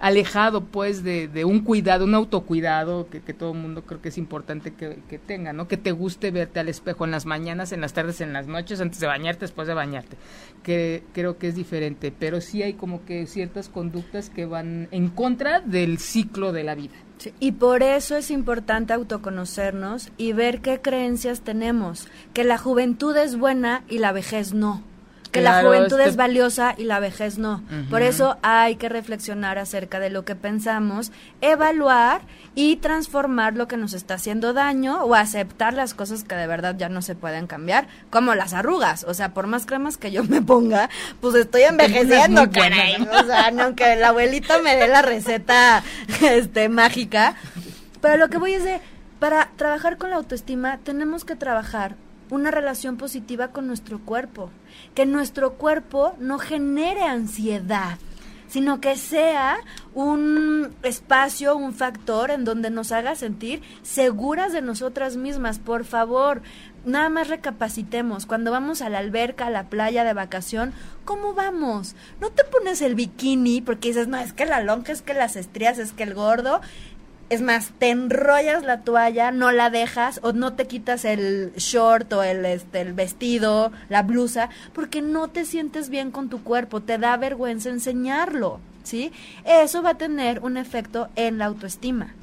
Alejado 0.00 0.64
pues 0.64 1.02
de, 1.02 1.44
un 1.44 1.60
cuidado, 1.60 2.04
un 2.04 2.14
autocuidado 2.14 3.08
que, 3.08 3.20
que 3.20 3.32
todo 3.32 3.52
el 3.52 3.58
mundo 3.58 3.82
creo 3.84 4.02
que 4.02 4.08
es 4.08 4.18
importante 4.18 4.74
que, 4.74 5.18
tenga, 5.18 5.52
¿no? 5.52 5.68
Que 5.68 5.76
te 5.76 5.92
guste 5.92 6.30
verte 6.30 6.60
al 6.60 6.68
espejo 6.68 7.04
en 7.04 7.10
las 7.10 7.26
mañanas, 7.26 7.72
en 7.72 7.80
las 7.80 7.92
tardes, 7.92 8.20
en 8.20 8.32
las 8.32 8.46
noches, 8.46 8.80
antes 8.80 9.00
de 9.00 9.06
bañarte, 9.06 9.40
después 9.40 9.68
de 9.68 9.74
bañarte, 9.74 10.16
que 10.62 11.02
creo 11.12 11.38
que 11.38 11.48
es 11.48 11.54
diferente, 11.54 12.12
pero 12.16 12.40
sí 12.40 12.62
hay 12.62 12.74
como 12.74 13.04
que 13.04 13.26
ciertas 13.26 13.68
conductas 13.68 14.30
que 14.30 14.46
van 14.46 14.88
en 14.90 15.08
contra 15.08 15.60
del 15.60 15.98
ciclo 15.98 16.52
de 16.52 16.64
la 16.64 16.74
vida. 16.74 16.94
y 17.40 17.52
por 17.52 17.82
eso 17.82 18.16
es 18.16 18.30
importante 18.30 18.92
autoconocernos 18.92 20.10
y 20.18 20.32
ver 20.32 20.60
qué 20.60 20.80
creencias 20.80 21.40
tenemos, 21.40 22.08
que 22.34 22.44
la 22.44 22.58
juventud 22.58 23.16
es 23.16 23.38
buena 23.38 23.84
y 23.88 23.98
la 23.98 24.12
vejez 24.12 24.52
no 24.52 24.82
que 25.34 25.40
la 25.40 25.62
juventud 25.62 25.98
es 26.00 26.14
valiosa 26.14 26.74
y 26.78 26.84
la 26.84 27.00
vejez 27.00 27.38
no. 27.38 27.62
Por 27.90 28.02
eso 28.02 28.38
hay 28.42 28.76
que 28.76 28.88
reflexionar 28.88 29.58
acerca 29.58 29.98
de 29.98 30.08
lo 30.08 30.24
que 30.24 30.36
pensamos, 30.36 31.10
evaluar 31.40 32.22
y 32.54 32.76
transformar 32.76 33.54
lo 33.54 33.66
que 33.66 33.76
nos 33.76 33.94
está 33.94 34.14
haciendo 34.14 34.52
daño 34.52 35.02
o 35.02 35.16
aceptar 35.16 35.74
las 35.74 35.92
cosas 35.92 36.22
que 36.22 36.36
de 36.36 36.46
verdad 36.46 36.76
ya 36.78 36.88
no 36.88 37.02
se 37.02 37.16
pueden 37.16 37.48
cambiar, 37.48 37.88
como 38.10 38.36
las 38.36 38.54
arrugas. 38.54 39.04
O 39.08 39.12
sea, 39.12 39.34
por 39.34 39.48
más 39.48 39.66
cremas 39.66 39.96
que 39.96 40.12
yo 40.12 40.22
me 40.22 40.40
ponga, 40.40 40.88
pues 41.20 41.34
estoy 41.34 41.62
envejeciendo, 41.68 42.48
caray. 42.52 42.96
O 43.02 43.26
sea, 43.26 43.52
aunque 43.60 43.96
la 43.96 44.08
abuelita 44.10 44.60
me 44.60 44.76
dé 44.76 44.86
la 44.86 45.02
receta 45.02 45.82
este 46.22 46.68
mágica. 46.68 47.34
Pero 48.00 48.18
lo 48.18 48.28
que 48.28 48.38
voy 48.38 48.52
es 48.52 48.62
de, 48.62 48.80
para 49.18 49.50
trabajar 49.56 49.96
con 49.96 50.10
la 50.10 50.16
autoestima, 50.16 50.78
tenemos 50.84 51.24
que 51.24 51.34
trabajar 51.34 51.96
una 52.34 52.50
relación 52.50 52.96
positiva 52.96 53.48
con 53.48 53.66
nuestro 53.66 54.00
cuerpo, 54.00 54.50
que 54.94 55.06
nuestro 55.06 55.54
cuerpo 55.54 56.14
no 56.18 56.38
genere 56.38 57.02
ansiedad, 57.02 57.98
sino 58.48 58.80
que 58.80 58.96
sea 58.96 59.56
un 59.94 60.74
espacio, 60.82 61.56
un 61.56 61.74
factor 61.74 62.30
en 62.30 62.44
donde 62.44 62.70
nos 62.70 62.92
haga 62.92 63.14
sentir 63.14 63.62
seguras 63.82 64.52
de 64.52 64.62
nosotras 64.62 65.16
mismas. 65.16 65.58
Por 65.58 65.84
favor, 65.84 66.42
nada 66.84 67.08
más 67.08 67.28
recapacitemos. 67.28 68.26
Cuando 68.26 68.50
vamos 68.50 68.82
a 68.82 68.90
la 68.90 68.98
alberca, 68.98 69.46
a 69.46 69.50
la 69.50 69.68
playa 69.68 70.04
de 70.04 70.12
vacación, 70.12 70.72
¿cómo 71.04 71.34
vamos? 71.34 71.96
No 72.20 72.30
te 72.30 72.44
pones 72.44 72.82
el 72.82 72.94
bikini 72.94 73.60
porque 73.60 73.88
dices, 73.88 74.08
no, 74.08 74.18
es 74.18 74.32
que 74.32 74.46
la 74.46 74.62
lonja, 74.62 74.92
es 74.92 75.02
que 75.02 75.14
las 75.14 75.36
estrías, 75.36 75.78
es 75.78 75.92
que 75.92 76.04
el 76.04 76.14
gordo. 76.14 76.60
Es 77.30 77.40
más, 77.40 77.72
te 77.78 77.90
enrollas 77.90 78.64
la 78.64 78.82
toalla, 78.82 79.30
no 79.30 79.50
la 79.50 79.70
dejas 79.70 80.20
o 80.22 80.32
no 80.32 80.52
te 80.52 80.66
quitas 80.66 81.04
el 81.04 81.52
short 81.56 82.12
o 82.12 82.22
el, 82.22 82.44
este, 82.44 82.82
el 82.82 82.92
vestido, 82.92 83.72
la 83.88 84.02
blusa, 84.02 84.50
porque 84.72 85.00
no 85.00 85.28
te 85.28 85.44
sientes 85.44 85.88
bien 85.88 86.10
con 86.10 86.28
tu 86.28 86.42
cuerpo, 86.42 86.80
te 86.80 86.98
da 86.98 87.16
vergüenza 87.16 87.70
enseñarlo, 87.70 88.60
¿sí? 88.82 89.10
Eso 89.44 89.82
va 89.82 89.90
a 89.90 89.98
tener 89.98 90.40
un 90.40 90.56
efecto 90.56 91.08
en 91.16 91.38
la 91.38 91.46
autoestima. 91.46 92.14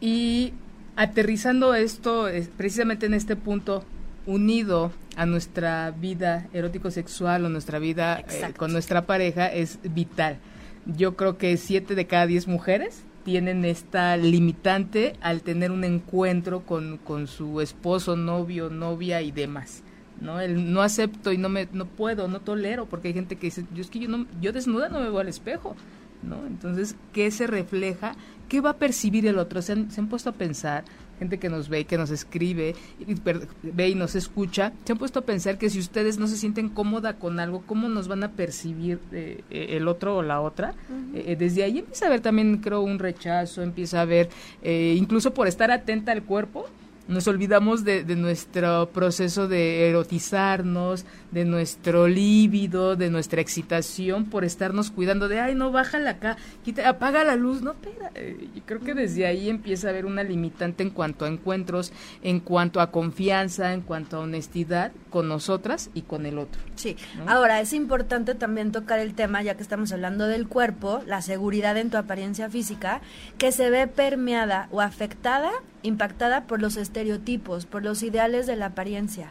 Y 0.00 0.52
aterrizando 0.94 1.74
esto 1.74 2.28
precisamente 2.56 3.06
en 3.06 3.14
este 3.14 3.34
punto, 3.34 3.84
unido 4.26 4.92
a 5.16 5.24
nuestra 5.26 5.90
vida 5.92 6.46
erótico-sexual 6.52 7.44
o 7.44 7.48
nuestra 7.48 7.78
vida 7.78 8.20
eh, 8.28 8.52
con 8.56 8.72
nuestra 8.72 9.06
pareja, 9.06 9.46
es 9.46 9.78
vital. 9.82 10.38
Yo 10.84 11.16
creo 11.16 11.38
que 11.38 11.56
siete 11.56 11.94
de 11.94 12.06
cada 12.06 12.26
diez 12.26 12.46
mujeres 12.46 13.02
tienen 13.26 13.64
esta 13.64 14.16
limitante 14.16 15.14
al 15.20 15.42
tener 15.42 15.72
un 15.72 15.82
encuentro 15.82 16.60
con, 16.60 16.96
con 16.98 17.26
su 17.26 17.60
esposo, 17.60 18.14
novio, 18.14 18.70
novia 18.70 19.20
y 19.20 19.32
demás. 19.32 19.82
¿no? 20.20 20.38
El 20.40 20.72
no 20.72 20.80
acepto 20.80 21.32
y 21.32 21.36
no 21.36 21.48
me 21.48 21.68
no 21.72 21.86
puedo, 21.86 22.28
no 22.28 22.40
tolero, 22.40 22.86
porque 22.86 23.08
hay 23.08 23.14
gente 23.14 23.34
que 23.34 23.48
dice, 23.48 23.64
yo 23.74 23.80
es 23.80 23.90
que 23.90 23.98
yo 23.98 24.08
no 24.08 24.26
yo 24.40 24.52
desnuda 24.52 24.88
no 24.90 25.00
me 25.00 25.10
veo 25.10 25.18
al 25.18 25.26
espejo, 25.26 25.74
¿no? 26.22 26.46
Entonces, 26.46 26.94
¿qué 27.12 27.32
se 27.32 27.48
refleja? 27.48 28.14
¿Qué 28.48 28.60
va 28.60 28.70
a 28.70 28.76
percibir 28.76 29.26
el 29.26 29.38
otro? 29.38 29.60
se 29.60 29.72
han 29.72 30.08
puesto 30.08 30.30
a 30.30 30.34
pensar 30.34 30.84
gente 31.18 31.38
que 31.38 31.48
nos 31.48 31.68
ve 31.68 31.80
y 31.80 31.84
que 31.84 31.98
nos 31.98 32.10
escribe, 32.10 32.74
y 32.98 33.14
ve 33.62 33.88
y 33.88 33.94
nos 33.94 34.14
escucha, 34.14 34.72
se 34.84 34.92
han 34.92 34.98
puesto 34.98 35.20
a 35.20 35.22
pensar 35.22 35.58
que 35.58 35.70
si 35.70 35.78
ustedes 35.78 36.18
no 36.18 36.26
se 36.26 36.36
sienten 36.36 36.68
cómoda 36.68 37.14
con 37.14 37.40
algo, 37.40 37.62
¿cómo 37.66 37.88
nos 37.88 38.08
van 38.08 38.24
a 38.24 38.32
percibir 38.32 39.00
eh, 39.12 39.42
eh, 39.50 39.66
el 39.70 39.88
otro 39.88 40.16
o 40.16 40.22
la 40.22 40.40
otra? 40.40 40.74
Eh, 41.14 41.36
desde 41.38 41.64
ahí 41.64 41.78
empieza 41.78 42.06
a 42.06 42.08
haber 42.08 42.20
también, 42.20 42.58
creo, 42.58 42.82
un 42.82 42.98
rechazo, 42.98 43.62
empieza 43.62 43.98
a 43.98 44.02
haber, 44.02 44.28
incluso 44.62 45.32
por 45.32 45.46
estar 45.48 45.70
atenta 45.70 46.12
al 46.12 46.22
cuerpo, 46.22 46.66
nos 47.08 47.28
olvidamos 47.28 47.84
de, 47.84 48.04
nuestro 48.16 48.90
proceso 48.92 49.46
de 49.46 49.88
erotizarnos, 49.88 51.04
de 51.30 51.44
nuestro 51.44 52.08
líbido, 52.08 52.96
de 52.96 53.10
nuestra 53.10 53.40
excitación 53.40 54.26
por 54.26 54.44
estarnos 54.44 54.90
cuidando 54.90 55.28
de, 55.28 55.40
ay, 55.40 55.54
no, 55.54 55.72
bájala 55.72 56.10
acá, 56.10 56.36
quita, 56.64 56.88
apaga 56.88 57.24
la 57.24 57.36
luz, 57.36 57.62
no, 57.62 57.72
espera. 57.72 58.10
Eh, 58.14 58.48
yo 58.54 58.62
creo 58.64 58.80
que 58.80 58.94
desde 58.94 59.26
ahí 59.26 59.48
empieza 59.48 59.88
a 59.88 59.90
haber 59.90 60.06
una 60.06 60.22
limitante 60.22 60.82
en 60.82 60.90
cuanto 60.90 61.24
a 61.24 61.28
encuentros, 61.28 61.92
en 62.22 62.40
cuanto 62.40 62.80
a 62.80 62.90
confianza, 62.90 63.72
en 63.72 63.80
cuanto 63.80 64.16
a 64.16 64.20
honestidad 64.20 64.92
con 65.10 65.28
nosotras 65.28 65.90
y 65.94 66.02
con 66.02 66.26
el 66.26 66.38
otro. 66.38 66.60
Sí, 66.74 66.96
ahora 67.26 67.60
es 67.60 67.72
importante 67.72 68.34
también 68.34 68.72
tocar 68.72 68.98
el 68.98 69.14
tema, 69.14 69.42
ya 69.42 69.56
que 69.56 69.62
estamos 69.62 69.92
hablando 69.92 70.26
del 70.26 70.48
cuerpo, 70.48 71.02
la 71.06 71.22
seguridad 71.22 71.76
en 71.76 71.90
tu 71.90 71.96
apariencia 71.96 72.48
física, 72.50 73.00
que 73.38 73.52
se 73.52 73.70
ve 73.70 73.86
permeada 73.86 74.68
o 74.70 74.80
afectada 74.80 75.50
impactada 75.86 76.44
por 76.44 76.60
los 76.60 76.76
estereotipos, 76.76 77.66
por 77.66 77.82
los 77.82 78.02
ideales 78.02 78.46
de 78.46 78.56
la 78.56 78.66
apariencia. 78.66 79.30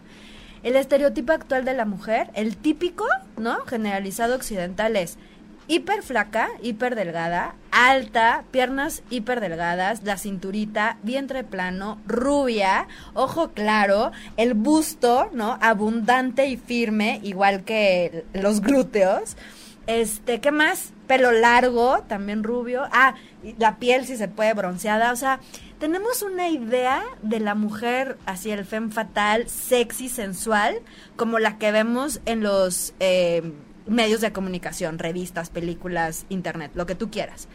El 0.66 0.76
estereotipo 0.78 1.32
actual 1.32 1.64
de 1.64 1.76
la 1.76 1.86
mujer, 1.86 2.32
el 2.34 2.58
típico, 2.58 3.06
¿no? 3.38 3.60
Generalizado 3.68 4.34
occidental 4.34 4.96
es 4.96 5.20
hiper 5.68 6.02
flaca, 6.02 6.50
hiper 6.60 6.96
delgada, 6.96 7.54
alta, 7.70 8.46
piernas 8.50 9.04
hiper 9.12 9.42
delgadas, 9.42 10.02
la 10.04 10.18
cinturita, 10.18 10.98
vientre 11.04 11.44
plano, 11.44 12.00
rubia, 12.08 12.88
ojo 13.14 13.52
claro, 13.52 14.12
el 14.38 14.56
busto, 14.56 15.30
¿no? 15.34 15.60
Abundante 15.62 16.48
y 16.48 16.58
firme, 16.58 17.20
igual 17.22 17.64
que 17.64 18.26
los 18.34 18.62
glúteos 18.62 19.38
Este, 19.86 20.42
¿qué 20.42 20.50
más? 20.50 20.94
Pelo 21.06 21.32
largo, 21.32 22.00
también 22.08 22.44
rubio. 22.44 22.86
Ah, 22.92 23.14
la 23.60 23.78
piel 23.78 24.08
si 24.08 24.18
se 24.18 24.28
puede 24.28 24.56
bronceada. 24.56 25.12
O 25.12 25.16
sea, 25.16 25.40
tenemos 25.80 26.22
una 26.22 26.50
idea 26.50 27.04
de 27.22 27.40
la 27.40 27.56
mujer 27.56 28.18
así 28.26 28.52
el 28.52 28.66
femme 28.66 28.92
fatal, 28.92 29.50
sexy, 29.50 30.10
sensual, 30.10 30.82
como 31.16 31.40
la 31.40 31.58
que 31.58 31.72
vemos 31.72 32.22
en 32.26 32.42
los 32.44 32.94
eh, 33.00 33.54
medios 33.88 34.22
de 34.22 34.34
comunicación, 34.34 35.00
revistas, 35.00 35.50
películas, 35.50 36.26
internet, 36.30 36.72
lo 36.76 36.86
que 36.86 36.96
tú 36.96 37.10
quieras. 37.12 37.48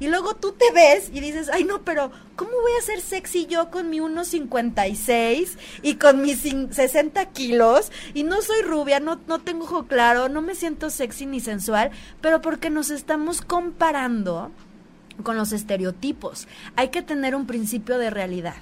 Y 0.00 0.06
luego 0.06 0.36
tú 0.36 0.52
te 0.52 0.70
ves 0.72 1.10
y 1.12 1.20
dices, 1.20 1.50
ay 1.52 1.64
no, 1.64 1.82
pero 1.82 2.12
¿cómo 2.36 2.52
voy 2.52 2.72
a 2.78 2.84
ser 2.84 3.00
sexy 3.00 3.46
yo 3.46 3.70
con 3.70 3.90
mi 3.90 3.98
1,56 3.98 5.56
y 5.82 5.94
con 5.96 6.22
mis 6.22 6.42
60 6.42 7.26
kilos? 7.26 7.90
Y 8.14 8.22
no 8.22 8.40
soy 8.40 8.62
rubia, 8.62 9.00
no, 9.00 9.20
no 9.26 9.40
tengo 9.40 9.64
ojo 9.64 9.86
claro, 9.86 10.28
no 10.28 10.40
me 10.40 10.54
siento 10.54 10.90
sexy 10.90 11.26
ni 11.26 11.40
sensual, 11.40 11.90
pero 12.20 12.40
porque 12.40 12.70
nos 12.70 12.90
estamos 12.90 13.40
comparando 13.40 14.52
con 15.22 15.36
los 15.36 15.52
estereotipos. 15.52 16.48
Hay 16.76 16.88
que 16.88 17.02
tener 17.02 17.34
un 17.34 17.46
principio 17.46 17.98
de 17.98 18.10
realidad 18.10 18.56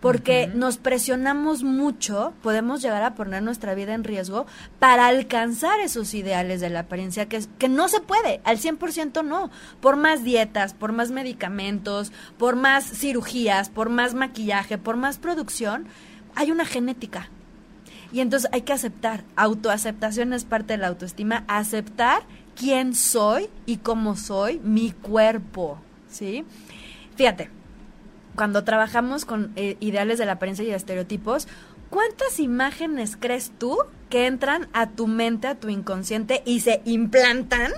porque 0.00 0.50
nos 0.54 0.76
presionamos 0.76 1.62
mucho, 1.62 2.34
podemos 2.42 2.82
llegar 2.82 3.02
a 3.02 3.14
poner 3.14 3.42
nuestra 3.42 3.74
vida 3.74 3.94
en 3.94 4.04
riesgo 4.04 4.46
para 4.78 5.06
alcanzar 5.06 5.80
esos 5.80 6.14
ideales 6.14 6.60
de 6.60 6.70
la 6.70 6.80
apariencia 6.80 7.26
que, 7.26 7.44
que 7.58 7.68
no 7.68 7.88
se 7.88 8.00
puede, 8.00 8.40
al 8.44 8.58
100% 8.58 9.24
no, 9.24 9.50
por 9.80 9.96
más 9.96 10.22
dietas, 10.22 10.74
por 10.74 10.92
más 10.92 11.10
medicamentos, 11.10 12.12
por 12.38 12.56
más 12.56 12.84
cirugías, 12.84 13.70
por 13.70 13.88
más 13.88 14.14
maquillaje, 14.14 14.78
por 14.78 14.96
más 14.96 15.18
producción, 15.18 15.86
hay 16.34 16.50
una 16.50 16.66
genética. 16.66 17.30
Y 18.12 18.20
entonces 18.20 18.48
hay 18.52 18.62
que 18.62 18.72
aceptar, 18.72 19.24
autoaceptación 19.34 20.32
es 20.32 20.44
parte 20.44 20.74
de 20.74 20.78
la 20.78 20.88
autoestima, 20.88 21.44
aceptar 21.48 22.22
quién 22.54 22.94
soy 22.94 23.48
y 23.66 23.78
cómo 23.78 24.16
soy, 24.16 24.60
mi 24.60 24.92
cuerpo, 24.92 25.78
¿sí? 26.08 26.44
Fíjate, 27.16 27.50
cuando 28.34 28.64
trabajamos 28.64 29.24
con 29.24 29.52
eh, 29.56 29.76
ideales 29.80 30.18
de 30.18 30.26
la 30.26 30.32
apariencia 30.32 30.64
y 30.64 30.70
estereotipos, 30.70 31.48
¿cuántas 31.90 32.38
imágenes 32.38 33.16
crees 33.18 33.52
tú 33.58 33.78
que 34.10 34.26
entran 34.26 34.68
a 34.72 34.90
tu 34.90 35.06
mente, 35.06 35.48
a 35.48 35.54
tu 35.54 35.68
inconsciente 35.68 36.42
y 36.44 36.60
se 36.60 36.82
implantan 36.84 37.72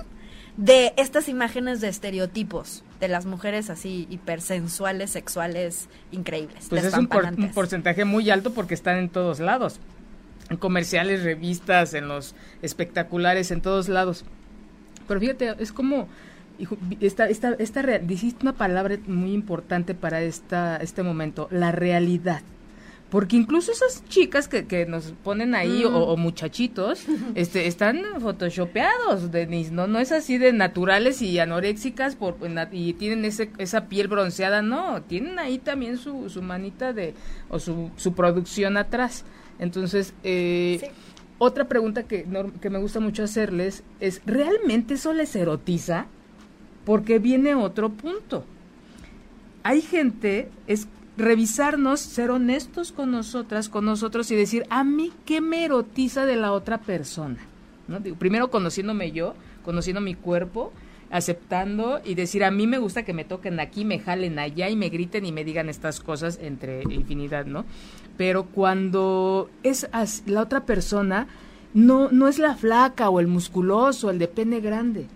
de 0.57 0.93
estas 0.97 1.29
imágenes 1.29 1.81
de 1.81 1.87
estereotipos? 1.87 2.83
de 2.99 3.07
las 3.07 3.25
mujeres 3.25 3.69
así 3.69 4.07
hipersensuales, 4.09 5.09
sexuales, 5.09 5.87
increíbles. 6.11 6.67
Pues 6.69 6.83
es 6.83 6.93
un, 6.93 7.09
un, 7.37 7.51
porcentaje 7.53 8.03
muy 8.05 8.29
alto 8.29 8.53
porque 8.53 8.73
están 8.73 8.97
en 8.97 9.09
todos 9.09 9.39
lados. 9.39 9.79
En 10.49 10.57
comerciales, 10.57 11.23
revistas, 11.23 11.93
en 11.93 12.07
los 12.07 12.35
espectaculares, 12.61 13.51
en 13.51 13.61
todos 13.61 13.87
lados. 13.87 14.25
Pero 15.07 15.19
fíjate, 15.19 15.55
es 15.59 15.71
como 15.71 16.09
esta, 16.99 17.27
esta, 17.29 17.53
esta 17.53 17.81
dijiste 17.99 18.39
una 18.41 18.53
palabra 18.53 18.97
muy 19.07 19.33
importante 19.33 19.93
para 19.93 20.21
esta, 20.21 20.77
este 20.77 21.03
momento, 21.03 21.47
la 21.51 21.71
realidad. 21.71 22.41
Porque 23.09 23.35
incluso 23.37 23.71
esas 23.71 24.03
chicas 24.07 24.47
que, 24.47 24.65
que 24.65 24.85
nos 24.85 25.13
ponen 25.23 25.55
ahí, 25.55 25.83
o, 25.83 26.15
mm. 26.15 26.19
muchachitos, 26.19 27.05
este, 27.33 27.65
están 27.65 28.01
photoshopeados, 28.19 29.31
Denise, 29.31 29.71
¿no? 29.71 29.87
No 29.87 29.97
es 29.97 30.11
así 30.11 30.37
de 30.37 30.53
naturales 30.53 31.21
y 31.23 31.39
anoréxicas 31.39 32.15
por, 32.15 32.37
y 32.71 32.93
tienen 32.93 33.25
ese, 33.25 33.49
esa 33.57 33.85
piel 33.85 34.07
bronceada, 34.09 34.61
no. 34.61 35.01
Tienen 35.01 35.39
ahí 35.39 35.57
también 35.57 35.97
su, 35.97 36.29
su 36.29 36.43
manita 36.43 36.93
de, 36.93 37.15
o 37.49 37.57
su, 37.57 37.89
su 37.97 38.13
producción 38.13 38.77
atrás. 38.77 39.25
Entonces, 39.57 40.13
eh, 40.23 40.91
otra 41.39 41.67
pregunta 41.67 42.03
que, 42.03 42.27
que 42.61 42.69
me 42.69 42.77
gusta 42.77 42.99
mucho 42.99 43.23
hacerles 43.23 43.81
es, 43.99 44.21
¿realmente 44.27 44.93
eso 44.93 45.13
les 45.13 45.35
erotiza? 45.35 46.05
Porque 46.85 47.19
viene 47.19 47.55
otro 47.55 47.89
punto. 47.89 48.45
Hay 49.63 49.81
gente, 49.81 50.49
es 50.67 50.87
revisarnos, 51.17 51.99
ser 51.99 52.31
honestos 52.31 52.91
con 52.91 53.11
nosotras, 53.11 53.69
con 53.69 53.85
nosotros 53.85 54.31
y 54.31 54.35
decir, 54.35 54.65
a 54.69 54.83
mí, 54.83 55.11
¿qué 55.25 55.41
me 55.41 55.65
erotiza 55.65 56.25
de 56.25 56.37
la 56.37 56.53
otra 56.53 56.79
persona? 56.79 57.37
¿No? 57.87 57.99
primero 58.17 58.51
conociéndome 58.51 59.11
yo, 59.11 59.33
conociendo 59.65 59.99
mi 59.99 60.13
cuerpo, 60.13 60.71
aceptando 61.09 61.99
y 62.05 62.13
decir, 62.13 62.43
a 62.43 62.51
mí 62.51 62.67
me 62.67 62.77
gusta 62.77 63.03
que 63.03 63.13
me 63.13 63.25
toquen 63.25 63.59
aquí, 63.59 63.83
me 63.83 63.99
jalen 63.99 64.37
allá 64.37 64.69
y 64.69 64.75
me 64.75 64.89
griten 64.89 65.25
y 65.25 65.31
me 65.31 65.43
digan 65.43 65.69
estas 65.69 65.99
cosas 65.99 66.39
entre 66.41 66.83
infinidad, 66.83 67.47
¿no? 67.47 67.65
Pero 68.15 68.45
cuando 68.45 69.49
es 69.63 69.89
la 70.27 70.41
otra 70.41 70.65
persona, 70.65 71.27
no, 71.73 72.11
no 72.11 72.27
es 72.27 72.37
la 72.37 72.55
flaca 72.55 73.09
o 73.09 73.19
el 73.19 73.27
musculoso, 73.27 74.11
el 74.11 74.19
de 74.19 74.27
pene 74.27 74.59
grande 74.59 75.07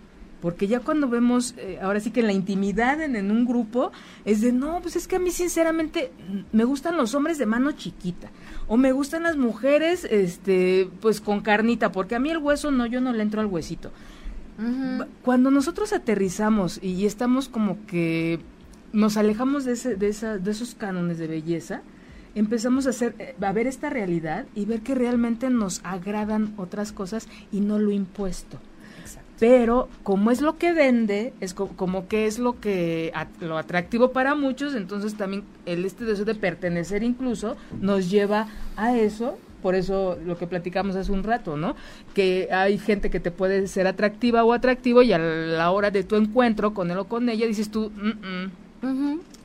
porque 0.44 0.68
ya 0.68 0.82
cuando 0.82 1.08
vemos, 1.08 1.56
eh, 1.58 1.80
ahora 1.82 2.02
sí 2.02 2.12
que 2.12 2.20
en 2.20 2.28
la 2.28 2.34
intimidad 2.34 3.00
en, 3.00 3.32
un 3.32 3.46
grupo, 3.46 3.94
es 4.26 4.42
de, 4.42 4.52
no, 4.52 4.82
pues 4.82 4.98
es 4.98 5.08
que 5.08 5.16
a 5.16 5.20
mí 5.20 5.32
sinceramente 5.32 6.12
me 6.52 6.66
gustan 6.66 6.98
los 6.98 7.16
hombres 7.16 7.38
de 7.38 7.46
mano 7.46 7.72
chiquita, 7.72 8.30
o 8.68 8.76
me 8.76 8.92
gustan 8.92 9.24
las 9.24 9.38
mujeres, 9.38 10.04
este, 10.04 10.90
pues 11.00 11.22
con 11.22 11.40
carnita, 11.40 11.94
porque 11.94 12.16
a 12.16 12.20
mí 12.20 12.30
el 12.30 12.40
hueso 12.40 12.72
no, 12.72 12.86
yo 12.86 13.00
no 13.00 13.14
le 13.14 13.24
entro 13.24 13.40
al 13.40 13.48
huesito. 13.48 13.92
Cuando 15.22 15.50
nosotros 15.50 15.94
aterrizamos 15.94 16.78
y 16.84 17.06
estamos 17.06 17.48
como 17.48 17.86
que 17.86 18.42
nos 18.92 19.16
alejamos 19.16 19.64
de, 19.64 19.72
ese, 19.72 19.96
de, 19.96 20.10
esa, 20.10 20.40
de 20.40 20.52
esos 20.52 20.76
cánones 20.76 21.20
de 21.20 21.28
belleza, 21.28 21.84
empezamos 22.36 22.86
a 22.86 22.90
hacer 22.90 23.16
eh, 23.18 23.34
a 23.40 23.54
ver 23.54 23.66
esta 23.66 23.90
realidad 23.90 24.46
y 24.56 24.66
ver 24.66 24.82
que 24.82 24.94
realmente 24.94 25.50
nos 25.50 25.80
agradan 25.86 26.54
otras 26.58 26.92
cosas 26.92 27.30
y 27.50 27.62
no 27.62 27.80
lo 27.80 27.92
impuesto 27.92 28.60
pero 29.40 29.90
como 30.04 30.32
es 30.32 30.42
lo 30.42 30.58
que 30.58 30.74
vende, 30.74 31.34
es 31.42 31.54
como, 31.54 32.08
que 32.08 32.28
es 32.28 32.40
lo 32.40 32.60
que 32.60 33.12
lo 33.42 33.58
atractivo 33.58 34.12
para 34.12 34.36
muchos, 34.36 34.76
entonces 34.76 35.16
también 35.16 35.44
el 35.66 35.86
este 35.86 36.06
deseo 36.06 36.26
de 36.26 36.36
pertenecer 36.36 37.04
incluso 37.04 37.56
nos 37.82 38.10
lleva 38.10 38.48
a 38.78 38.98
eso. 38.98 39.38
Por 39.62 39.76
eso 39.76 40.18
lo 40.26 40.38
que 40.38 40.46
platicamos 40.46 40.98
hace 40.98 41.14
un 41.14 41.24
rato, 41.24 41.56
¿no? 41.56 41.78
Que 42.14 42.50
hay 42.52 42.78
gente 42.78 43.10
que 43.10 43.22
te 43.22 43.32
puede 43.32 43.68
ser 43.68 43.88
atractiva 43.88 44.44
o 44.44 44.52
atractivo 44.52 45.04
y 45.04 45.14
a 45.14 45.18
la 45.18 45.72
hora 45.72 45.90
de 45.90 46.04
tu 46.04 46.18
encuentro 46.18 46.74
con 46.74 46.92
él 46.92 46.98
o 46.98 47.06
con 47.06 47.30
ella 47.30 47.48
dices 47.48 47.72
tú, 47.72 47.90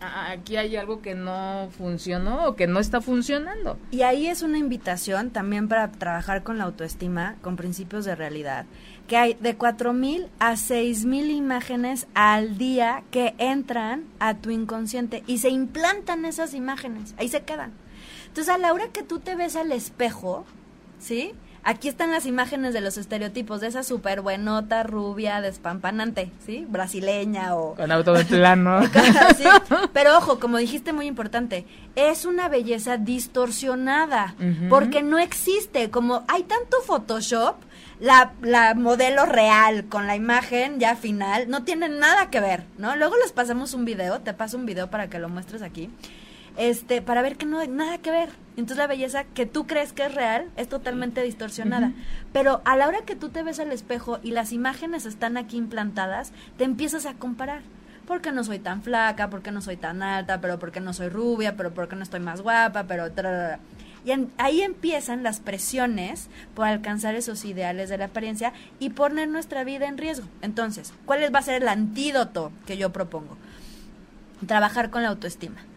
aquí 0.00 0.56
hay 0.56 0.76
algo 0.76 1.02
que 1.02 1.14
no 1.14 1.68
funcionó 1.76 2.46
o 2.46 2.56
que 2.56 2.66
no 2.66 2.80
está 2.80 3.00
funcionando. 3.00 3.78
Y 3.90 4.02
ahí 4.02 4.26
es 4.26 4.42
una 4.42 4.58
invitación 4.58 5.30
también 5.30 5.68
para 5.68 5.90
trabajar 5.90 6.42
con 6.42 6.58
la 6.58 6.64
autoestima, 6.64 7.36
con 7.42 7.56
principios 7.56 8.04
de 8.04 8.14
realidad 8.14 8.66
que 9.08 9.16
hay 9.16 9.34
de 9.40 9.58
4.000 9.58 10.28
a 10.38 10.52
6.000 10.52 11.30
imágenes 11.30 12.06
al 12.14 12.58
día 12.58 13.02
que 13.10 13.34
entran 13.38 14.04
a 14.20 14.34
tu 14.34 14.50
inconsciente 14.50 15.24
y 15.26 15.38
se 15.38 15.48
implantan 15.48 16.26
esas 16.26 16.54
imágenes, 16.54 17.14
ahí 17.16 17.28
se 17.28 17.42
quedan. 17.42 17.72
Entonces, 18.28 18.54
a 18.54 18.58
la 18.58 18.72
hora 18.72 18.88
que 18.88 19.02
tú 19.02 19.18
te 19.18 19.34
ves 19.34 19.56
al 19.56 19.72
espejo, 19.72 20.44
¿sí? 21.00 21.32
Aquí 21.64 21.88
están 21.88 22.10
las 22.10 22.24
imágenes 22.24 22.72
de 22.72 22.80
los 22.80 22.96
estereotipos 22.96 23.60
de 23.60 23.66
esa 23.66 23.82
súper 23.82 24.20
buenota, 24.20 24.82
rubia, 24.84 25.40
despampanante, 25.40 26.30
¿sí? 26.44 26.66
Brasileña 26.68 27.56
o... 27.56 27.74
Con 27.74 27.92
auto 27.92 28.14
de 28.14 28.24
plano. 28.24 28.80
Pero 29.92 30.16
ojo, 30.16 30.38
como 30.38 30.58
dijiste 30.58 30.92
muy 30.92 31.06
importante, 31.06 31.66
es 31.94 32.24
una 32.24 32.48
belleza 32.48 32.96
distorsionada, 32.96 34.34
porque 34.68 35.02
no 35.02 35.18
existe, 35.18 35.90
como 35.90 36.24
hay 36.28 36.44
tanto 36.44 36.78
Photoshop, 36.86 37.56
la, 38.00 38.32
la 38.42 38.74
modelo 38.74 39.26
real 39.26 39.86
con 39.86 40.06
la 40.06 40.16
imagen 40.16 40.78
ya 40.78 40.94
final 40.94 41.48
no 41.48 41.64
tiene 41.64 41.88
nada 41.88 42.30
que 42.30 42.40
ver, 42.40 42.64
¿no? 42.78 42.96
Luego 42.96 43.16
les 43.16 43.32
pasamos 43.32 43.74
un 43.74 43.84
video, 43.84 44.20
te 44.20 44.34
paso 44.34 44.56
un 44.56 44.66
video 44.66 44.88
para 44.88 45.08
que 45.08 45.18
lo 45.18 45.28
muestres 45.28 45.62
aquí, 45.62 45.90
este, 46.56 47.02
para 47.02 47.22
ver 47.22 47.36
que 47.36 47.46
no 47.46 47.58
hay 47.58 47.68
nada 47.68 47.98
que 47.98 48.10
ver. 48.10 48.30
Entonces 48.58 48.78
la 48.78 48.88
belleza 48.88 49.22
que 49.22 49.46
tú 49.46 49.68
crees 49.68 49.92
que 49.92 50.04
es 50.04 50.12
real 50.12 50.50
es 50.56 50.68
totalmente 50.68 51.22
distorsionada. 51.22 51.92
Pero 52.32 52.60
a 52.64 52.76
la 52.76 52.88
hora 52.88 53.02
que 53.02 53.14
tú 53.14 53.28
te 53.28 53.44
ves 53.44 53.60
al 53.60 53.70
espejo 53.70 54.18
y 54.20 54.32
las 54.32 54.52
imágenes 54.52 55.06
están 55.06 55.36
aquí 55.36 55.56
implantadas, 55.56 56.32
te 56.56 56.64
empiezas 56.64 57.06
a 57.06 57.14
comparar. 57.14 57.60
¿Por 58.04 58.20
qué 58.20 58.32
no 58.32 58.42
soy 58.42 58.58
tan 58.58 58.82
flaca? 58.82 59.30
¿Por 59.30 59.42
qué 59.42 59.52
no 59.52 59.62
soy 59.62 59.76
tan 59.76 60.02
alta? 60.02 60.40
¿Pero 60.40 60.58
por 60.58 60.72
qué 60.72 60.80
no 60.80 60.92
soy 60.92 61.08
rubia? 61.08 61.56
¿Pero 61.56 61.72
por 61.72 61.88
qué 61.88 61.94
no 61.94 62.02
estoy 62.02 62.18
más 62.18 62.40
guapa? 62.40 62.82
Pero... 62.88 63.06
Y 64.04 64.26
ahí 64.38 64.62
empiezan 64.62 65.22
las 65.22 65.38
presiones 65.38 66.28
por 66.56 66.66
alcanzar 66.66 67.14
esos 67.14 67.44
ideales 67.44 67.88
de 67.88 67.98
la 67.98 68.06
apariencia 68.06 68.52
y 68.80 68.90
poner 68.90 69.28
nuestra 69.28 69.62
vida 69.62 69.86
en 69.86 69.98
riesgo. 69.98 70.26
Entonces, 70.42 70.92
¿cuál 71.06 71.32
va 71.32 71.38
a 71.38 71.42
ser 71.42 71.62
el 71.62 71.68
antídoto 71.68 72.50
que 72.66 72.76
yo 72.76 72.90
propongo? 72.90 73.36
Trabajar 74.48 74.90
con 74.90 75.02
la 75.02 75.10
autoestima. 75.10 75.67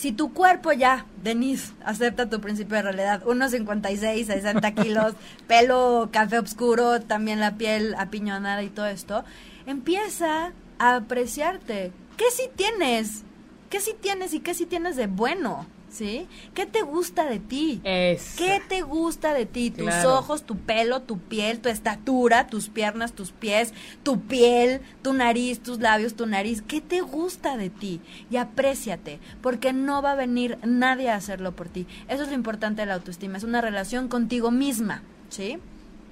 Si 0.00 0.12
tu 0.12 0.32
cuerpo 0.32 0.72
ya, 0.72 1.04
Denise, 1.22 1.74
acepta 1.84 2.30
tu 2.30 2.40
principio 2.40 2.76
de 2.76 2.84
realidad, 2.84 3.22
1,56, 3.22 4.24
60 4.24 4.74
kilos, 4.74 5.12
pelo 5.46 6.08
café 6.10 6.38
oscuro, 6.38 7.02
también 7.02 7.38
la 7.38 7.58
piel 7.58 7.94
apiñonada 7.98 8.62
y 8.62 8.70
todo 8.70 8.86
esto, 8.86 9.24
empieza 9.66 10.54
a 10.78 10.94
apreciarte. 10.96 11.92
¿Qué 12.16 12.24
si 12.30 12.48
tienes? 12.56 13.24
¿Qué 13.68 13.78
si 13.78 13.92
tienes 13.92 14.32
y 14.32 14.40
qué 14.40 14.54
si 14.54 14.64
tienes 14.64 14.96
de 14.96 15.06
bueno? 15.06 15.66
¿Sí? 15.90 16.26
¿Qué 16.54 16.66
te 16.66 16.82
gusta 16.82 17.26
de 17.28 17.38
ti? 17.40 17.80
Es. 17.84 18.34
¿Qué 18.36 18.60
te 18.68 18.82
gusta 18.82 19.34
de 19.34 19.46
ti? 19.46 19.70
Tus 19.70 19.86
Claro. 19.86 20.18
ojos, 20.18 20.44
tu 20.44 20.56
pelo, 20.56 21.02
tu 21.02 21.18
piel, 21.18 21.60
tu 21.60 21.68
estatura, 21.68 22.46
tus 22.46 22.68
piernas, 22.68 23.12
tus 23.12 23.32
pies, 23.32 23.74
tu 24.02 24.20
piel, 24.20 24.80
tu 25.02 25.12
nariz, 25.12 25.60
tus 25.60 25.80
labios, 25.80 26.14
tu 26.14 26.26
nariz. 26.26 26.62
¿Qué 26.62 26.80
te 26.80 27.00
gusta 27.00 27.56
de 27.56 27.70
ti? 27.70 28.00
Y 28.30 28.36
apréciate, 28.36 29.18
porque 29.42 29.72
no 29.72 30.00
va 30.02 30.12
a 30.12 30.16
venir 30.16 30.58
nadie 30.64 31.10
a 31.10 31.16
hacerlo 31.16 31.52
por 31.56 31.68
ti. 31.68 31.86
Eso 32.08 32.22
es 32.22 32.28
lo 32.28 32.34
importante 32.34 32.82
de 32.82 32.86
la 32.86 32.94
autoestima, 32.94 33.36
es 33.36 33.44
una 33.44 33.60
relación 33.60 34.08
contigo 34.08 34.50
misma, 34.50 35.02
¿sí? 35.28 35.58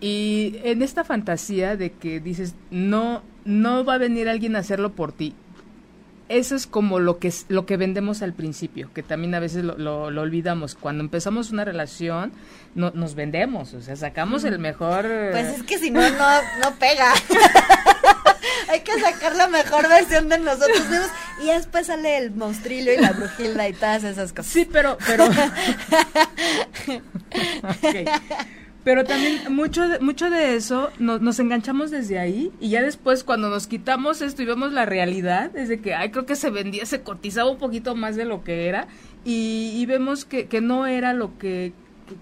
Y 0.00 0.54
en 0.62 0.82
esta 0.82 1.02
fantasía 1.04 1.76
de 1.76 1.90
que 1.92 2.20
dices, 2.20 2.54
no, 2.70 3.22
no 3.44 3.84
va 3.84 3.94
a 3.94 3.98
venir 3.98 4.28
alguien 4.28 4.54
a 4.54 4.60
hacerlo 4.60 4.92
por 4.92 5.10
ti. 5.12 5.34
Eso 6.28 6.54
es 6.56 6.66
como 6.66 6.98
lo 6.98 7.18
que, 7.18 7.28
es- 7.28 7.46
lo 7.48 7.64
que 7.64 7.76
vendemos 7.78 8.20
al 8.22 8.34
principio, 8.34 8.90
que 8.94 9.02
también 9.02 9.34
a 9.34 9.40
veces 9.40 9.64
lo, 9.64 9.78
lo- 9.78 10.10
lo 10.10 10.20
olvidamos. 10.22 10.74
Cuando 10.74 11.02
empezamos 11.02 11.50
una 11.50 11.64
relación, 11.64 12.32
no, 12.74 12.90
nos 12.94 13.14
vendemos, 13.14 13.72
o 13.74 13.80
sea, 13.80 13.96
sacamos 13.96 14.44
el 14.44 14.58
mejor... 14.58 15.06
Pues 15.32 15.46
es 15.58 15.62
que 15.62 15.78
si 15.78 15.90
no, 15.90 16.00
no, 16.02 16.28
no 16.62 16.74
pega. 16.78 17.12
Hay 18.70 18.80
que 18.80 19.00
sacar 19.00 19.34
la 19.36 19.48
mejor 19.48 19.88
versión 19.88 20.28
de 20.28 20.38
nosotros 20.38 20.80
mismos 20.90 21.08
y 21.42 21.46
después 21.46 21.86
sale 21.86 22.18
el 22.18 22.30
monstrillo 22.32 22.92
y 22.92 22.98
la 22.98 23.12
brujilda 23.12 23.66
y 23.66 23.72
todas 23.72 24.04
esas 24.04 24.32
cosas. 24.34 24.52
Sí, 24.52 24.68
pero, 24.70 24.98
pero. 25.06 25.24
Pero 28.88 29.04
también 29.04 29.54
mucho 29.54 29.86
de, 29.86 30.00
mucho 30.00 30.30
de 30.30 30.56
eso 30.56 30.88
nos, 30.98 31.20
nos 31.20 31.38
enganchamos 31.38 31.90
desde 31.90 32.18
ahí 32.18 32.50
y 32.58 32.70
ya 32.70 32.80
después 32.80 33.22
cuando 33.22 33.50
nos 33.50 33.66
quitamos 33.66 34.22
esto 34.22 34.40
y 34.40 34.46
vemos 34.46 34.72
la 34.72 34.86
realidad, 34.86 35.54
es 35.54 35.68
de 35.68 35.82
que, 35.82 35.94
ay, 35.94 36.10
creo 36.10 36.24
que 36.24 36.36
se 36.36 36.48
vendía, 36.48 36.86
se 36.86 37.02
cotizaba 37.02 37.50
un 37.50 37.58
poquito 37.58 37.94
más 37.94 38.16
de 38.16 38.24
lo 38.24 38.44
que 38.44 38.66
era 38.66 38.88
y, 39.26 39.74
y 39.76 39.84
vemos 39.84 40.24
que, 40.24 40.46
que 40.46 40.62
no 40.62 40.86
era 40.86 41.12
lo 41.12 41.36
que, 41.36 41.74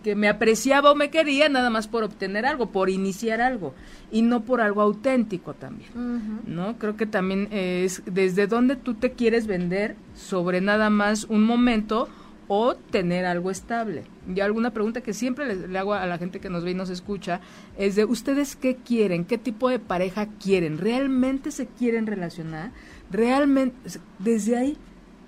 que 0.03 0.17
me 0.17 0.29
apreciaba 0.29 0.91
o 0.91 0.97
me 0.97 1.09
quería 1.09 1.49
nada 1.49 1.71
más 1.71 1.87
por 1.87 2.03
obtener 2.03 2.47
algo, 2.47 2.73
por 2.73 2.91
iniciar 2.91 3.41
algo 3.41 3.73
y 4.11 4.23
no 4.23 4.43
por 4.43 4.61
algo 4.61 4.83
auténtico 4.83 5.55
también. 5.55 5.91
¿no? 6.47 6.79
Creo 6.79 6.97
que 6.97 7.07
también 7.07 7.47
es 7.53 8.03
desde 8.07 8.49
dónde 8.49 8.75
tú 8.75 8.95
te 8.95 9.13
quieres 9.13 9.47
vender 9.47 9.95
sobre 10.17 10.61
nada 10.61 10.91
más 10.91 11.27
un 11.27 11.45
momento 11.45 12.09
o 12.49 12.75
tener 12.75 13.25
algo 13.25 13.51
estable. 13.51 14.05
Y 14.35 14.41
alguna 14.41 14.71
pregunta 14.73 15.01
que 15.01 15.13
siempre 15.13 15.47
le, 15.47 15.69
le 15.69 15.79
hago 15.79 15.95
a 15.95 16.07
la 16.07 16.19
gente 16.19 16.41
que 16.41 16.51
nos 16.51 16.65
ve 16.65 16.73
y 16.73 16.75
nos 16.75 16.91
escucha 16.91 17.41
es 17.77 17.97
de 17.97 18.05
ustedes 18.05 18.57
qué 18.57 18.77
quieren, 18.77 19.25
qué 19.25 19.39
tipo 19.39 19.69
de 19.69 19.79
pareja 19.79 20.27
quieren, 20.43 20.79
realmente 20.79 21.51
se 21.51 21.67
quieren 21.67 22.07
relacionar, 22.07 22.73
realmente 23.11 23.77
desde 24.19 24.57
ahí, 24.57 24.77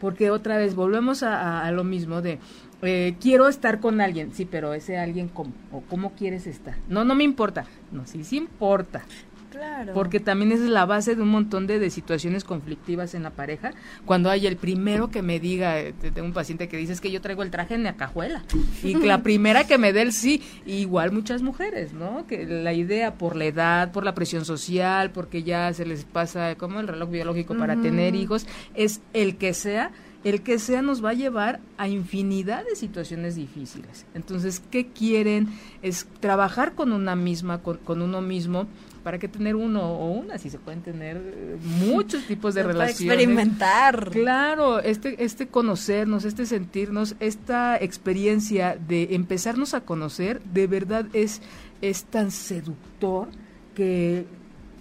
porque 0.01 0.31
otra 0.31 0.59
vez 0.59 0.75
volvemos 0.75 1.23
a 1.23 1.71
lo 1.73 1.85
mismo 1.85 2.23
de 2.23 2.39
eh, 2.81 3.17
quiero 3.21 3.49
estar 3.49 3.81
con 3.81 4.01
alguien, 4.01 4.33
sí, 4.33 4.45
pero 4.45 4.73
ese 4.73 4.99
alguien 4.99 5.29
cómo 5.29 5.53
o 5.73 5.81
cómo 5.81 6.13
quieres 6.13 6.47
estar. 6.47 6.77
No, 6.89 7.05
no 7.05 7.17
me 7.17 7.25
importa, 7.25 7.65
no, 7.91 8.07
sí, 8.07 8.23
sí 8.23 8.37
importa. 8.37 9.03
Claro. 9.51 9.93
Porque 9.95 10.21
también 10.21 10.53
es 10.53 10.61
la 10.61 10.85
base 10.87 11.15
de 11.17 11.23
un 11.23 11.29
montón 11.29 11.67
de, 11.67 11.79
de 11.79 11.91
situaciones 11.91 12.45
conflictivas 12.45 13.15
en 13.15 13.23
la 13.23 13.31
pareja. 13.31 13.73
Cuando 14.05 14.31
hay 14.31 14.47
el 14.47 14.57
primero 14.57 15.11
que 15.11 15.23
me 15.23 15.41
diga, 15.41 15.79
eh, 15.81 15.93
te- 15.99 16.11
tengo 16.11 16.27
un 16.27 16.35
paciente 16.35 16.69
que 16.69 16.77
dice 16.77 16.93
es 16.93 17.01
que 17.01 17.11
yo 17.11 17.21
traigo 17.21 17.43
el 17.43 17.51
traje 17.51 17.75
en 17.75 17.83
la 17.83 17.97
cajuela. 17.97 18.45
Y 18.83 18.95
la 18.95 19.23
primera 19.23 19.67
que 19.67 19.79
me 19.79 19.93
dé 19.93 20.03
el 20.03 20.13
sí, 20.13 20.43
igual 20.67 21.13
muchas 21.13 21.43
mujeres, 21.43 21.93
¿no? 21.93 22.27
Que 22.27 22.47
la 22.47 22.73
idea 22.73 23.15
por 23.15 23.37
la 23.37 23.47
edad, 23.47 23.93
por 23.93 24.05
la 24.05 24.15
presión 24.15 24.45
social, 24.45 25.11
porque 25.13 25.43
ya 25.43 25.73
se 25.73 25.87
les 25.87 26.05
pasa 26.05 26.55
como 26.57 26.81
el 26.81 26.89
reloj 26.89 27.11
biológico 27.11 27.57
para 27.57 27.81
tener 27.81 28.15
hijos, 28.15 28.47
es 28.75 29.01
el 29.13 29.37
que 29.37 29.55
sea. 29.55 29.91
El 30.25 30.43
que 30.43 30.59
sea 30.59 30.83
nos 30.83 31.03
va 31.03 31.11
a 31.11 31.15
llevar 31.15 31.61
a 31.77 31.87
infinidad 31.87 32.65
de 32.65 32.75
situaciones 32.75 33.37
difíciles. 33.37 34.05
Entonces, 34.15 34.61
¿qué 34.69 34.89
quieren? 34.89 35.47
Es 35.81 36.09
trabajar 36.19 36.75
con 36.75 36.93
una 36.93 37.15
misma, 37.15 37.63
con, 37.63 37.77
con 37.79 38.03
uno 38.03 38.21
mismo, 38.21 38.67
para 39.09 39.19
que 39.19 39.27
tener 39.27 39.57
uno 39.57 39.81
o 39.81 40.11
una, 40.11 40.37
si 40.37 40.51
se 40.51 40.59
pueden 40.59 40.83
tener 40.83 41.17
eh, 41.17 41.57
muchos 41.63 42.25
tipos 42.25 42.53
de 42.53 42.63
relaciones. 42.63 43.01
experimentar. 43.01 44.11
Claro, 44.11 44.81
este, 44.81 45.25
este 45.25 45.49
conocernos, 45.49 46.27
este 46.27 46.45
sentirnos, 46.45 47.15
esta 47.19 47.79
experiencia 47.79 48.77
de 48.77 49.15
empezarnos 49.15 49.73
a 49.73 49.81
conocer, 49.81 50.43
de 50.43 50.67
verdad 50.67 51.07
es, 51.15 51.41
es 51.81 52.05
tan 52.05 52.31
seductor 52.31 53.29
que 53.75 54.27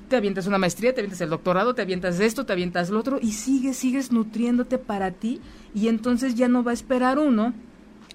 te 0.09 0.17
avientas 0.17 0.45
una 0.45 0.57
maestría, 0.57 0.93
te 0.93 0.99
avientas 0.99 1.21
el 1.21 1.30
doctorado, 1.30 1.73
te 1.73 1.82
avientas 1.82 2.19
esto, 2.19 2.45
te 2.45 2.51
avientas 2.51 2.89
lo 2.89 2.99
otro 2.99 3.19
y 3.21 3.32
sigues, 3.32 3.78
sigues 3.78 4.11
nutriéndote 4.11 4.78
para 4.78 5.11
ti 5.11 5.39
y 5.73 5.88
entonces 5.88 6.36
ya 6.36 6.49
no 6.49 6.65
va 6.65 6.71
a 6.71 6.73
esperar 6.73 7.17
uno 7.17 7.53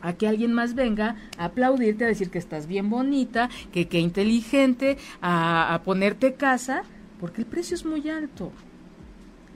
a 0.02 0.12
que 0.14 0.28
alguien 0.28 0.52
más 0.52 0.74
venga 0.74 1.16
a 1.38 1.46
aplaudirte, 1.46 2.04
a 2.04 2.08
decir 2.08 2.30
que 2.30 2.38
estás 2.38 2.66
bien 2.66 2.90
bonita, 2.90 3.48
que 3.72 3.88
qué 3.88 4.00
inteligente, 4.00 4.98
a, 5.20 5.72
a 5.74 5.82
ponerte 5.82 6.34
casa, 6.34 6.82
porque 7.20 7.40
el 7.42 7.46
precio 7.46 7.74
es 7.74 7.84
muy 7.84 8.08
alto. 8.10 8.52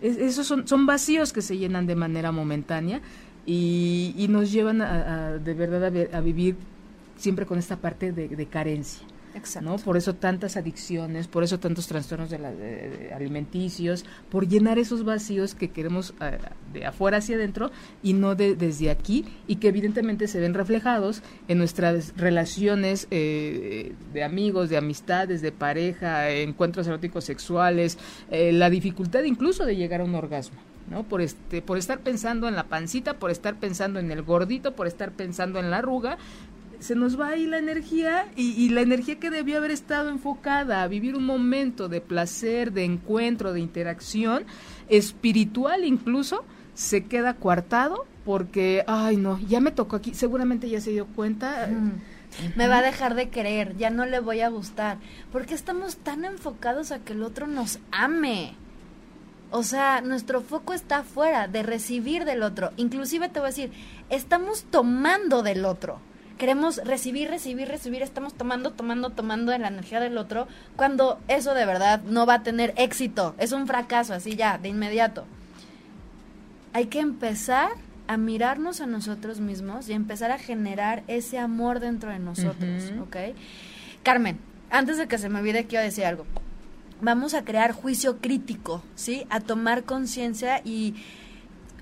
Es- 0.01 0.17
esos 0.19 0.47
son, 0.47 0.67
son 0.69 0.87
vacíos 0.87 1.33
que 1.33 1.43
se 1.43 1.57
llenan 1.59 1.87
de 1.87 1.97
manera 1.97 2.33
momentánea 2.33 3.01
y, 3.45 4.15
y 4.17 4.29
nos 4.29 4.53
llevan 4.53 4.83
a, 4.83 5.29
a, 5.29 5.39
de 5.39 5.55
verdad 5.55 5.85
a, 5.85 6.17
a 6.17 6.21
vivir 6.21 6.57
siempre 7.17 7.47
con 7.47 7.59
esta 7.59 7.77
parte 7.77 8.13
de 8.13 8.47
carencia. 8.47 9.07
¿No? 9.61 9.77
Por 9.77 9.97
eso 9.97 10.15
tantas 10.15 10.57
adicciones, 10.57 11.29
por 11.29 11.45
eso 11.45 11.59
tantos 11.61 11.87
trastornos 11.87 12.31
de 12.31 12.39
la- 12.39 12.53
de 12.53 13.13
alimenticios, 13.15 14.05
por 14.31 14.49
llenar 14.49 14.79
esos 14.79 15.05
vacíos 15.05 15.55
que 15.55 15.69
queremos 15.71 16.15
eh, 16.21 16.39
de 16.73 16.87
afuera 16.87 17.19
hacia 17.19 17.37
adentro 17.37 17.71
y 18.03 18.13
no 18.15 18.35
de, 18.35 18.57
desde 18.57 18.91
aquí 18.91 19.25
y 19.47 19.57
que 19.57 19.69
evidentemente 19.69 20.27
se 20.29 20.41
ven 20.41 20.55
reflejados 20.55 21.23
en 21.49 21.59
nuestras 21.59 22.15
relaciones 22.17 23.09
eh, 23.11 23.93
de 24.13 24.25
amigos, 24.25 24.69
de 24.71 24.77
amistades, 24.79 25.43
de 25.43 25.53
pareja, 25.53 26.31
encuentros 26.31 26.87
eróticos 26.87 27.25
sexuales, 27.25 27.99
eh, 28.31 28.53
la 28.53 28.71
dificultad 28.71 29.23
incluso 29.25 29.65
de 29.67 29.77
llegar 29.77 30.01
a 30.01 30.05
un 30.05 30.15
orgasmo. 30.15 30.59
¿no? 30.89 31.03
Por 31.03 31.21
este, 31.21 31.63
por 31.63 31.79
estar 31.79 31.99
pensando 31.99 32.47
en 32.47 32.55
la 32.55 32.63
pancita, 32.69 33.15
por 33.15 33.33
estar 33.33 33.57
pensando 33.57 33.99
en 33.99 34.13
el 34.13 34.23
gordito, 34.23 34.77
por 34.77 34.87
estar 34.87 35.11
pensando 35.11 35.59
en 35.59 35.69
la 35.69 35.79
arruga, 35.79 36.17
se 36.81 36.95
nos 36.95 37.19
va 37.19 37.29
ahí 37.29 37.47
la 37.47 37.59
energía 37.59 38.27
y, 38.37 38.69
la 38.71 38.81
energía 38.81 39.19
que 39.19 39.31
debió 39.31 39.59
haber 39.59 39.71
estado 39.71 40.11
enfocada 40.11 40.83
a 40.83 40.89
vivir 40.89 41.17
un 41.17 41.25
momento 41.25 41.89
de 41.89 42.01
placer, 42.01 42.73
de 42.73 42.85
encuentro, 42.85 43.53
de 43.53 43.61
interacción 43.61 44.45
espiritual 44.89 45.85
incluso, 45.85 46.45
se 46.75 47.05
queda 47.05 47.35
coartado 47.35 48.07
porque, 48.25 48.85
ay 48.87 49.17
no, 49.17 49.39
ya 49.41 49.61
me 49.61 49.71
tocó 49.71 49.97
aquí, 49.97 50.15
seguramente 50.15 50.69
ya 50.69 50.81
se 50.81 50.91
dio 50.91 51.07
cuenta. 51.07 51.69
Me 52.55 52.69
va 52.69 52.79
a 52.79 52.83
dejar 52.83 53.15
de 53.15 53.31
querer, 53.31 53.77
ya 53.77 53.91
no 53.91 54.05
le 54.05 54.21
voy 54.21 54.41
a 54.41 54.49
gustar. 54.49 54.99
Porque 55.33 55.55
estamos 55.55 55.97
tan 55.97 56.25
enfocados 56.25 56.93
a 56.93 56.99
que 56.99 57.13
el 57.13 57.23
otro 57.23 57.47
nos 57.47 57.79
ame. 57.93 58.55
O 59.51 59.63
sea, 59.63 60.01
nuestro 60.01 60.43
foco 60.43 60.73
está 60.73 60.99
afuera, 60.99 61.49
de 61.49 61.63
recibir 61.63 62.25
del 62.25 62.43
otro. 62.43 62.73
Inclusive 62.77 63.29
te 63.29 63.39
voy 63.39 63.47
a 63.47 63.51
decir, 63.51 63.71
estamos 64.11 64.65
tomando 64.65 65.43
del 65.43 65.65
otro. 65.65 66.01
Queremos 66.39 66.77
recibir, 66.85 67.29
recibir, 67.31 67.69
recibir, 67.69 68.03
estamos 68.03 68.35
tomando, 68.35 68.73
tomando, 68.73 69.11
tomando 69.11 69.53
de 69.53 69.59
la 69.59 69.69
energía 69.69 70.01
del 70.01 70.19
otro, 70.19 70.47
cuando 70.77 71.19
eso 71.29 71.55
de 71.55 71.65
verdad 71.65 72.03
no 72.03 72.27
va 72.27 72.35
a 72.35 72.43
tener 72.43 72.75
éxito. 72.77 73.35
Es 73.39 73.53
un 73.53 73.67
fracaso, 73.67 74.13
así 74.13 74.37
ya, 74.37 74.59
de 74.59 74.69
inmediato. 74.69 75.25
Hay 76.75 76.87
que 76.87 77.01
empezar 77.01 77.71
a 78.07 78.17
mirarnos 78.19 78.81
a 78.81 78.87
nosotros 78.87 79.41
mismos 79.41 79.89
y 79.89 79.95
empezar 79.95 80.31
a 80.31 80.39
generar 80.39 81.03
ese 81.09 81.39
amor 81.39 81.81
dentro 81.81 82.11
de 82.11 82.19
nosotros, 82.19 82.91
Ujú. 82.93 83.05
¿ok? 83.05 83.17
Carmen, 84.03 84.39
antes 84.71 84.99
de 84.99 85.09
que 85.09 85.19
se 85.19 85.29
me 85.29 85.41
olvide, 85.41 85.67
quiero 85.67 85.85
decir 85.85 86.05
algo. 86.05 86.27
Vamos 87.01 87.35
a 87.35 87.45
crear 87.45 87.73
juicio 87.73 88.19
crítico, 88.19 88.83
¿sí? 88.95 89.27
A 89.31 89.41
tomar 89.41 89.85
conciencia 89.85 90.61
y 90.65 90.95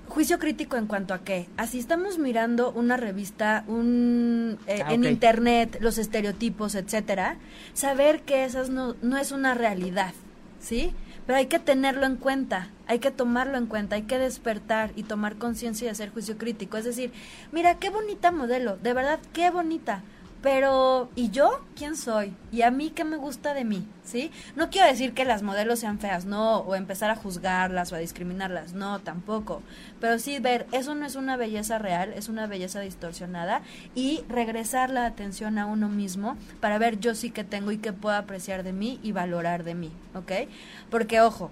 juicio 0.07 0.39
crítico 0.39 0.77
en 0.77 0.87
cuanto 0.87 1.13
a 1.13 1.19
qué. 1.19 1.47
Así 1.57 1.79
estamos 1.79 2.17
mirando 2.17 2.71
una 2.71 2.97
revista, 2.97 3.63
un 3.67 4.57
eh, 4.67 4.81
Ah, 4.85 4.93
en 4.93 5.03
internet, 5.03 5.77
los 5.81 5.97
estereotipos, 5.97 6.75
etcétera, 6.75 7.37
saber 7.73 8.21
que 8.21 8.45
esas 8.45 8.69
no, 8.69 8.95
no 9.01 9.17
es 9.17 9.31
una 9.31 9.53
realidad, 9.53 10.13
¿sí? 10.59 10.93
Pero 11.25 11.37
hay 11.39 11.47
que 11.47 11.59
tenerlo 11.59 12.05
en 12.05 12.17
cuenta, 12.17 12.69
hay 12.87 12.99
que 12.99 13.09
tomarlo 13.09 13.57
en 13.57 13.65
cuenta, 13.65 13.95
hay 13.95 14.03
que 14.03 14.19
despertar 14.19 14.91
y 14.95 15.03
tomar 15.03 15.37
conciencia 15.37 15.87
y 15.87 15.89
hacer 15.89 16.11
juicio 16.11 16.37
crítico. 16.37 16.77
Es 16.77 16.85
decir, 16.85 17.11
mira, 17.51 17.79
qué 17.79 17.89
bonita 17.89 18.31
modelo, 18.31 18.77
de 18.77 18.93
verdad, 18.93 19.19
qué 19.33 19.49
bonita. 19.49 20.03
Pero, 20.45 21.09
¿y 21.15 21.31
yo 21.31 21.65
quién 21.75 21.95
soy? 21.95 22.31
¿Y 22.51 22.61
a 22.61 22.69
mí 22.69 22.91
qué 22.91 23.03
me 23.03 23.17
gusta 23.17 23.55
de 23.55 23.65
mí? 23.65 23.87
¿Sí? 24.03 24.29
No 24.55 24.69
quiero 24.69 24.87
decir 24.87 25.15
que 25.15 25.25
las 25.25 25.41
modelos 25.41 25.79
sean 25.79 25.97
feas, 25.97 26.25
no, 26.25 26.59
o 26.59 26.75
empezar 26.75 27.09
a 27.09 27.15
juzgarlas 27.15 27.91
o 27.91 27.95
a 27.95 27.97
discriminarlas, 27.97 28.73
no, 28.73 28.99
tampoco. 28.99 29.63
Pero 29.99 30.19
sí 30.19 30.37
ver, 30.37 30.67
eso 30.71 30.93
no 30.93 31.07
es 31.07 31.15
una 31.15 31.35
belleza 31.35 31.79
real, 31.79 32.13
es 32.13 32.29
una 32.29 32.45
belleza 32.45 32.79
distorsionada 32.81 33.63
y 33.95 34.23
regresar 34.29 34.91
la 34.91 35.07
atención 35.07 35.57
a 35.57 35.65
uno 35.65 35.89
mismo 35.89 36.37
para 36.59 36.77
ver 36.77 36.99
yo 36.99 37.15
sí 37.15 37.31
que 37.31 37.43
tengo 37.43 37.71
y 37.71 37.79
qué 37.79 37.91
puedo 37.91 38.15
apreciar 38.15 38.61
de 38.61 38.71
mí 38.71 38.99
y 39.01 39.13
valorar 39.13 39.63
de 39.63 39.73
mí, 39.73 39.91
¿ok? 40.13 40.47
Porque, 40.91 41.21
ojo, 41.21 41.49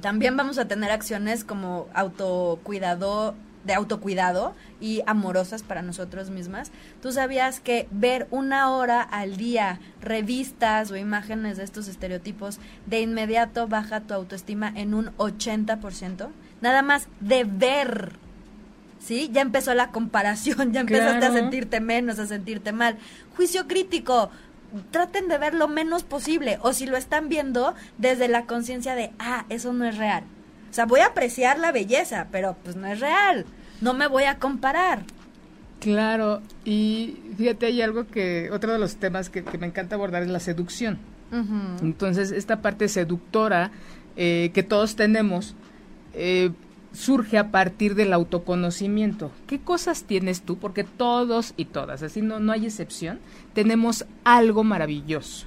también 0.00 0.38
vamos 0.38 0.56
a 0.56 0.66
tener 0.66 0.90
acciones 0.90 1.44
como 1.44 1.86
autocuidado, 1.92 3.34
de 3.64 3.74
autocuidado 3.74 4.54
y 4.80 5.02
amorosas 5.06 5.62
para 5.62 5.82
nosotros 5.82 6.30
mismas. 6.30 6.70
¿Tú 7.02 7.12
sabías 7.12 7.60
que 7.60 7.86
ver 7.90 8.26
una 8.30 8.70
hora 8.70 9.02
al 9.02 9.36
día 9.36 9.80
revistas 10.00 10.90
o 10.90 10.96
imágenes 10.96 11.56
de 11.56 11.64
estos 11.64 11.88
estereotipos 11.88 12.58
de 12.86 13.00
inmediato 13.00 13.68
baja 13.68 14.00
tu 14.00 14.14
autoestima 14.14 14.72
en 14.74 14.94
un 14.94 15.16
80%? 15.16 16.28
Nada 16.60 16.82
más 16.82 17.08
de 17.20 17.44
ver. 17.44 18.12
¿Sí? 18.98 19.30
Ya 19.32 19.40
empezó 19.40 19.74
la 19.74 19.90
comparación, 19.90 20.72
ya 20.72 20.80
empezaste 20.80 21.26
a 21.26 21.32
sentirte 21.32 21.80
menos, 21.80 22.18
a 22.18 22.26
sentirte 22.26 22.72
mal. 22.72 22.98
Juicio 23.36 23.66
crítico. 23.66 24.30
Traten 24.92 25.26
de 25.26 25.36
ver 25.36 25.54
lo 25.54 25.66
menos 25.66 26.04
posible 26.04 26.60
o 26.62 26.72
si 26.72 26.86
lo 26.86 26.96
están 26.96 27.28
viendo 27.28 27.74
desde 27.98 28.28
la 28.28 28.46
conciencia 28.46 28.94
de, 28.94 29.10
ah, 29.18 29.44
eso 29.48 29.72
no 29.72 29.84
es 29.84 29.98
real 29.98 30.22
o 30.70 30.72
sea, 30.74 30.86
voy 30.86 31.00
a 31.00 31.06
apreciar 31.06 31.58
la 31.58 31.72
belleza, 31.72 32.28
pero 32.30 32.56
pues 32.62 32.76
no 32.76 32.86
es 32.86 33.00
real. 33.00 33.44
No 33.80 33.94
me 33.94 34.06
voy 34.06 34.24
a 34.24 34.38
comparar. 34.38 35.02
Claro, 35.80 36.42
y 36.64 37.18
fíjate, 37.38 37.66
hay 37.66 37.80
algo 37.82 38.06
que, 38.06 38.50
otro 38.52 38.72
de 38.72 38.78
los 38.78 38.96
temas 38.96 39.30
que, 39.30 39.42
me 39.58 39.66
encanta 39.66 39.94
abordar 39.96 40.22
es 40.22 40.28
la 40.28 40.40
seducción. 40.40 40.98
Entonces, 41.80 42.32
esta 42.32 42.60
parte 42.60 42.88
seductora 42.88 43.70
eh, 44.16 44.50
que 44.52 44.64
todos 44.64 44.96
tenemos 44.96 45.54
eh, 46.12 46.50
surge 46.92 47.38
a 47.38 47.50
partir 47.50 47.94
del 47.94 48.12
autoconocimiento. 48.12 49.30
¿Qué 49.46 49.60
cosas 49.60 50.04
tienes 50.04 50.42
tú? 50.42 50.58
Porque 50.58 50.82
todos 50.82 51.54
y 51.56 51.66
todas, 51.66 52.02
así 52.02 52.20
no, 52.20 52.40
no 52.40 52.52
hay 52.52 52.66
excepción, 52.66 53.20
tenemos 53.54 54.06
algo 54.24 54.64
maravilloso 54.64 55.46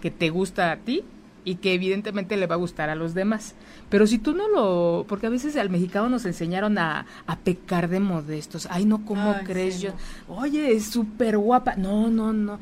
que 0.00 0.12
te 0.12 0.30
gusta 0.30 0.70
a 0.70 0.76
ti 0.76 1.02
y 1.48 1.54
que 1.54 1.72
evidentemente 1.72 2.36
le 2.36 2.46
va 2.46 2.56
a 2.56 2.58
gustar 2.58 2.90
a 2.90 2.94
los 2.94 3.14
demás. 3.14 3.54
Pero 3.88 4.06
si 4.06 4.18
tú 4.18 4.34
no 4.34 4.48
lo, 4.48 5.06
porque 5.08 5.28
a 5.28 5.30
veces 5.30 5.56
al 5.56 5.70
mexicano 5.70 6.10
nos 6.10 6.26
enseñaron 6.26 6.76
a, 6.76 7.06
a 7.26 7.36
pecar 7.38 7.88
de 7.88 8.00
modestos. 8.00 8.68
Ay, 8.70 8.84
no, 8.84 9.06
¿cómo 9.06 9.34
crees 9.44 9.80
yo? 9.80 9.92
Oye, 10.28 10.72
es 10.72 10.90
súper 10.90 11.38
guapa. 11.38 11.74
No, 11.76 12.10
no, 12.10 12.34
no. 12.34 12.60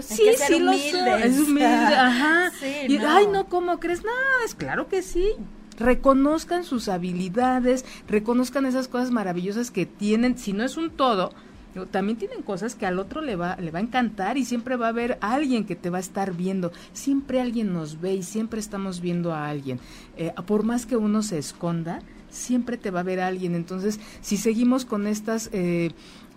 sí, 0.00 0.24
sí 0.46 0.58
lo 0.58 0.72
Es 0.72 1.38
humilde, 1.40 1.64
ajá. 1.96 2.52
y, 2.86 2.98
Ay, 2.98 3.28
no, 3.32 3.48
¿cómo 3.48 3.80
crees? 3.80 4.04
No, 4.04 4.10
es 4.44 4.54
claro 4.54 4.88
que 4.88 5.00
sí. 5.00 5.32
Reconozcan 5.78 6.64
sus 6.64 6.90
habilidades, 6.90 7.86
reconozcan 8.08 8.66
esas 8.66 8.88
cosas 8.88 9.10
maravillosas 9.10 9.70
que 9.70 9.86
tienen. 9.86 10.36
Si 10.36 10.52
no 10.52 10.64
es 10.64 10.76
un 10.76 10.90
todo, 10.90 11.32
también 11.86 12.18
tienen 12.18 12.42
cosas 12.42 12.74
que 12.74 12.86
al 12.86 12.98
otro 12.98 13.20
le 13.20 13.36
va, 13.36 13.56
le 13.56 13.70
va 13.70 13.78
a 13.78 13.82
encantar 13.82 14.36
y 14.36 14.44
siempre 14.44 14.76
va 14.76 14.86
a 14.86 14.90
haber 14.90 15.18
alguien 15.20 15.64
que 15.64 15.76
te 15.76 15.90
va 15.90 15.98
a 15.98 16.00
estar 16.00 16.34
viendo. 16.34 16.72
Siempre 16.92 17.40
alguien 17.40 17.72
nos 17.72 18.00
ve 18.00 18.14
y 18.14 18.22
siempre 18.22 18.60
estamos 18.60 19.00
viendo 19.00 19.32
a 19.32 19.48
alguien. 19.48 19.80
Eh, 20.16 20.32
por 20.46 20.64
más 20.64 20.86
que 20.86 20.96
uno 20.96 21.22
se 21.22 21.38
esconda, 21.38 22.00
siempre 22.30 22.76
te 22.76 22.90
va 22.90 23.00
a 23.00 23.04
ver 23.04 23.20
alguien. 23.20 23.54
Entonces, 23.54 24.00
si 24.20 24.36
seguimos 24.36 24.84
con 24.84 25.06
estas 25.06 25.50
eh, 25.52 25.90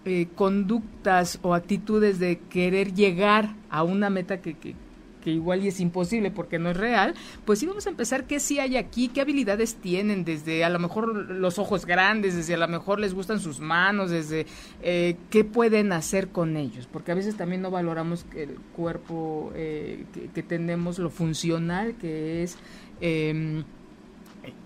eh, 0.05 0.27
conductas 0.35 1.39
o 1.41 1.53
actitudes 1.53 2.19
de 2.19 2.39
querer 2.49 2.93
llegar 2.93 3.55
a 3.69 3.83
una 3.83 4.09
meta 4.09 4.41
que, 4.41 4.55
que 4.55 4.75
que 5.21 5.31
igual 5.31 5.63
y 5.63 5.67
es 5.67 5.79
imposible 5.79 6.31
porque 6.31 6.59
no 6.59 6.69
es 6.69 6.77
real, 6.77 7.13
pues 7.45 7.59
sí 7.59 7.65
vamos 7.65 7.85
a 7.87 7.89
empezar 7.89 8.25
qué 8.25 8.39
sí 8.39 8.59
hay 8.59 8.77
aquí, 8.77 9.07
qué 9.07 9.21
habilidades 9.21 9.75
tienen, 9.75 10.25
desde 10.25 10.63
a 10.63 10.69
lo 10.69 10.79
mejor 10.79 11.15
los 11.31 11.59
ojos 11.59 11.85
grandes, 11.85 12.35
desde 12.35 12.55
a 12.55 12.57
lo 12.57 12.67
mejor 12.67 12.99
les 12.99 13.13
gustan 13.13 13.39
sus 13.39 13.59
manos, 13.59 14.11
desde 14.11 14.45
eh, 14.81 15.15
qué 15.29 15.43
pueden 15.43 15.93
hacer 15.93 16.29
con 16.29 16.57
ellos, 16.57 16.87
porque 16.91 17.11
a 17.11 17.15
veces 17.15 17.37
también 17.37 17.61
no 17.61 17.71
valoramos 17.71 18.25
el 18.35 18.55
cuerpo 18.75 19.51
eh, 19.55 20.05
que, 20.33 20.43
tenemos, 20.43 20.99
lo 20.99 21.09
funcional 21.09 21.95
que 21.95 22.43
es. 22.43 22.57
Em, 22.99 23.63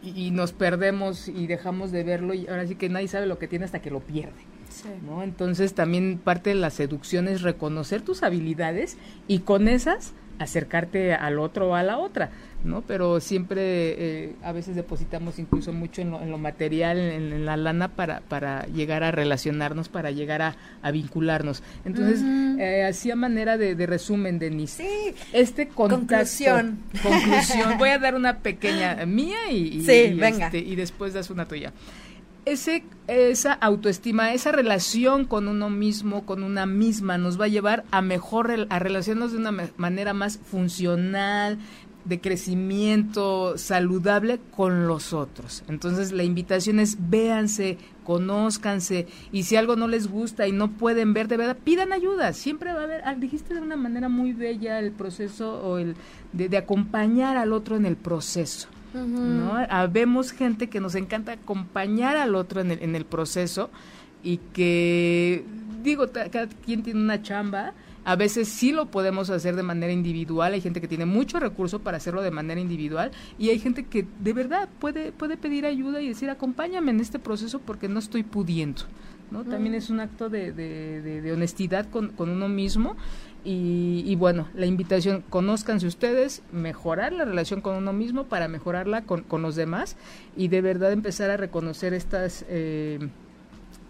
y, 0.02 0.32
nos 0.32 0.54
perdemos 0.54 1.28
y 1.28 1.48
dejamos 1.48 1.92
de 1.92 2.04
verlo 2.04 2.34
y 2.34 2.48
ahora 2.48 2.66
sí 2.66 2.76
que 2.76 2.90
nadie 2.90 3.08
sabe 3.08 3.26
lo 3.26 3.38
que 3.38 3.48
tiene 3.48 3.66
hasta 3.66 3.82
que 3.82 3.92
lo 3.92 4.00
pierde. 4.00 4.42
¿no? 5.06 5.24
Entonces 5.24 5.74
también 5.74 6.20
parte 6.24 6.52
de 6.52 6.56
la 6.56 6.70
seducción 6.70 7.28
es 7.28 7.42
reconocer 7.42 8.02
tus 8.02 8.24
habilidades 8.24 8.98
y 9.28 9.40
con 9.40 9.68
esas 9.68 10.14
acercarte 10.40 11.14
al 11.14 11.40
otro 11.40 11.70
o 11.70 11.76
a 11.76 11.84
la 11.84 11.98
otra, 11.98 12.30
¿no? 12.64 12.82
Pero 12.82 13.20
siempre 13.20 13.62
eh, 13.62 14.36
a 14.44 14.52
veces 14.52 14.76
depositamos 14.76 15.40
incluso 15.40 15.72
mucho 15.72 16.02
en 16.02 16.12
lo, 16.12 16.38
material, 16.38 16.98
en, 16.98 17.46
la 17.46 17.58
lana 17.58 17.90
para, 17.90 18.22
para 18.22 18.66
llegar 18.68 19.04
a 19.04 19.12
relacionarnos, 19.12 19.90
para 19.90 20.12
llegar 20.12 20.42
a, 20.42 20.56
vincularnos. 20.92 21.64
Entonces, 21.86 22.22
eh, 22.60 22.84
así 22.84 23.12
a 23.12 23.16
manera 23.16 23.58
de, 23.58 23.86
resumen, 23.86 24.40
Denise, 24.40 24.84
sí. 24.84 25.16
este 25.34 25.68
conclusión. 25.68 26.80
Conclusión. 27.04 27.78
Voy 27.78 27.90
a 27.90 28.00
dar 28.00 28.16
una 28.16 28.40
pequeña 28.40 29.06
mía 29.06 29.52
y, 29.52 29.86
venga. 30.16 30.48
Este, 30.48 30.60
y 30.60 30.76
después 30.76 31.14
das 31.14 31.30
una 31.30 31.48
tuya 31.48 31.74
ese, 32.46 32.84
esa 33.08 33.54
autoestima, 33.54 34.34
esa 34.34 34.52
relación 34.52 35.26
con 35.26 35.48
uno 35.48 35.70
mismo, 35.70 36.26
con 36.26 36.44
una 36.44 36.66
misma, 36.66 37.18
nos 37.18 37.40
va 37.40 37.46
a 37.46 37.50
llevar 37.50 37.84
a 37.92 38.02
mejor, 38.02 38.68
a 38.70 38.80
relacionarnos 38.80 39.32
de 39.32 39.38
una 39.38 39.70
manera 39.78 40.14
más 40.14 40.38
funcional, 40.38 41.58
de 42.06 42.22
crecimiento 42.22 43.58
saludable 43.58 44.40
con 44.56 44.88
los 44.88 45.12
otros. 45.12 45.64
Entonces 45.68 46.12
la 46.12 46.24
invitación 46.24 46.80
es 46.80 46.98
véanse, 47.10 47.80
conózcanse 48.04 49.08
y 49.32 49.44
si 49.44 49.56
algo 49.56 49.76
no 49.76 49.88
les 49.88 50.08
gusta 50.08 50.48
y 50.48 50.52
no 50.52 50.72
pueden 50.72 51.14
ver 51.14 51.28
de 51.28 51.38
verdad, 51.38 51.58
pidan 51.64 51.92
ayuda. 51.92 52.34
Siempre 52.34 52.74
va 52.74 52.82
a 52.82 52.84
haber, 52.84 53.20
dijiste 53.20 53.56
de 53.56 53.62
una 53.62 53.76
manera 53.76 54.08
muy 54.08 54.34
bella 54.34 54.78
el 54.78 54.92
proceso 54.92 55.60
o 55.64 55.80
el 55.80 55.96
de 56.32 56.58
acompañar 56.58 57.38
al 57.38 57.52
otro 57.54 57.76
en 57.76 57.88
el 57.88 57.98
proceso. 57.98 58.68
¿No? 58.96 59.54
Habemos 59.70 60.32
gente 60.32 60.68
que 60.70 60.80
nos 60.80 60.96
encanta 60.96 61.34
acompañar 61.34 62.18
al 62.18 62.36
otro 62.36 62.62
en 62.62 62.72
el, 62.72 62.82
en 62.82 62.96
el 62.96 63.06
proceso 63.06 63.70
y 64.24 64.38
que, 64.54 65.46
digo, 65.84 66.08
cada 66.12 66.48
quien 66.48 66.82
tiene 66.82 67.00
una 67.00 67.22
chamba, 67.22 67.74
a 68.06 68.16
veces 68.16 68.48
sí 68.48 68.72
lo 68.72 68.86
podemos 68.88 69.30
hacer 69.30 69.56
de 69.56 69.64
manera 69.64 69.92
individual, 69.92 70.54
hay 70.54 70.62
gente 70.62 70.80
que 70.80 70.88
tiene 70.88 71.06
mucho 71.06 71.40
recurso 71.40 71.80
para 71.80 71.98
hacerlo 71.98 72.22
de 72.22 72.32
manera 72.32 72.62
individual 72.62 73.12
y 73.40 73.50
hay 73.50 73.60
gente 73.60 73.84
que 73.86 74.06
de 74.20 74.34
verdad 74.34 74.70
puede, 74.80 75.12
puede 75.12 75.38
pedir 75.38 75.66
ayuda 75.66 76.02
y 76.02 76.10
decir 76.10 76.30
acompáñame 76.30 76.92
en 76.92 77.00
este 77.00 77.20
proceso 77.20 77.60
porque 77.60 77.88
no 77.88 78.00
estoy 78.00 78.24
pudiendo. 78.24 78.84
¿no? 79.32 79.44
También 79.44 79.74
es 79.74 79.90
un 79.90 80.00
acto 80.00 80.30
de, 80.30 80.52
de, 80.52 81.02
de, 81.02 81.34
honestidad 81.34 81.90
con, 81.90 82.10
con, 82.10 82.30
uno 82.30 82.48
mismo 82.48 82.96
y, 83.48 84.16
bueno, 84.16 84.48
la 84.56 84.66
invitación, 84.66 85.24
conózcanse 85.30 85.86
ustedes, 85.86 86.42
mejorar 86.52 87.14
la 87.14 87.26
relación 87.26 87.62
con 87.62 87.76
uno 87.76 87.94
mismo 87.94 88.24
para 88.24 88.48
mejorarla 88.48 89.04
con, 89.04 89.22
con 89.22 89.44
los 89.44 89.56
demás 89.56 89.98
y 90.36 90.48
de 90.48 90.62
verdad 90.62 90.92
empezar 90.92 91.30
a 91.30 91.38
reconocer 91.38 91.94
estas 91.94 92.44
eh, 92.50 92.98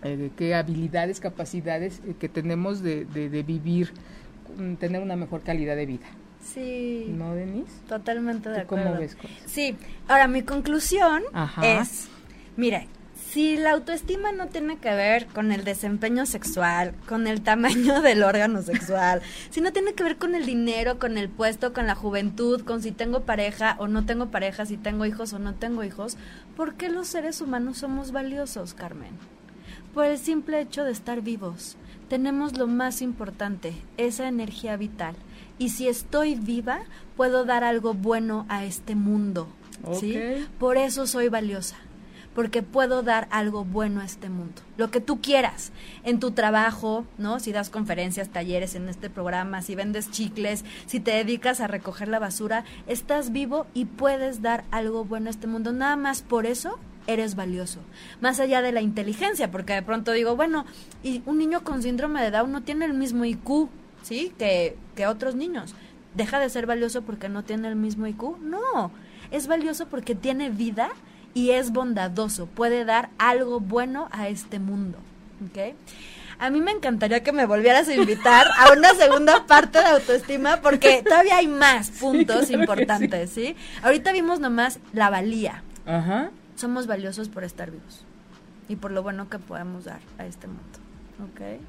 eh, 0.04 0.30
qué 0.38 0.54
habilidades, 0.54 1.20
capacidades 1.20 2.02
eh, 2.06 2.16
que 2.20 2.30
tenemos 2.30 2.84
de, 2.84 3.06
de, 3.06 3.44
vivir, 3.44 3.92
mm, 4.58 4.76
tener 4.76 5.02
una 5.02 5.16
mejor 5.16 5.42
calidad 5.42 5.76
de 5.76 5.86
vida. 5.86 6.06
Sí. 6.44 7.08
¿No, 7.10 7.34
Denise? 7.34 7.82
Totalmente 7.88 8.50
de 8.50 8.62
acuerdo. 8.62 8.86
¿Cómo 8.86 9.00
ves? 9.00 9.18
Sí. 9.46 9.76
Ahora, 10.08 10.28
mi 10.28 10.44
conclusión 10.44 11.24
es, 11.64 12.10
mire, 12.56 12.88
si 13.36 13.58
la 13.58 13.72
autoestima 13.72 14.32
no 14.32 14.48
tiene 14.48 14.78
que 14.78 14.96
ver 14.96 15.28
con 15.28 15.52
el 15.52 15.66
desempeño 15.66 16.26
sexual, 16.26 16.96
con 17.06 17.28
el 17.28 17.42
tamaño 17.42 18.02
del 18.02 18.24
órgano 18.24 18.62
sexual, 18.62 19.22
si 19.50 19.60
no 19.60 19.74
tiene 19.74 19.94
que 19.94 20.06
ver 20.06 20.16
con 20.16 20.36
el 20.36 20.46
dinero, 20.46 21.00
con 21.00 21.18
el 21.18 21.28
puesto, 21.28 21.74
con 21.74 21.86
la 21.86 21.96
juventud, 21.96 22.62
con 22.62 22.82
si 22.82 22.94
tengo 22.94 23.24
pareja 23.24 23.76
o 23.78 23.90
no 23.90 24.06
tengo 24.06 24.28
pareja, 24.28 24.66
si 24.66 24.78
tengo 24.78 25.06
hijos 25.06 25.34
o 25.34 25.40
no 25.40 25.54
tengo 25.54 25.84
hijos, 25.84 26.16
¿por 26.56 26.76
qué 26.76 26.88
los 26.88 27.10
seres 27.10 27.42
humanos 27.42 27.80
somos 27.80 28.14
valiosos, 28.14 28.74
Carmen? 28.74 29.12
Por 29.94 30.06
el 30.06 30.18
simple 30.18 30.62
hecho 30.62 30.86
de 30.86 30.94
estar 30.94 31.20
vivos. 31.20 31.76
Tenemos 32.08 32.58
lo 32.58 32.68
más 32.68 33.02
importante, 33.02 33.74
esa 33.98 34.30
energía 34.30 34.78
vital. 34.78 35.14
Y 35.60 35.72
si 35.72 35.90
estoy 35.90 36.36
viva, 36.36 36.84
puedo 37.18 37.44
dar 37.44 37.66
algo 37.66 37.96
bueno 37.96 38.46
a 38.48 38.64
este 38.64 38.96
mundo. 38.96 39.50
¿sí? 40.00 40.18
Por 40.58 40.78
eso 40.78 41.06
soy 41.06 41.28
valiosa 41.28 41.76
porque 42.36 42.62
puedo 42.62 43.02
dar 43.02 43.28
algo 43.32 43.64
bueno 43.64 44.02
a 44.02 44.06
este 44.06 44.30
mundo. 44.30 44.62
Lo 44.78 44.92
que 44.92 45.00
tú 45.00 45.22
quieras, 45.22 45.72
en 46.04 46.20
tu 46.20 46.32
trabajo, 46.32 47.06
¿no? 47.18 47.40
Si 47.40 47.54
das 47.54 47.70
conferencias, 47.70 48.30
talleres 48.30 48.76
en 48.76 48.90
este 48.90 49.10
programa, 49.10 49.62
si 49.62 49.74
vendes 49.74 50.12
chicles, 50.12 50.66
si 50.86 51.00
te 51.00 51.12
dedicas 51.12 51.62
a 51.62 51.68
recoger 51.68 52.10
la 52.10 52.20
basura, 52.20 52.66
estás 52.88 53.32
vivo 53.32 53.66
y 53.74 53.86
puedes 53.86 54.42
dar 54.42 54.66
algo 54.70 55.06
bueno 55.06 55.28
a 55.28 55.32
este 55.32 55.48
mundo. 55.48 55.72
Nada 55.72 55.96
más 55.96 56.22
por 56.22 56.46
eso 56.46 56.78
eres 57.08 57.36
valioso. 57.36 57.80
Más 58.20 58.40
allá 58.42 58.62
de 58.62 58.74
la 58.74 58.82
inteligencia, 58.82 59.50
porque 59.50 59.74
de 59.74 59.82
pronto 59.82 60.12
digo, 60.12 60.36
bueno, 60.36 60.66
y 61.04 61.24
un 61.26 61.38
niño 61.38 61.64
con 61.64 61.82
síndrome 61.82 62.22
de 62.22 62.32
Down 62.32 62.52
no 62.52 62.64
tiene 62.64 62.84
el 62.84 62.94
mismo 62.94 63.24
IQ, 63.24 63.70
¿sí? 64.04 64.34
Que, 64.38 64.76
que 64.96 65.08
otros 65.08 65.36
niños. 65.36 65.74
¿Deja 66.16 66.40
de 66.40 66.50
ser 66.50 66.66
valioso 66.66 67.02
porque 67.04 67.30
no 67.30 67.44
tiene 67.44 67.70
el 67.70 67.76
mismo 67.76 68.08
IQ? 68.08 68.40
No, 68.42 68.92
es 69.32 69.48
valioso 69.48 69.88
porque 69.88 70.16
tiene 70.16 70.50
vida 70.50 70.90
y 71.36 71.52
es 71.52 71.72
bondadoso, 71.72 72.48
puede 72.48 72.86
dar 72.86 73.10
algo 73.20 73.60
bueno 73.60 74.08
a 74.12 74.30
este 74.30 74.58
mundo. 74.58 74.98
A 76.40 76.50
mí 76.50 76.62
me 76.62 76.72
encantaría 76.72 77.24
que 77.24 77.32
me 77.32 77.46
volvieras 77.46 77.88
a 77.90 77.94
invitar 77.94 78.48
a 78.58 78.72
una 78.72 78.94
segunda 78.96 79.46
parte 79.48 79.80
de 79.80 79.86
autoestima 79.86 80.62
porque 80.62 81.04
todavía 81.04 81.38
hay 81.38 81.48
más 81.48 81.92
puntos 81.92 82.50
importantes, 82.50 83.30
¿sí? 83.30 83.56
Ahorita 83.84 84.12
vimos 84.14 84.40
nomás 84.40 84.80
la 84.94 85.10
valía. 85.10 85.62
Ajá. 85.86 86.32
Somos 86.56 86.88
valiosos 86.88 87.30
por 87.30 87.44
estar 87.44 87.70
vivos. 87.70 88.04
y 88.68 88.78
por 88.78 88.92
lo 88.92 89.04
bueno 89.04 89.30
que 89.30 89.38
podemos 89.38 89.86
dar 89.86 90.00
a 90.18 90.26
este 90.26 90.48
mundo. 90.48 90.64
¿Ok? 91.20 91.62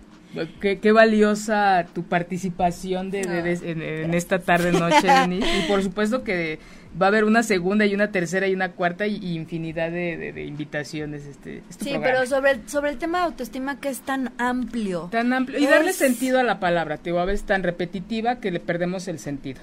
Qué, 0.61 0.93
valiosa 0.93 1.87
tu 1.95 2.05
participación 2.05 3.11
de, 3.11 3.20
en, 3.22 4.14
esta 4.14 4.39
tarde 4.39 4.72
noche, 4.72 5.09
Y 5.31 5.68
por 5.68 5.83
supuesto 5.83 6.24
que 6.24 6.59
va 7.01 7.07
a 7.07 7.09
haber 7.09 7.24
una 7.24 7.43
segunda 7.43 7.87
y 7.87 7.95
una 7.95 8.11
tercera 8.11 8.47
y 8.47 8.55
una 8.55 8.72
cuarta 8.72 9.07
y, 9.07 9.35
infinidad 9.35 9.91
de, 9.91 10.45
invitaciones. 10.47 11.27
Este, 11.27 11.62
sí, 11.79 11.97
pero 12.01 12.27
sobre, 12.27 12.68
sobre 12.68 12.91
el 12.91 12.99
tema 12.99 13.18
de 13.18 13.24
autoestima 13.24 13.81
que 13.81 13.89
es 13.89 14.01
tan 14.01 14.33
amplio. 14.39 15.09
Tan 15.11 15.33
amplio. 15.33 15.59
Y 15.59 15.66
darle 15.66 15.93
sentido 15.93 16.39
a 16.39 16.43
la 16.43 16.61
palabra, 16.61 16.99
te 16.99 17.16
a 17.16 17.24
veces 17.24 17.47
tan 17.47 17.62
repetitiva 17.62 18.37
que 18.37 18.51
le 18.51 18.61
perdemos 18.61 19.09
el 19.09 19.18
sentido. 19.18 19.61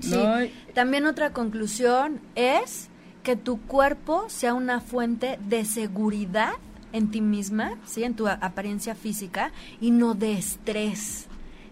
Sí. 0.00 0.18
También 0.74 1.06
otra 1.06 1.30
conclusión 1.30 2.20
es 2.34 2.88
que 3.22 3.36
tu 3.36 3.60
cuerpo 3.60 4.24
sea 4.28 4.54
una 4.54 4.80
fuente 4.80 5.38
de 5.48 5.64
seguridad 5.64 6.52
en 6.94 7.10
ti 7.10 7.20
misma, 7.20 7.76
¿sí? 7.84 8.04
en 8.04 8.14
tu 8.14 8.28
apariencia 8.28 8.94
física 8.94 9.52
y 9.80 9.90
no 9.90 10.14
de 10.14 10.32
estrés. 10.32 11.26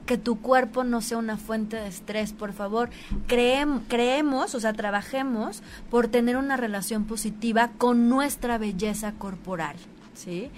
Que 0.04 0.18
tu 0.18 0.40
cuerpo 0.40 0.82
no 0.82 1.00
sea 1.00 1.16
una 1.16 1.36
fuente 1.36 1.76
de 1.76 1.86
estrés, 1.86 2.32
por 2.32 2.52
favor. 2.52 2.90
creemos, 3.28 4.54
o 4.54 4.60
sea, 4.60 4.72
trabajemos 4.72 5.62
por 5.90 6.08
tener 6.08 6.36
una 6.36 6.56
relación 6.56 7.04
positiva 7.04 7.70
con 7.78 8.08
nuestra 8.08 8.58
belleza 8.58 9.12
corporal, 9.12 9.76
¿sí? 10.12 10.50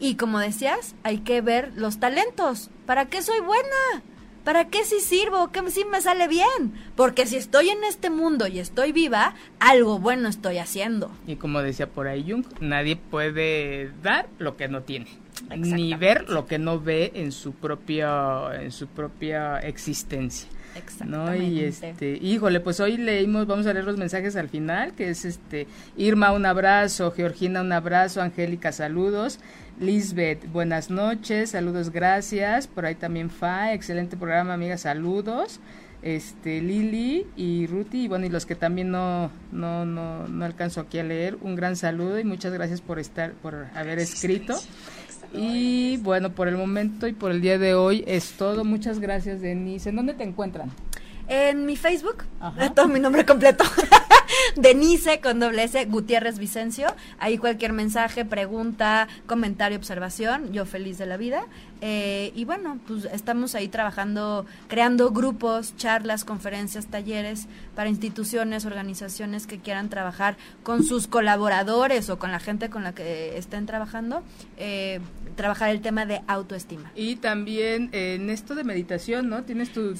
Y 0.00 0.14
como 0.14 0.38
decías, 0.38 0.94
hay 1.02 1.18
que 1.18 1.42
ver 1.42 1.72
los 1.76 1.98
talentos. 1.98 2.70
¿Para 2.86 3.04
qué 3.04 3.20
soy 3.20 3.40
buena? 3.40 4.02
¿Para 4.46 4.68
qué 4.68 4.84
si 4.84 5.00
sirvo? 5.00 5.50
¿Qué 5.50 5.60
si 5.72 5.84
me 5.84 6.00
sale 6.00 6.28
bien? 6.28 6.72
Porque 6.94 7.26
si 7.26 7.34
estoy 7.34 7.70
en 7.70 7.82
este 7.82 8.10
mundo 8.10 8.46
y 8.46 8.60
estoy 8.60 8.92
viva, 8.92 9.34
algo 9.58 9.98
bueno 9.98 10.28
estoy 10.28 10.58
haciendo. 10.58 11.10
Y 11.26 11.34
como 11.34 11.62
decía 11.62 11.88
por 11.88 12.06
ahí 12.06 12.30
Jung, 12.30 12.44
nadie 12.60 12.94
puede 12.94 13.90
dar 14.04 14.28
lo 14.38 14.56
que 14.56 14.68
no 14.68 14.84
tiene, 14.84 15.08
ni 15.56 15.94
ver 15.94 16.30
lo 16.30 16.46
que 16.46 16.60
no 16.60 16.78
ve 16.78 17.10
en 17.16 17.32
su 17.32 17.54
propia 17.54 18.54
en 18.62 18.70
su 18.70 18.86
propia 18.86 19.58
existencia. 19.58 20.48
¿no? 21.04 21.34
Y 21.34 21.64
este, 21.64 22.16
híjole, 22.22 22.60
pues 22.60 22.78
hoy 22.80 22.98
leímos, 22.98 23.48
vamos 23.48 23.66
a 23.66 23.72
leer 23.72 23.84
los 23.84 23.96
mensajes 23.96 24.36
al 24.36 24.48
final, 24.48 24.94
que 24.94 25.10
es 25.10 25.24
este 25.24 25.66
Irma 25.96 26.32
un 26.32 26.46
abrazo, 26.46 27.10
Georgina 27.10 27.62
un 27.62 27.72
abrazo, 27.72 28.20
Angélica 28.22 28.70
saludos, 28.70 29.40
Lisbeth, 29.78 30.50
buenas 30.50 30.88
noches, 30.88 31.50
saludos, 31.50 31.90
gracias. 31.90 32.66
Por 32.66 32.86
ahí 32.86 32.94
también 32.94 33.28
Fa, 33.28 33.74
excelente 33.74 34.16
programa, 34.16 34.54
amiga, 34.54 34.78
saludos. 34.78 35.60
Este, 36.02 36.60
Lili 36.60 37.26
y 37.36 37.66
Ruti, 37.66 38.04
y 38.04 38.08
bueno, 38.08 38.26
y 38.26 38.28
los 38.28 38.46
que 38.46 38.54
también 38.54 38.90
no, 38.90 39.30
no, 39.52 39.84
no, 39.84 40.28
no 40.28 40.44
alcanzo 40.44 40.80
aquí 40.80 40.98
a 40.98 41.02
leer, 41.04 41.36
un 41.40 41.56
gran 41.56 41.76
saludo 41.76 42.18
y 42.18 42.24
muchas 42.24 42.52
gracias 42.52 42.80
por 42.80 42.98
estar, 42.98 43.32
por 43.32 43.66
haber 43.74 43.98
escrito. 43.98 44.54
Y 45.32 45.98
bueno, 45.98 46.30
por 46.30 46.48
el 46.48 46.56
momento 46.56 47.06
y 47.06 47.12
por 47.12 47.30
el 47.30 47.40
día 47.40 47.58
de 47.58 47.74
hoy 47.74 48.04
es 48.06 48.32
todo. 48.32 48.64
Muchas 48.64 49.00
gracias, 49.00 49.40
Denise. 49.40 49.90
¿En 49.90 49.96
dónde 49.96 50.14
te 50.14 50.24
encuentran? 50.24 50.70
En 51.28 51.66
mi 51.66 51.76
Facebook, 51.76 52.24
todo 52.74 52.88
mi 52.88 53.00
nombre 53.00 53.26
completo. 53.26 53.64
Denise 54.56 55.20
con 55.20 55.40
doble 55.40 55.64
S, 55.64 55.84
Gutiérrez 55.86 56.38
Vicencio. 56.38 56.88
Ahí 57.18 57.38
cualquier 57.38 57.72
mensaje, 57.72 58.24
pregunta, 58.24 59.08
comentario, 59.26 59.78
observación, 59.78 60.52
yo 60.52 60.66
feliz 60.66 60.98
de 60.98 61.06
la 61.06 61.16
vida. 61.16 61.46
Eh, 61.82 62.32
y 62.34 62.44
bueno, 62.46 62.78
pues 62.86 63.04
estamos 63.06 63.54
ahí 63.54 63.68
trabajando, 63.68 64.46
creando 64.68 65.10
grupos, 65.10 65.76
charlas, 65.76 66.24
conferencias, 66.24 66.86
talleres 66.86 67.46
para 67.74 67.90
instituciones, 67.90 68.64
organizaciones 68.64 69.46
que 69.46 69.58
quieran 69.58 69.90
trabajar 69.90 70.36
con 70.62 70.84
sus 70.84 71.06
colaboradores 71.06 72.08
o 72.08 72.18
con 72.18 72.32
la 72.32 72.40
gente 72.40 72.70
con 72.70 72.82
la 72.82 72.94
que 72.94 73.36
estén 73.36 73.66
trabajando, 73.66 74.22
eh, 74.56 75.00
trabajar 75.36 75.68
el 75.68 75.82
tema 75.82 76.06
de 76.06 76.22
autoestima. 76.26 76.90
Y 76.94 77.16
también 77.16 77.90
en 77.92 78.30
esto 78.30 78.54
de 78.54 78.64
meditación, 78.64 79.28
¿no? 79.28 79.44
¿Tienes 79.44 79.70
tu... 79.72 79.94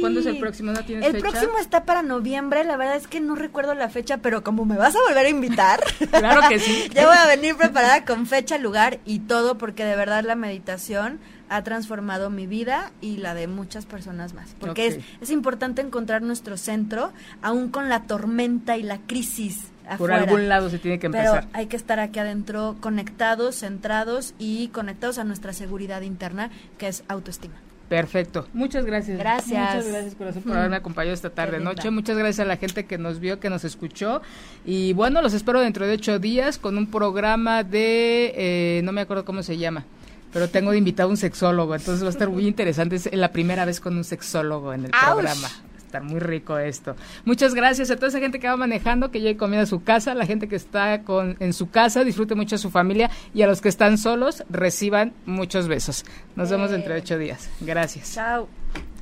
¿Cuándo 0.00 0.20
es 0.20 0.26
el 0.26 0.38
próximo? 0.38 0.72
¿No 0.72 0.84
tienes 0.84 1.06
el 1.06 1.20
próximo 1.20 1.52
está 1.58 1.84
para 1.84 2.02
noviembre, 2.02 2.64
la 2.64 2.76
verdad 2.76 2.96
es 2.96 3.06
que 3.06 3.20
no 3.20 3.34
recuerdo 3.34 3.47
la 3.76 3.88
fecha, 3.88 4.18
pero 4.18 4.42
como 4.42 4.64
me 4.64 4.76
vas 4.76 4.94
a 4.94 5.00
volver 5.08 5.26
a 5.26 5.28
invitar, 5.28 5.80
claro 6.10 6.48
que 6.48 6.58
sí. 6.58 6.88
ya 6.94 7.06
voy 7.06 7.16
a 7.16 7.26
venir 7.26 7.56
preparada 7.56 8.04
con 8.04 8.26
fecha, 8.26 8.58
lugar 8.58 8.98
y 9.04 9.20
todo, 9.20 9.58
porque 9.58 9.84
de 9.84 9.96
verdad 9.96 10.24
la 10.24 10.34
meditación 10.34 11.18
ha 11.48 11.62
transformado 11.64 12.30
mi 12.30 12.46
vida 12.46 12.92
y 13.00 13.16
la 13.18 13.34
de 13.34 13.46
muchas 13.46 13.86
personas 13.86 14.34
más. 14.34 14.54
Porque 14.60 14.86
es, 14.86 14.98
es 15.20 15.30
importante 15.30 15.80
encontrar 15.80 16.22
nuestro 16.22 16.56
centro, 16.56 17.12
aún 17.42 17.70
con 17.70 17.88
la 17.88 18.02
tormenta 18.02 18.76
y 18.76 18.82
la 18.82 18.98
crisis. 18.98 19.70
Por 19.96 20.12
algún 20.12 20.48
lado 20.48 20.68
se 20.68 20.78
tiene 20.78 20.98
que 20.98 21.06
empezar. 21.06 21.46
Pero 21.46 21.58
hay 21.58 21.66
que 21.66 21.76
estar 21.76 21.98
aquí 21.98 22.18
adentro 22.18 22.76
conectados, 22.80 23.56
centrados 23.56 24.34
y 24.38 24.68
conectados 24.68 25.18
a 25.18 25.24
nuestra 25.24 25.54
seguridad 25.54 26.02
interna, 26.02 26.50
que 26.76 26.88
es 26.88 27.04
autoestima. 27.08 27.54
Perfecto. 27.88 28.46
Muchas 28.52 28.84
gracias. 28.84 29.18
Gracias. 29.18 29.76
Muchas 29.76 29.92
gracias, 29.92 30.14
corazón, 30.14 30.42
por 30.42 30.56
haberme 30.56 30.76
acompañado 30.76 31.14
esta 31.14 31.30
tarde 31.30 31.58
noche. 31.58 31.90
Muchas 31.90 32.16
gracias 32.16 32.40
a 32.40 32.44
la 32.44 32.56
gente 32.56 32.84
que 32.84 32.98
nos 32.98 33.18
vio, 33.18 33.40
que 33.40 33.48
nos 33.48 33.64
escuchó. 33.64 34.20
Y 34.66 34.92
bueno, 34.92 35.22
los 35.22 35.32
espero 35.32 35.60
dentro 35.60 35.86
de 35.86 35.94
ocho 35.94 36.18
días 36.18 36.58
con 36.58 36.76
un 36.76 36.90
programa 36.90 37.64
de, 37.64 38.32
eh, 38.36 38.80
no 38.84 38.92
me 38.92 39.00
acuerdo 39.00 39.24
cómo 39.24 39.42
se 39.42 39.56
llama, 39.56 39.84
pero 40.32 40.48
tengo 40.48 40.72
de 40.72 40.78
invitado 40.78 41.08
un 41.08 41.16
sexólogo. 41.16 41.74
Entonces 41.74 42.02
va 42.02 42.08
a 42.08 42.10
estar 42.10 42.28
muy 42.28 42.46
interesante. 42.46 42.96
Es 42.96 43.12
la 43.12 43.32
primera 43.32 43.64
vez 43.64 43.80
con 43.80 43.96
un 43.96 44.04
sexólogo 44.04 44.74
en 44.74 44.86
el 44.86 44.90
programa 44.90 45.48
estar 45.88 46.02
muy 46.02 46.20
rico 46.20 46.58
esto. 46.58 46.94
Muchas 47.24 47.54
gracias 47.54 47.90
a 47.90 47.96
toda 47.96 48.08
esa 48.08 48.20
gente 48.20 48.38
que 48.38 48.46
va 48.46 48.56
manejando, 48.56 49.10
que 49.10 49.20
llegue 49.20 49.36
comida 49.36 49.62
a 49.62 49.66
su 49.66 49.82
casa, 49.82 50.14
la 50.14 50.26
gente 50.26 50.48
que 50.48 50.56
está 50.56 51.02
con, 51.02 51.36
en 51.40 51.52
su 51.52 51.70
casa, 51.70 52.04
disfrute 52.04 52.34
mucho 52.34 52.56
a 52.56 52.58
su 52.58 52.70
familia 52.70 53.10
y 53.34 53.42
a 53.42 53.46
los 53.46 53.60
que 53.60 53.68
están 53.68 53.98
solos, 53.98 54.44
reciban 54.50 55.14
muchos 55.26 55.66
besos. 55.66 56.04
Nos 56.36 56.50
vemos 56.50 56.70
dentro 56.70 56.92
de 56.92 57.00
ocho 57.00 57.18
días. 57.18 57.48
Gracias. 57.60 58.14
Chao. 58.14 58.48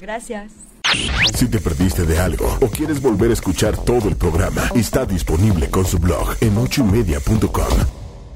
Gracias. 0.01 0.53
Si 1.34 1.49
te 1.49 1.59
perdiste 1.59 2.05
de 2.05 2.18
algo 2.18 2.59
o 2.61 2.68
quieres 2.68 3.03
volver 3.03 3.30
a 3.30 3.32
escuchar 3.32 3.76
todo 3.76 4.09
el 4.09 4.16
programa, 4.16 4.62
está 4.74 5.05
disponible 5.05 5.68
con 5.68 5.84
su 5.84 5.99
blog 5.99 6.37
en 6.41 6.57
ochoymedia.com 6.57 8.05